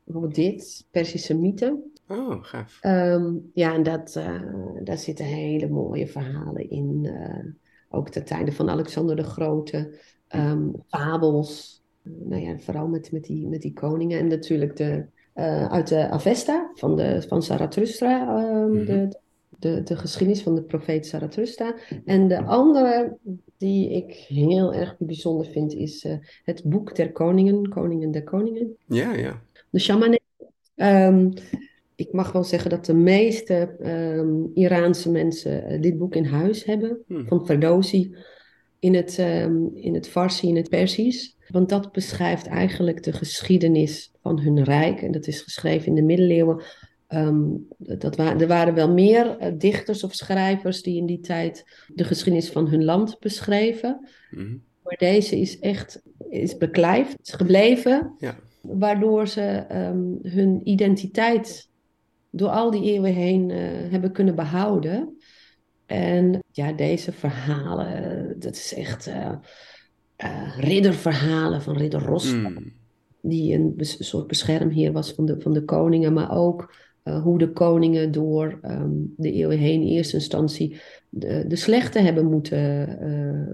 bijvoorbeeld 0.09 0.35
dit, 0.35 0.87
Persische 0.91 1.35
mythe. 1.35 1.79
Oh, 2.09 2.45
gaaf. 2.45 2.79
Um, 2.83 3.51
ja, 3.55 3.75
en 3.75 3.83
dat, 3.83 4.15
uh, 4.19 4.43
daar 4.83 4.99
zitten 4.99 5.25
hele 5.25 5.69
mooie 5.69 6.07
verhalen 6.07 6.71
in. 6.71 7.01
Uh, 7.03 7.53
ook 7.91 8.13
de 8.13 8.23
tijden 8.23 8.55
van 8.55 8.71
Alexander 8.71 9.17
de 9.17 9.25
Grote. 9.25 9.95
Um, 10.35 10.73
fabels. 10.89 11.83
nou 12.03 12.43
ja, 12.43 12.59
vooral 12.59 12.89
met, 12.89 13.13
met, 13.13 13.25
die, 13.25 13.47
met 13.47 13.63
die 13.63 13.73
koningen. 13.73 14.19
En 14.19 14.27
natuurlijk 14.27 14.77
de, 14.77 15.05
uh, 15.35 15.67
uit 15.67 15.89
de 15.89 16.09
Avesta 16.09 16.71
van, 16.75 16.97
de, 16.97 17.25
van 17.29 17.43
Zarathustra. 17.43 18.43
Um, 18.45 18.71
mm 18.71 18.77
-hmm. 18.77 18.85
de, 18.85 19.19
de, 19.59 19.83
de 19.83 19.97
geschiedenis 19.97 20.43
van 20.43 20.55
de 20.55 20.63
profeet 20.63 21.07
Zarathustra. 21.07 21.75
En 22.05 22.29
de 22.29 22.45
andere 22.45 23.17
die 23.57 23.91
ik 23.91 24.13
heel 24.13 24.75
erg 24.75 24.97
bijzonder 24.99 25.47
vind 25.47 25.75
is 25.75 26.07
het 26.45 26.63
boek 26.65 26.95
der 26.95 27.13
koningen, 27.13 27.69
Koningen 27.69 28.11
der 28.11 28.25
Koningen. 28.25 28.77
Ja, 28.87 29.13
ja 29.15 29.43
de 29.71 29.79
shamanen. 29.79 30.21
Um, 30.77 31.33
ik 31.95 32.13
mag 32.13 32.33
wel 32.33 32.45
zeggen 32.45 32.71
dat 32.71 32.85
de 32.85 32.95
meeste 32.95 33.77
um, 34.17 34.51
Iraanse 34.55 35.11
mensen 35.11 35.73
uh, 35.73 35.83
dit 35.83 35.99
boek 35.99 36.15
in 36.15 36.25
huis 36.25 36.65
hebben, 36.65 36.99
hmm. 37.07 37.27
van 37.29 37.47
Ferdowsi. 37.47 38.17
in 38.79 38.95
het, 38.95 39.19
um, 39.19 39.71
in 39.75 39.95
het 39.95 40.09
Farsi, 40.09 40.49
in 40.49 40.57
het 40.57 40.69
Persisch. 40.69 41.37
Want 41.49 41.69
dat 41.69 41.93
beschrijft 41.93 42.47
eigenlijk 42.47 43.03
de 43.03 43.13
geschiedenis 43.13 44.13
van 44.23 44.41
hun 44.41 44.65
rijk. 44.65 45.03
En 45.03 45.13
dat 45.13 45.27
is 45.27 45.41
geschreven 45.41 45.87
in 45.87 45.95
de 45.95 46.03
middeleeuwen. 46.03 46.63
Um, 47.09 47.67
dat 47.79 48.17
wa 48.17 48.41
er 48.41 48.47
waren 48.47 48.75
wel 48.75 48.93
meer 48.93 49.37
uh, 49.41 49.53
dichters 49.59 50.05
of 50.05 50.15
schrijvers 50.15 50.83
die 50.83 50.97
in 50.97 51.07
die 51.07 51.21
tijd 51.21 51.65
de 51.95 52.05
geschiedenis 52.05 52.51
van 52.51 52.69
hun 52.69 52.85
land 52.85 53.19
beschreven. 53.19 54.09
Mm 54.31 54.63
Maar 54.83 54.97
deze 54.99 55.41
is 55.41 55.59
echt 55.59 56.03
is 56.29 56.57
beklijft, 56.57 57.17
is 57.23 57.33
gebleven. 57.33 58.15
Ja. 58.19 58.39
Waardoor 58.69 59.29
ze 59.29 59.67
um, 59.73 60.19
hun 60.23 60.61
identiteit 60.65 61.69
door 62.31 62.49
al 62.49 62.71
die 62.71 62.83
eeuwen 62.83 63.15
heen 63.15 63.51
uh, 63.51 63.59
hebben 63.91 64.13
kunnen 64.13 64.35
behouden. 64.35 65.17
En 65.87 66.39
ja, 66.53 66.73
deze 66.73 67.13
verhalen, 67.13 68.35
dat 68.39 68.55
is 68.55 68.75
echt 68.75 69.09
uh, 69.09 69.33
uh, 70.25 70.59
ridderverhalen 70.59 71.63
van 71.63 71.77
ridder 71.77 72.03
Rostam. 72.03 72.53
Mm. 72.53 72.73
Die 73.21 73.55
een, 73.55 73.75
soort 73.79 74.27
beschermheer 74.27 74.93
was 74.93 75.13
van 75.13 75.27
de, 75.27 75.41
van 75.41 75.53
de 75.53 75.65
koningen, 75.65 76.13
maar 76.13 76.37
ook 76.37 76.75
uh, 77.05 77.23
hoe 77.23 77.39
de 77.39 77.53
koningen 77.53 78.13
door 78.13 78.59
um, 78.63 79.15
de 79.17 79.33
eeuwen 79.33 79.59
heen 79.59 79.81
in 79.81 79.87
eerste 79.87 80.17
instantie 80.17 80.81
de, 81.09 81.45
de 81.47 81.57
slechte 81.57 81.99
hebben 81.99 82.25
moeten 82.25 82.99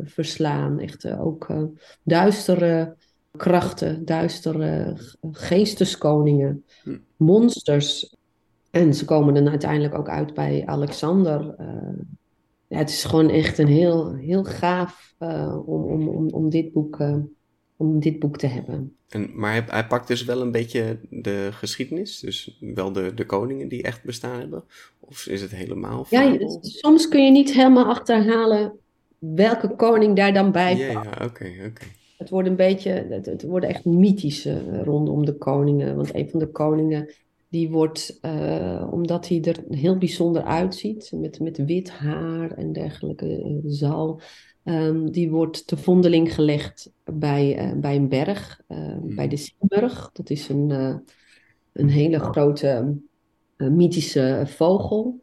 verslaan. 0.05 0.81
Echt 0.81 1.11
ook 1.11 1.71
duistere 2.03 2.97
krachten, 3.37 4.05
duistere 4.05 4.97
geesteskoningen, 5.33 6.65
mm. 6.85 7.05
monsters. 7.17 8.17
En 8.71 8.95
ze 8.95 9.05
komen 9.05 9.35
dan 9.35 9.49
uiteindelijk 9.49 9.95
ook 9.95 10.09
uit 10.09 10.35
bij 10.35 10.63
Alexander, 10.67 11.55
ja, 12.75 12.81
het 12.81 12.91
is 12.91 13.05
gewoon 13.05 13.31
echt 13.31 13.59
een 13.59 13.67
heel, 13.67 14.15
heel 14.15 14.45
gaaf 14.45 15.15
uh, 15.19 15.59
om, 15.67 15.83
om, 15.83 16.09
om, 16.09 16.29
om, 16.29 16.51
dit 16.51 16.73
boek, 16.73 16.99
uh, 16.99 17.17
om 17.77 18.01
dit 18.01 18.19
boek 18.19 18.37
te 18.37 18.47
hebben. 18.47 18.97
En, 19.09 19.31
maar 19.35 19.53
hij, 19.53 19.65
hij, 19.67 19.87
pakt 19.87 20.09
dus 20.09 20.25
wel 20.25 20.41
een 20.41 20.51
beetje 20.51 20.99
de 21.11 21.49
geschiedenis, 21.53 22.21
dus 22.21 22.59
wel 22.61 22.93
de, 22.93 23.15
de 23.15 23.27
koningen 23.27 23.69
die 23.69 23.83
echt 23.83 24.05
bestaan 24.05 24.39
hebben? 24.39 24.65
Of 25.01 25.27
is 25.27 25.43
het 25.43 25.51
helemaal 25.51 26.07
Ja, 26.11 26.37
soms 26.61 27.09
kun 27.09 27.25
je 27.25 27.31
niet 27.31 27.53
helemaal 27.53 27.87
achterhalen 27.87 28.79
welke 29.19 29.77
koning 29.77 30.17
daar 30.17 30.33
dan 30.33 30.53
bij 30.53 30.77
Ja, 30.77 30.91
ja, 30.91 31.25
oké, 31.25 31.53
oké. 31.67 31.85
Het 32.17 32.31
wordt 32.31 32.49
een 32.49 32.57
beetje, 32.57 32.91
het, 32.91 33.27
het 33.27 33.43
worden 33.43 33.69
echt 33.69 33.85
mythische 33.85 34.83
rondom 34.83 35.25
de 35.25 35.39
koningen. 35.39 35.97
Want 35.97 36.15
een 36.15 36.31
van 36.31 36.39
de 36.39 36.51
koningen 36.51 37.15
die 37.49 37.71
wordt, 37.71 38.19
uh, 38.23 38.89
omdat 38.91 39.29
hij 39.29 39.43
er 39.43 39.65
heel 39.69 39.99
bijzonder 39.99 40.43
uitziet, 40.43 41.13
met, 41.15 41.41
met 41.41 41.65
wit 41.65 41.91
haar 41.91 42.51
en 42.51 42.73
dergelijke 42.73 43.45
uh, 43.45 43.59
zal, 43.65 44.21
um, 44.65 45.11
die 45.11 45.31
wordt 45.31 45.67
te 45.67 45.77
vondeling 45.77 46.35
gelegd 46.35 46.93
bij, 47.05 47.73
uh, 47.73 47.81
bij 47.81 47.97
een 47.97 48.09
berg, 48.09 48.61
hmm. 48.67 49.15
bij 49.15 49.29
de 49.29 49.37
Simburg. 49.37 50.11
Dat 50.13 50.31
is 50.31 50.49
een, 50.49 50.71
een 51.73 51.89
hele 51.89 52.19
grote 52.19 52.97
mythische 53.57 54.43
vogel. 54.47 55.23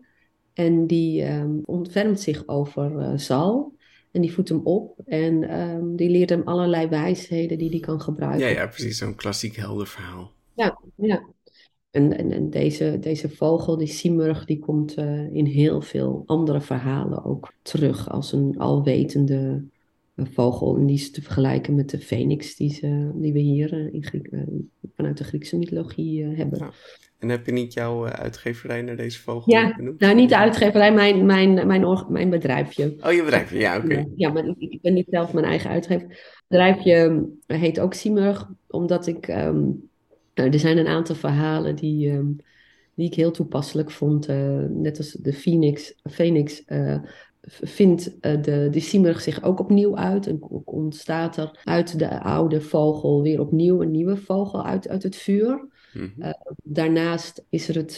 En 0.53 0.87
die 0.87 1.29
um, 1.31 1.61
ontfermt 1.65 2.19
zich 2.19 2.47
over 2.47 3.19
Zal. 3.19 3.73
En 4.11 4.21
die 4.21 4.33
voedt 4.33 4.49
hem 4.49 4.61
op 4.63 4.99
en 5.05 5.59
um, 5.59 5.95
die 5.95 6.09
leert 6.09 6.29
hem 6.29 6.41
allerlei 6.45 6.87
wijsheden 6.87 7.57
die 7.57 7.69
hij 7.69 7.79
kan 7.79 8.01
gebruiken. 8.01 8.47
Ja, 8.47 8.53
ja 8.53 8.67
precies. 8.67 8.97
Zo'n 8.97 9.15
klassiek 9.15 9.55
helder 9.55 9.87
verhaal. 9.87 10.31
Ja, 10.55 10.79
ja. 10.95 11.23
En, 11.91 12.17
en, 12.17 12.31
en, 12.31 12.49
deze, 12.49 12.97
deze 12.99 13.29
vogel, 13.29 13.77
die 13.77 13.87
simurg, 13.87 14.45
die 14.45 14.59
komt 14.59 14.97
uh, 14.97 15.35
in 15.35 15.45
heel 15.45 15.81
veel 15.81 16.23
andere 16.25 16.61
verhalen 16.61 17.25
ook 17.25 17.53
terug 17.61 18.09
als 18.09 18.31
een 18.31 18.55
alwetende 18.57 19.63
uh, 20.15 20.25
vogel. 20.31 20.77
En 20.77 20.85
die 20.85 20.95
is 20.95 21.11
te 21.11 21.21
vergelijken 21.21 21.75
met 21.75 21.89
de 21.89 21.99
phoenix 21.99 22.55
die, 22.55 22.73
ze, 22.73 23.11
die 23.15 23.33
we 23.33 23.39
hier 23.39 23.73
uh, 23.73 23.93
in 23.93 24.03
Griek, 24.03 24.29
vanuit 24.95 25.17
de 25.17 25.23
Griekse 25.23 25.57
mythologie 25.57 26.23
hebben. 26.25 26.59
Ja. 26.59 26.71
En 27.21 27.29
heb 27.29 27.45
je 27.45 27.51
niet 27.51 27.73
jouw 27.73 28.05
uitgeverij 28.07 28.81
naar 28.81 28.95
deze 28.95 29.21
vogel 29.21 29.53
ja? 29.53 29.79
Nou, 29.97 30.15
niet 30.15 30.29
de 30.29 30.37
uitgeverij, 30.37 30.93
mijn, 30.93 31.25
mijn, 31.25 31.67
mijn, 31.67 32.05
mijn 32.09 32.29
bedrijfje. 32.29 32.95
Oh, 33.05 33.11
je 33.11 33.23
bedrijfje, 33.23 33.59
ja, 33.59 33.77
oké. 33.77 33.85
Okay. 33.85 34.07
Ja, 34.15 34.31
maar 34.31 34.43
ik 34.57 34.81
ben 34.81 34.93
niet 34.93 35.07
zelf 35.09 35.33
mijn 35.33 35.45
eigen 35.45 35.69
uitgever. 35.69 36.07
Het 36.07 36.43
bedrijfje 36.47 37.25
heet 37.47 37.79
ook 37.79 37.93
Simurg, 37.93 38.49
omdat 38.67 39.07
ik... 39.07 39.27
Um, 39.27 39.89
nou, 40.33 40.49
er 40.49 40.59
zijn 40.59 40.77
een 40.77 40.87
aantal 40.87 41.15
verhalen 41.15 41.75
die, 41.75 42.11
um, 42.11 42.35
die 42.95 43.07
ik 43.07 43.13
heel 43.13 43.31
toepasselijk 43.31 43.91
vond. 43.91 44.29
Uh, 44.29 44.65
net 44.69 44.97
als 44.97 45.11
de 45.11 45.33
Phoenix, 45.33 45.95
Phoenix 46.11 46.63
uh, 46.67 46.97
vindt 47.41 48.07
uh, 48.07 48.41
de, 48.41 48.67
de 48.71 48.79
Simurg 48.79 49.21
zich 49.21 49.43
ook 49.43 49.59
opnieuw 49.59 49.97
uit. 49.97 50.27
En 50.27 50.39
ontstaat 50.65 51.37
er 51.37 51.59
uit 51.63 51.99
de 51.99 52.19
oude 52.19 52.61
vogel 52.61 53.21
weer 53.21 53.39
opnieuw 53.39 53.81
een 53.81 53.91
nieuwe 53.91 54.17
vogel 54.17 54.65
uit, 54.65 54.89
uit 54.89 55.03
het 55.03 55.15
vuur. 55.15 55.67
Mm 55.93 56.13
-hmm. 56.15 56.35
daarnaast 56.63 57.43
is 57.49 57.67
er 57.67 57.75
het, 57.75 57.97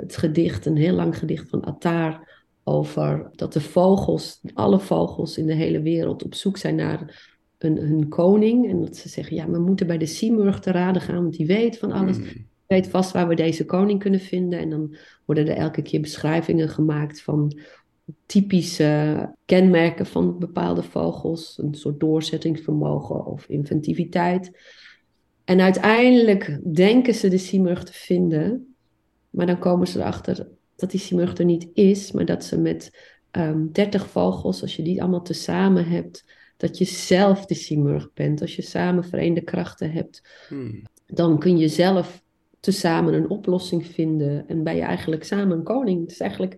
het 0.00 0.16
gedicht, 0.16 0.66
een 0.66 0.76
heel 0.76 0.94
lang 0.94 1.18
gedicht 1.18 1.48
van 1.48 1.64
Attar 1.64 2.26
over 2.68 3.30
dat 3.34 3.52
de 3.52 3.60
vogels, 3.60 4.40
alle 4.54 4.80
vogels 4.80 5.38
in 5.38 5.46
de 5.46 5.54
hele 5.54 5.82
wereld 5.82 6.24
op 6.24 6.34
zoek 6.34 6.56
zijn 6.56 6.74
naar 6.74 7.32
een, 7.58 7.76
hun 7.76 8.08
koning. 8.08 8.70
En 8.70 8.80
dat 8.80 8.96
ze 8.96 9.08
zeggen, 9.08 9.36
ja, 9.36 9.50
we 9.50 9.58
moeten 9.58 9.86
bij 9.86 9.98
de 9.98 10.06
Simurg 10.06 10.60
te 10.60 10.70
raden 10.70 11.02
gaan, 11.02 11.22
want 11.22 11.36
die 11.36 11.46
weet 11.46 11.78
van 11.78 11.92
alles. 11.92 12.18
Mm. 12.18 12.26
weet 12.66 12.88
vast 12.88 13.12
waar 13.12 13.28
we 13.28 13.34
deze 13.34 13.64
koning 13.64 14.00
kunnen 14.00 14.20
vinden. 14.20 14.58
En 14.58 14.70
dan 14.70 14.96
worden 15.24 15.48
er 15.48 15.56
elke 15.56 15.82
keer 15.82 16.00
beschrijvingen 16.00 16.68
gemaakt 16.68 17.22
van 17.22 17.58
typische 18.26 19.34
kenmerken 19.44 20.06
van 20.06 20.38
bepaalde 20.38 20.82
vogels. 20.82 21.58
Een 21.62 21.74
soort 21.74 22.00
doorzettingsvermogen 22.00 23.26
of 23.26 23.48
inventiviteit. 23.48 24.50
En 25.48 25.60
uiteindelijk 25.60 26.74
denken 26.74 27.14
ze 27.14 27.28
de 27.28 27.38
Simurg 27.38 27.84
te 27.84 27.92
vinden. 27.92 28.74
Maar 29.30 29.46
dan 29.46 29.58
komen 29.58 29.86
ze 29.86 29.98
erachter 29.98 30.48
dat 30.76 30.90
die 30.90 31.00
Simurg 31.00 31.36
er 31.36 31.44
niet 31.44 31.68
is. 31.74 32.12
Maar 32.12 32.24
dat 32.24 32.44
ze 32.44 32.58
met 32.58 32.90
um, 33.32 33.42
ehm, 33.42 33.66
30 33.72 34.10
vogels, 34.10 34.62
als 34.62 34.76
je 34.76 34.82
die 34.82 35.00
allemaal 35.00 35.22
tezamen 35.22 35.88
hebt 35.88 36.24
dat 36.56 36.78
je 36.78 36.84
zelf 36.84 37.46
de 37.46 37.54
simurg 37.54 38.12
bent. 38.14 38.40
Als 38.40 38.56
je 38.56 38.62
samen 38.62 39.04
verenigde 39.04 39.44
krachten 39.44 39.92
hebt, 39.92 40.22
hmm. 40.48 40.82
dan 41.06 41.38
kun 41.38 41.58
je 41.58 41.68
zelf 41.68 42.22
tezamen 42.60 43.14
een 43.14 43.30
oplossing 43.30 43.86
vinden 43.86 44.48
en 44.48 44.62
ben 44.62 44.76
je 44.76 44.82
eigenlijk 44.82 45.24
samen 45.24 45.58
een 45.58 45.64
koning. 45.64 46.00
Het 46.00 46.10
is 46.10 46.20
eigenlijk, 46.20 46.54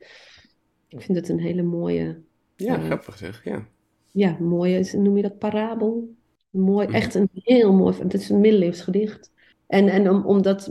ik 0.88 1.00
vind 1.00 1.18
het 1.18 1.28
een 1.28 1.40
hele 1.40 1.62
mooie. 1.62 2.20
Ja, 2.56 2.78
uh, 2.78 2.84
grappig 2.84 3.16
zeg, 3.16 3.44
ja. 3.44 3.66
Ja, 4.12 4.36
mooie, 4.40 4.88
noem 4.92 5.16
je 5.16 5.22
dat 5.22 5.38
parabel? 5.38 6.18
Mooi, 6.50 6.86
hmm. 6.86 6.94
echt 6.94 7.14
een 7.14 7.28
heel 7.32 7.72
mooi, 7.72 7.96
het 7.98 8.14
is 8.14 8.28
een 8.28 8.40
middeleeuws 8.40 8.80
gedicht. 8.80 9.30
En, 9.66 9.88
en 9.88 10.10
om, 10.10 10.24
omdat 10.24 10.70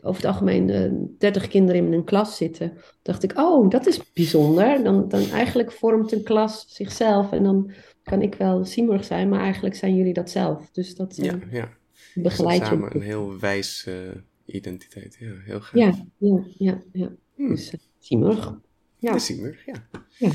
over 0.00 0.22
het 0.22 0.24
algemeen 0.24 0.68
uh, 0.68 0.84
eh, 0.84 0.92
30 1.18 1.48
kinderen 1.48 1.86
in 1.86 1.92
een 1.92 2.04
klas 2.04 2.36
zitten, 2.36 2.72
dacht 3.02 3.22
ik, 3.22 3.38
oh, 3.38 3.70
dat 3.70 3.86
is 3.86 4.12
bijzonder. 4.12 4.84
Dan, 4.84 5.08
dan 5.08 5.30
eigenlijk 5.30 5.72
vormt 5.72 6.12
een 6.12 6.22
klas 6.22 6.64
zichzelf 6.68 7.32
en 7.32 7.42
dan 7.42 7.70
kan 8.02 8.22
ik 8.22 8.34
wel 8.34 8.64
Simurg 8.64 9.04
zijn, 9.04 9.28
maar 9.28 9.40
eigenlijk 9.40 9.74
zijn 9.74 9.96
jullie 9.96 10.12
dat 10.12 10.30
zelf. 10.30 10.70
Dus 10.70 10.94
dat 10.94 11.16
ja, 11.16 11.34
uh, 11.34 11.52
ja. 11.52 11.68
begeleid 12.14 12.58
je. 12.58 12.64
samen 12.64 12.94
een 12.94 13.02
heel 13.02 13.38
wijs 13.38 13.86
uh, 13.88 13.94
identiteit. 14.44 15.16
Ja, 15.20 15.32
heel 15.44 15.60
gaaf. 15.60 15.80
Ja, 15.80 16.06
ja, 16.16 16.44
ja. 16.58 16.82
ja. 16.92 17.12
Hmm. 17.34 17.48
Dus 17.48 17.72
uh, 17.72 17.80
Simurg. 17.98 18.58
Ja. 18.96 19.12
De 19.12 19.18
Simurg, 19.18 19.64
ja. 19.64 19.88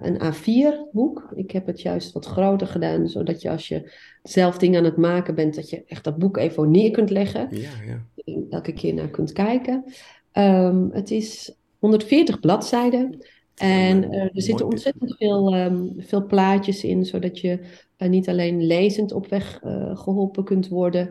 een 0.06 0.34
A4-boek. 0.34 1.32
Ik 1.34 1.50
heb 1.50 1.66
het 1.66 1.80
juist 1.80 2.12
wat 2.12 2.26
groter 2.26 2.66
gedaan, 2.66 3.08
zodat 3.08 3.42
je 3.42 3.50
als 3.50 3.68
je 3.68 3.92
zelf 4.22 4.58
dingen 4.58 4.78
aan 4.78 4.84
het 4.84 4.96
maken 4.96 5.34
bent, 5.34 5.54
dat 5.54 5.70
je 5.70 5.84
echt 5.86 6.04
dat 6.04 6.18
boek 6.18 6.36
even 6.36 6.70
neer 6.70 6.90
kunt 6.90 7.10
leggen. 7.10 7.48
Ja, 7.50 7.70
ja. 7.86 8.32
Elke 8.50 8.72
keer 8.72 8.94
naar 8.94 9.08
kunt 9.08 9.32
kijken. 9.32 9.84
Um, 10.32 10.90
het 10.92 11.10
is 11.10 11.54
140 11.78 12.40
bladzijden. 12.40 13.26
En 13.54 14.02
uh, 14.04 14.22
er 14.22 14.30
zitten 14.32 14.66
ontzettend 14.66 15.16
veel, 15.16 15.56
um, 15.56 15.94
veel 15.96 16.26
plaatjes 16.26 16.84
in, 16.84 17.04
zodat 17.04 17.40
je 17.40 17.58
uh, 17.98 18.08
niet 18.08 18.28
alleen 18.28 18.66
lezend 18.66 19.12
op 19.12 19.26
weg 19.26 19.60
uh, 19.64 19.96
geholpen 19.96 20.44
kunt 20.44 20.68
worden 20.68 21.10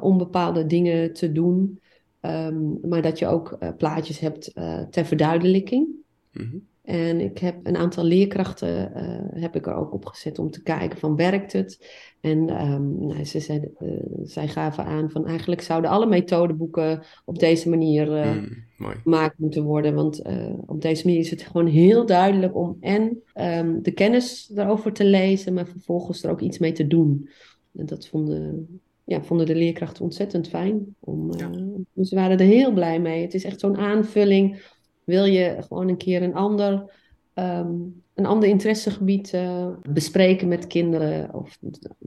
om 0.00 0.18
bepaalde 0.18 0.66
dingen 0.66 1.12
te 1.12 1.32
doen, 1.32 1.80
um, 2.20 2.78
maar 2.82 3.02
dat 3.02 3.18
je 3.18 3.26
ook 3.26 3.58
plaatjes 3.78 4.18
hebt 4.18 4.54
ter 4.90 5.04
verduidelijking. 5.04 5.86
Mm 6.32 6.48
-hmm. 6.50 6.66
En 6.84 7.20
ik 7.20 7.38
heb 7.38 7.56
een 7.62 7.76
aantal 7.76 8.04
leerkrachten 8.04 8.92
heb 9.34 9.56
ik 9.56 9.66
er 9.66 9.74
ook 9.74 9.92
op 9.92 10.06
gezet 10.06 10.38
om 10.38 10.50
te 10.50 10.62
kijken 10.62 10.98
van 10.98 11.16
werkt 11.16 11.52
het. 11.52 11.86
En 12.20 12.62
um, 12.70 13.06
nou, 13.06 13.24
ze 13.24 13.40
zei, 13.40 13.70
zij 14.22 14.48
gaven 14.48 14.84
aan 14.84 15.10
van 15.10 15.26
eigenlijk 15.26 15.60
zouden 15.60 15.90
alle 15.90 16.06
methodeboeken 16.06 17.02
op 17.24 17.38
deze 17.38 17.68
manier 17.68 18.10
mm, 18.10 18.48
gemaakt 19.02 19.38
moeten 19.38 19.62
worden. 19.62 19.94
Want 19.94 20.22
op 20.66 20.80
deze 20.80 21.06
manier 21.06 21.20
is 21.20 21.30
het 21.30 21.42
gewoon 21.42 21.66
heel 21.66 22.06
duidelijk 22.06 22.56
om 22.56 22.76
en 22.80 23.22
um, 23.34 23.82
de 23.82 23.92
kennis 23.92 24.46
daarover 24.46 24.92
te 24.92 25.04
lezen, 25.04 25.54
maar 25.54 25.66
vervolgens 25.66 26.22
er 26.22 26.30
ook 26.30 26.40
iets 26.40 26.58
mee 26.58 26.72
te 26.72 26.86
doen. 26.86 27.28
En 27.76 27.86
dat 27.86 28.08
vonden, 28.08 28.80
ja, 29.04 29.22
vonden 29.22 29.46
de 29.46 29.54
leerkrachten 29.54 30.04
ontzettend 30.04 30.48
fijn. 30.48 30.96
Om, 31.00 31.32
ja. 31.36 31.50
Dus 31.92 32.08
ze 32.08 32.14
waren 32.14 32.38
er 32.38 32.46
heel 32.46 32.72
blij 32.72 33.00
mee. 33.00 33.22
Het 33.22 33.34
is 33.34 33.44
echt 33.44 33.60
zo'n 33.60 33.76
aanvulling 33.76 34.62
wil 35.04 35.24
je 35.24 35.56
gewoon 35.60 35.88
een 35.88 35.96
keer 35.96 36.22
een 36.22 36.34
ander, 36.34 36.72
um, 37.34 38.02
een 38.14 38.26
ander 38.26 38.48
interessegebied 38.48 39.32
uh, 39.32 39.68
bespreken 39.88 40.48
met 40.48 40.66
kinderen, 40.66 41.34
of 41.34 41.58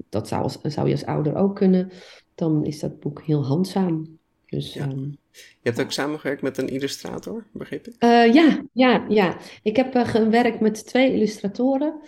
dat 0.10 0.28
zou, 0.28 0.52
zou 0.64 0.88
je 0.88 0.93
als 0.93 1.06
ouder 1.06 1.36
ook 1.36 1.56
kunnen, 1.56 1.91
dan 2.36 2.66
is 2.66 2.80
dat 2.80 3.00
boek 3.00 3.22
heel 3.22 3.45
handzaam. 3.45 4.18
Dus, 4.45 4.74
ja. 4.74 4.89
um, 4.89 5.18
je 5.34 5.70
hebt 5.70 5.82
ook 5.82 5.91
samengewerkt 5.91 6.41
met 6.41 6.58
een 6.58 6.70
illustrator, 6.70 7.45
begreep 7.54 7.88
ik? 7.88 8.04
Uh, 8.04 8.34
ja, 8.34 8.62
ja, 8.74 9.06
ja, 9.10 9.38
ik 9.62 9.76
heb 9.76 9.95
gewerkt 9.95 10.60
met 10.60 10.86
twee 10.86 11.14
illustratoren. 11.14 12.00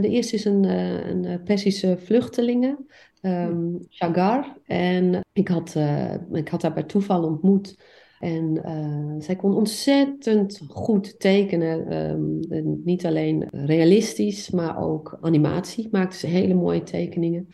de 0.00 0.08
eerste 0.08 0.34
is 0.34 0.44
een, 0.44 0.64
een 0.64 1.42
Persische 1.42 1.98
vluchtelingen, 1.98 2.86
um, 3.22 3.78
Shagar. 3.88 4.56
En 4.66 5.20
ik 5.32 5.48
had, 5.48 5.76
ik 6.32 6.48
had 6.48 6.62
haar 6.62 6.72
bij 6.72 6.82
toeval 6.82 7.24
ontmoet. 7.24 7.76
En 8.20 8.60
uh, 8.66 9.14
zij 9.18 9.36
kon 9.36 9.54
ontzettend 9.54 10.62
goed 10.68 11.20
tekenen. 11.20 11.96
Um, 12.10 12.40
niet 12.84 13.06
alleen 13.06 13.48
realistisch, 13.50 14.50
maar 14.50 14.82
ook 14.82 15.18
animatie. 15.20 15.88
Maakte 15.90 16.16
ze 16.16 16.26
hele 16.26 16.54
mooie 16.54 16.82
tekeningen. 16.82 17.48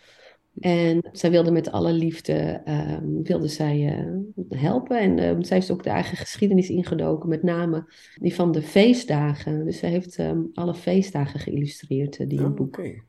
En 0.61 1.09
zij 1.13 1.31
wilde 1.31 1.51
met 1.51 1.73
alle 1.73 1.93
liefde 1.93 2.63
um, 3.03 3.23
wilde 3.23 3.49
zij, 3.49 3.99
uh, 3.99 4.59
helpen. 4.59 5.01
En 5.01 5.25
um, 5.25 5.43
zij 5.43 5.59
is 5.59 5.71
ook 5.71 5.83
de 5.83 5.91
eigen 5.91 6.17
geschiedenis 6.17 6.69
ingedoken, 6.69 7.29
met 7.29 7.43
name 7.43 7.93
die 8.21 8.35
van 8.35 8.53
de 8.53 8.63
feestdagen. 8.63 9.65
Dus 9.65 9.79
zij 9.79 9.91
heeft 9.91 10.23
alle 10.55 10.75
feestdagen 10.75 11.41
geïllustreerd, 11.41 12.19
uh, 12.19 12.29
die 12.29 12.45
oh, 12.45 12.55
boek. 12.55 12.79
Okay. 12.79 13.03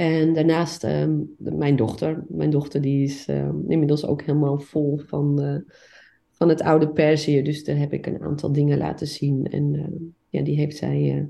En 0.00 0.32
daarnaast 0.32 0.86
mijn 1.38 1.76
dochter. 1.76 2.24
Mijn 2.28 2.50
dochter 2.50 2.80
die 2.80 3.04
is 3.04 3.26
inmiddels 3.68 4.06
ook 4.06 4.22
helemaal 4.22 4.58
vol 4.58 4.98
van 5.06 5.62
van 6.40 6.48
het 6.48 6.62
oude 6.62 6.88
Perzië. 6.88 7.42
Dus 7.42 7.64
daar 7.64 7.76
heb 7.76 7.92
ik 7.92 8.06
een 8.06 8.22
aantal 8.22 8.52
dingen 8.52 8.78
laten 8.78 9.06
zien. 9.06 9.46
En 9.46 9.74
uh, 9.74 9.84
ja, 10.28 10.42
die 10.42 10.56
heeft 10.56 10.76
zij 10.76 11.28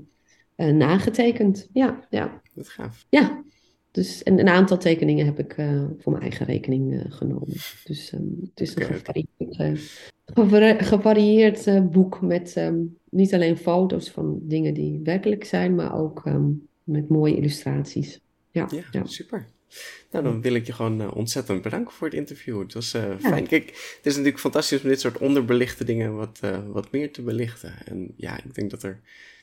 uh, 0.55 0.73
nagetekend. 0.73 1.69
Ja, 1.73 2.07
ja. 2.09 2.41
Dat 2.53 2.69
gaaf. 2.69 3.05
Ja. 3.09 3.43
Dus, 3.91 4.23
en 4.23 4.39
een 4.39 4.47
aantal 4.47 4.77
tekeningen 4.77 5.25
heb 5.25 5.39
ik 5.39 5.53
voor 5.97 6.11
mijn 6.11 6.23
eigen 6.23 6.45
rekening 6.45 7.03
genomen. 7.09 7.47
Dus 7.83 8.11
um, 8.13 8.37
het 8.41 8.61
is 8.61 8.75
een 8.75 8.83
gevarieerd, 8.83 9.27
gevarieerd 10.85 11.91
boek 11.91 12.21
met 12.21 12.71
niet 13.09 13.33
alleen 13.33 13.57
foto's 13.57 14.09
van 14.09 14.39
dingen 14.41 14.73
die 14.73 14.99
werkelijk 15.03 15.43
zijn, 15.43 15.75
maar 15.75 15.99
ook 15.99 16.23
met 16.83 17.09
mooie 17.09 17.35
illustraties. 17.35 18.21
Ja, 18.51 18.67
ja, 18.71 18.83
ja. 18.91 19.05
super. 19.05 19.47
Nou, 20.11 20.23
dan 20.23 20.41
wil 20.41 20.53
ik 20.53 20.65
je 20.65 20.73
gewoon 20.73 21.01
uh, 21.01 21.15
ontzettend 21.15 21.61
bedanken 21.61 21.93
voor 21.93 22.07
het 22.07 22.15
interview. 22.15 22.59
Het 22.59 22.73
was 22.73 22.95
uh, 22.95 23.03
fijn. 23.19 23.47
Kijk, 23.47 23.65
het 23.67 24.05
is 24.05 24.13
natuurlijk 24.13 24.39
fantastisch 24.39 24.81
om 24.81 24.89
dit 24.89 24.99
soort 24.99 25.17
onderbelichte 25.17 25.83
dingen 25.83 26.15
wat, 26.15 26.39
uh, 26.43 26.59
wat 26.67 26.91
meer 26.91 27.11
te 27.11 27.21
belichten. 27.21 27.73
En 27.85 28.13
ja, 28.15 28.37
ik 28.43 28.55
denk 28.55 28.71
dat 28.71 28.83
er 28.83 28.99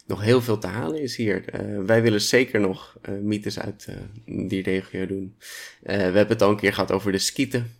nog 0.07 0.23
heel 0.23 0.43
veel 0.43 0.59
te 0.59 0.67
halen 0.67 1.01
is 1.01 1.17
hier. 1.17 1.45
wij 1.87 2.03
willen 2.03 2.21
zeker 2.21 2.61
nog 2.61 2.99
mythes 3.23 3.59
uit 3.59 3.89
die 4.25 4.63
regio 4.63 5.07
doen. 5.07 5.37
we 5.81 5.93
hebben 5.93 6.29
het 6.29 6.43
al 6.43 6.51
een 6.51 6.57
keer 6.57 6.73
gehad 6.73 6.93
over 6.93 7.13
de 7.13 7.19
skieten. 7.19 7.73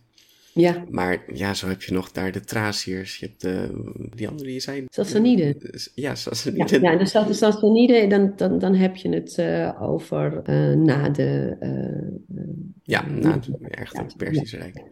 Ja. 0.59 0.85
Maar 0.89 1.23
ja, 1.33 1.53
zo 1.53 1.67
heb 1.67 1.81
je 1.81 1.93
nog 1.93 2.11
daar 2.11 2.31
de 2.31 2.39
Thraciërs. 2.39 3.17
Je 3.17 3.25
hebt 3.25 3.41
de, 3.41 3.83
die 4.15 4.27
andere 4.27 4.45
die 4.45 4.53
je 4.53 4.59
zei. 4.59 4.85
Sassaniden. 4.89 5.55
Ja, 5.95 6.15
Sassaniden. 6.15 6.81
Ja, 6.81 6.91
ja 6.91 6.97
dus 6.97 7.11
de 7.11 7.33
Sassaniden, 7.33 8.09
dan, 8.09 8.33
dan, 8.35 8.59
dan 8.59 8.75
heb 8.75 8.95
je 8.95 9.09
het 9.09 9.37
uh, 9.39 9.81
over 9.81 10.41
uh, 10.49 10.75
na 10.75 11.09
de... 11.09 11.57
Uh, 11.61 12.41
ja, 12.83 13.05
na 13.05 13.33
het, 13.33 13.49
echt 13.61 13.97
het 13.97 14.17
Persische 14.17 14.57
Rijk. 14.57 14.83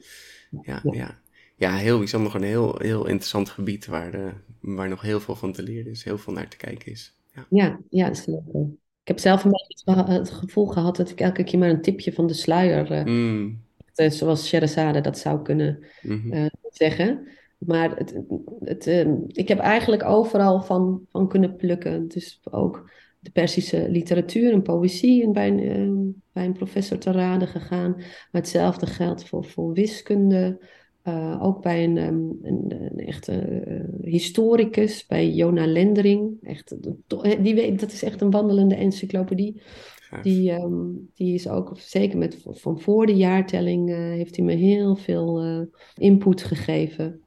Ja, 0.62 0.82
ja. 0.84 0.94
ja. 0.94 1.20
ja. 1.56 1.76
heel. 1.76 2.08
Gewoon 2.08 2.36
een 2.36 2.44
heel, 2.44 2.76
heel 2.78 3.08
interessant 3.08 3.50
gebied 3.50 3.86
waar, 3.86 4.12
de, 4.12 4.30
waar 4.60 4.90
nog 4.90 5.02
heel 5.02 5.20
veel 5.20 5.36
van 5.36 5.52
te 5.52 5.64
leren 5.64 5.92
is. 5.92 6.04
Heel 6.04 6.18
veel 6.18 6.34
naar 6.34 6.48
te 6.48 6.58
kijken 6.58 6.92
is. 6.92 7.16
Ja, 7.34 7.46
ja, 7.50 7.80
ja 7.90 8.08
dat 8.08 8.18
is 8.18 8.26
leuk. 8.26 8.68
Ik 9.02 9.14
heb 9.14 9.20
zelf 9.20 9.44
een 9.44 9.52
beetje 9.52 10.14
het 10.14 10.30
gevoel 10.30 10.66
gehad 10.66 10.96
dat 10.96 11.10
ik 11.10 11.20
elke 11.20 11.44
keer 11.44 11.60
maar 11.60 11.70
een 11.70 11.82
tipje 11.82 12.14
van 12.14 12.28
de 12.28 12.34
sluier... 12.34 13.08
Mm 13.10 13.66
uh, 14.00 14.10
zoals 14.10 14.48
Sherazade 14.48 15.02
dat 15.02 15.18
zou 15.18 15.42
kunnen 15.42 15.80
uh, 16.04 16.46
zeggen. 16.70 17.28
Maar 17.58 17.98
het, 17.98 18.22
het, 18.60 18.88
uh, 18.88 19.08
ik 19.28 19.48
heb 19.48 19.60
eigenlijk 19.60 20.04
overal 20.04 20.62
van, 20.62 21.02
van 21.10 21.28
kunnen 21.28 21.56
plukken. 21.56 22.08
Dus 22.08 22.40
ook 22.52 22.92
de 23.20 23.32
Persische 23.32 23.90
literatuur 23.90 24.52
en 24.52 24.62
poëzie 24.62 25.24
en 25.24 25.32
bij, 25.32 25.50
een, 25.50 26.22
bij 26.34 26.46
een 26.46 26.54
professor 26.54 26.98
te 26.98 27.12
raden 27.12 27.48
gegaan. 27.48 27.92
Maar 27.96 28.42
hetzelfde 28.42 28.86
geldt 28.86 29.28
voor, 29.28 29.46
voor 29.46 29.74
wiskunde. 29.74 30.60
ook 31.40 31.62
bij 31.62 31.84
een, 31.84 31.98
um, 31.98 32.40
een, 32.42 32.74
een 32.92 33.00
echte 33.00 33.64
historicus, 34.02 35.06
bij 35.06 35.30
Jona 35.30 35.68
Lendering. 35.68 36.38
Echt, 36.42 36.76
die 37.44 37.56
weet, 37.56 37.80
dat 37.80 37.92
is 37.92 38.04
echt 38.04 38.22
een 38.22 38.32
wandelende 38.32 38.76
encyclopedie. 38.76 39.62
Die, 40.22 40.52
um, 40.52 41.10
die 41.14 41.34
is 41.34 41.50
ook, 41.50 41.72
zeker 41.76 42.18
met, 42.18 42.46
van 42.46 42.80
voor 42.80 43.06
de 43.06 43.16
jaartelling, 43.16 43.90
uh, 43.90 43.98
heeft 43.98 44.36
hij 44.36 44.46
me 44.46 44.54
heel 44.54 44.96
veel 44.96 45.46
uh, 45.46 45.62
input 45.96 46.44
gegeven. 46.44 47.22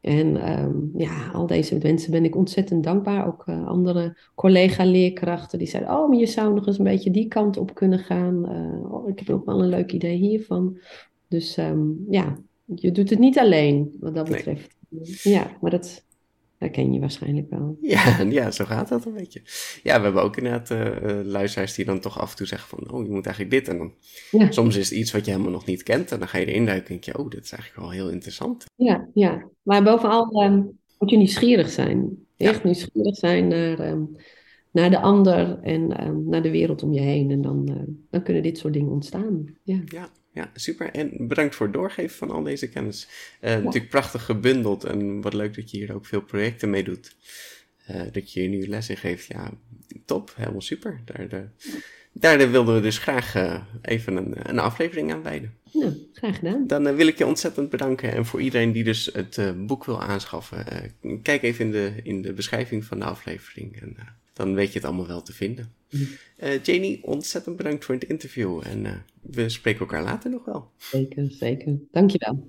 En 0.00 0.58
um, 0.60 0.90
ja, 0.96 1.30
al 1.32 1.46
deze 1.46 1.78
mensen 1.82 2.10
ben 2.10 2.24
ik 2.24 2.36
ontzettend 2.36 2.84
dankbaar. 2.84 3.26
Ook 3.26 3.46
uh, 3.46 3.66
andere 3.66 4.18
collega-leerkrachten 4.34 5.58
die 5.58 5.68
zeiden: 5.68 5.92
Oh, 5.92 6.08
maar 6.08 6.18
je 6.18 6.26
zou 6.26 6.54
nog 6.54 6.66
eens 6.66 6.78
een 6.78 6.84
beetje 6.84 7.10
die 7.10 7.28
kant 7.28 7.56
op 7.56 7.74
kunnen 7.74 7.98
gaan. 7.98 8.48
oh, 8.92 9.08
ik 9.08 9.18
heb 9.18 9.28
nog 9.28 9.44
wel 9.44 9.62
een 9.62 9.68
leuk 9.68 9.92
idee 9.92 10.16
hiervan. 10.16 10.78
Dus 11.28 11.56
um, 11.56 12.04
ja, 12.08 12.38
je 12.74 12.92
doet 12.92 13.10
het 13.10 13.18
niet 13.18 13.38
alleen 13.38 13.96
wat 14.00 14.14
dat 14.14 14.28
betreft. 14.28 14.76
Nee. 14.88 15.16
Ja, 15.22 15.56
maar 15.60 15.70
dat, 15.70 16.04
Herken 16.60 16.92
je 16.92 17.00
waarschijnlijk 17.00 17.50
wel. 17.50 17.78
Ja, 17.80 18.20
ja, 18.40 18.50
zo 18.50 18.64
gaat 18.64 18.88
dat 18.88 19.04
een 19.04 19.14
beetje. 19.14 19.42
Ja, 19.82 19.96
we 19.96 20.04
hebben 20.04 20.22
ook 20.22 20.36
inderdaad 20.36 20.70
uh, 20.70 21.20
luisteraars 21.24 21.74
die 21.74 21.84
dan 21.84 22.00
toch 22.00 22.18
af 22.20 22.30
en 22.30 22.36
toe 22.36 22.46
zeggen 22.46 22.68
van... 22.68 22.92
oh, 22.92 23.04
je 23.04 23.10
moet 23.10 23.26
eigenlijk 23.26 23.54
dit. 23.54 23.68
En 23.68 23.78
dan 23.78 23.92
ja. 24.30 24.50
soms 24.50 24.76
is 24.76 24.90
het 24.90 24.98
iets 24.98 25.12
wat 25.12 25.24
je 25.24 25.30
helemaal 25.30 25.52
nog 25.52 25.66
niet 25.66 25.82
kent. 25.82 26.12
En 26.12 26.18
dan 26.18 26.28
ga 26.28 26.38
je 26.38 26.46
erin 26.46 26.66
duiken 26.66 26.86
en 26.86 27.00
denk 27.00 27.04
je... 27.04 27.18
oh, 27.18 27.30
dit 27.30 27.44
is 27.44 27.52
eigenlijk 27.52 27.82
wel 27.82 27.90
heel 27.90 28.10
interessant. 28.10 28.64
Ja, 28.76 29.08
ja. 29.14 29.48
Maar 29.62 29.82
bovenal 29.82 30.42
um, 30.44 30.78
moet 30.98 31.10
je 31.10 31.16
nieuwsgierig 31.16 31.70
zijn. 31.70 32.26
Echt 32.36 32.54
ja. 32.54 32.64
nieuwsgierig 32.64 33.16
zijn 33.16 33.48
naar, 33.48 33.90
um, 33.90 34.16
naar 34.70 34.90
de 34.90 35.00
ander 35.00 35.58
en 35.62 36.06
um, 36.06 36.28
naar 36.28 36.42
de 36.42 36.50
wereld 36.50 36.82
om 36.82 36.92
je 36.92 37.00
heen. 37.00 37.30
En 37.30 37.42
dan, 37.42 37.68
uh, 37.70 37.76
dan 38.10 38.22
kunnen 38.22 38.42
dit 38.42 38.58
soort 38.58 38.72
dingen 38.72 38.90
ontstaan. 38.90 39.46
Ja. 39.62 39.80
ja. 39.84 40.10
Ja, 40.32 40.50
super. 40.54 40.90
En 40.90 41.26
bedankt 41.26 41.54
voor 41.54 41.66
het 41.66 41.74
doorgeven 41.74 42.16
van 42.16 42.30
al 42.30 42.42
deze 42.42 42.68
kennis. 42.68 43.08
Uh, 43.40 43.50
Natuurlijk 43.50 43.88
prachtig 43.88 44.24
gebundeld 44.24 44.84
en 44.84 45.20
wat 45.20 45.34
leuk 45.34 45.54
dat 45.54 45.70
je 45.70 45.76
hier 45.76 45.94
ook 45.94 46.06
veel 46.06 46.20
projecten 46.22 46.70
mee 46.70 46.84
doet. 46.84 47.16
Uh, 47.90 48.02
dat 48.12 48.32
je 48.32 48.40
hier 48.40 48.48
nu 48.48 48.68
les 48.68 48.88
in 48.88 48.96
geeft. 48.96 49.26
Ja, 49.26 49.50
top. 50.04 50.32
Helemaal 50.36 50.60
super. 50.60 51.00
Daar, 51.04 51.28
de, 51.28 51.44
daar 52.12 52.50
wilden 52.50 52.74
we 52.74 52.80
dus 52.80 52.98
graag 52.98 53.34
even 53.82 54.16
een, 54.16 54.50
een 54.50 54.58
aflevering 54.58 55.12
aan 55.12 55.22
wijden. 55.22 55.54
Nou, 55.72 55.92
graag 56.12 56.38
gedaan. 56.38 56.66
Dan 56.66 56.94
wil 56.94 57.06
ik 57.06 57.18
je 57.18 57.26
ontzettend 57.26 57.70
bedanken. 57.70 58.12
En 58.12 58.26
voor 58.26 58.40
iedereen 58.40 58.72
die 58.72 58.84
dus 58.84 59.10
het 59.12 59.66
boek 59.66 59.84
wil 59.84 60.02
aanschaffen, 60.02 60.64
kijk 61.22 61.42
even 61.42 61.64
in 61.64 61.70
de, 61.70 61.92
in 62.02 62.22
de 62.22 62.32
beschrijving 62.32 62.84
van 62.84 62.98
de 62.98 63.04
aflevering. 63.04 63.80
En 63.80 63.96
dan 64.40 64.54
weet 64.54 64.72
je 64.72 64.78
het 64.78 64.84
allemaal 64.84 65.06
wel 65.06 65.22
te 65.22 65.32
vinden. 65.32 65.72
Uh, 65.90 66.62
Janie, 66.62 67.04
ontzettend 67.04 67.56
bedankt 67.56 67.84
voor 67.84 67.94
het 67.94 68.04
interview 68.04 68.60
en 68.64 68.84
uh, 68.84 68.92
we 69.20 69.48
spreken 69.48 69.80
elkaar 69.80 70.02
later 70.02 70.30
nog 70.30 70.44
wel. 70.44 70.70
Zeker, 70.76 71.30
zeker. 71.30 71.78
Dankjewel. 71.90 72.48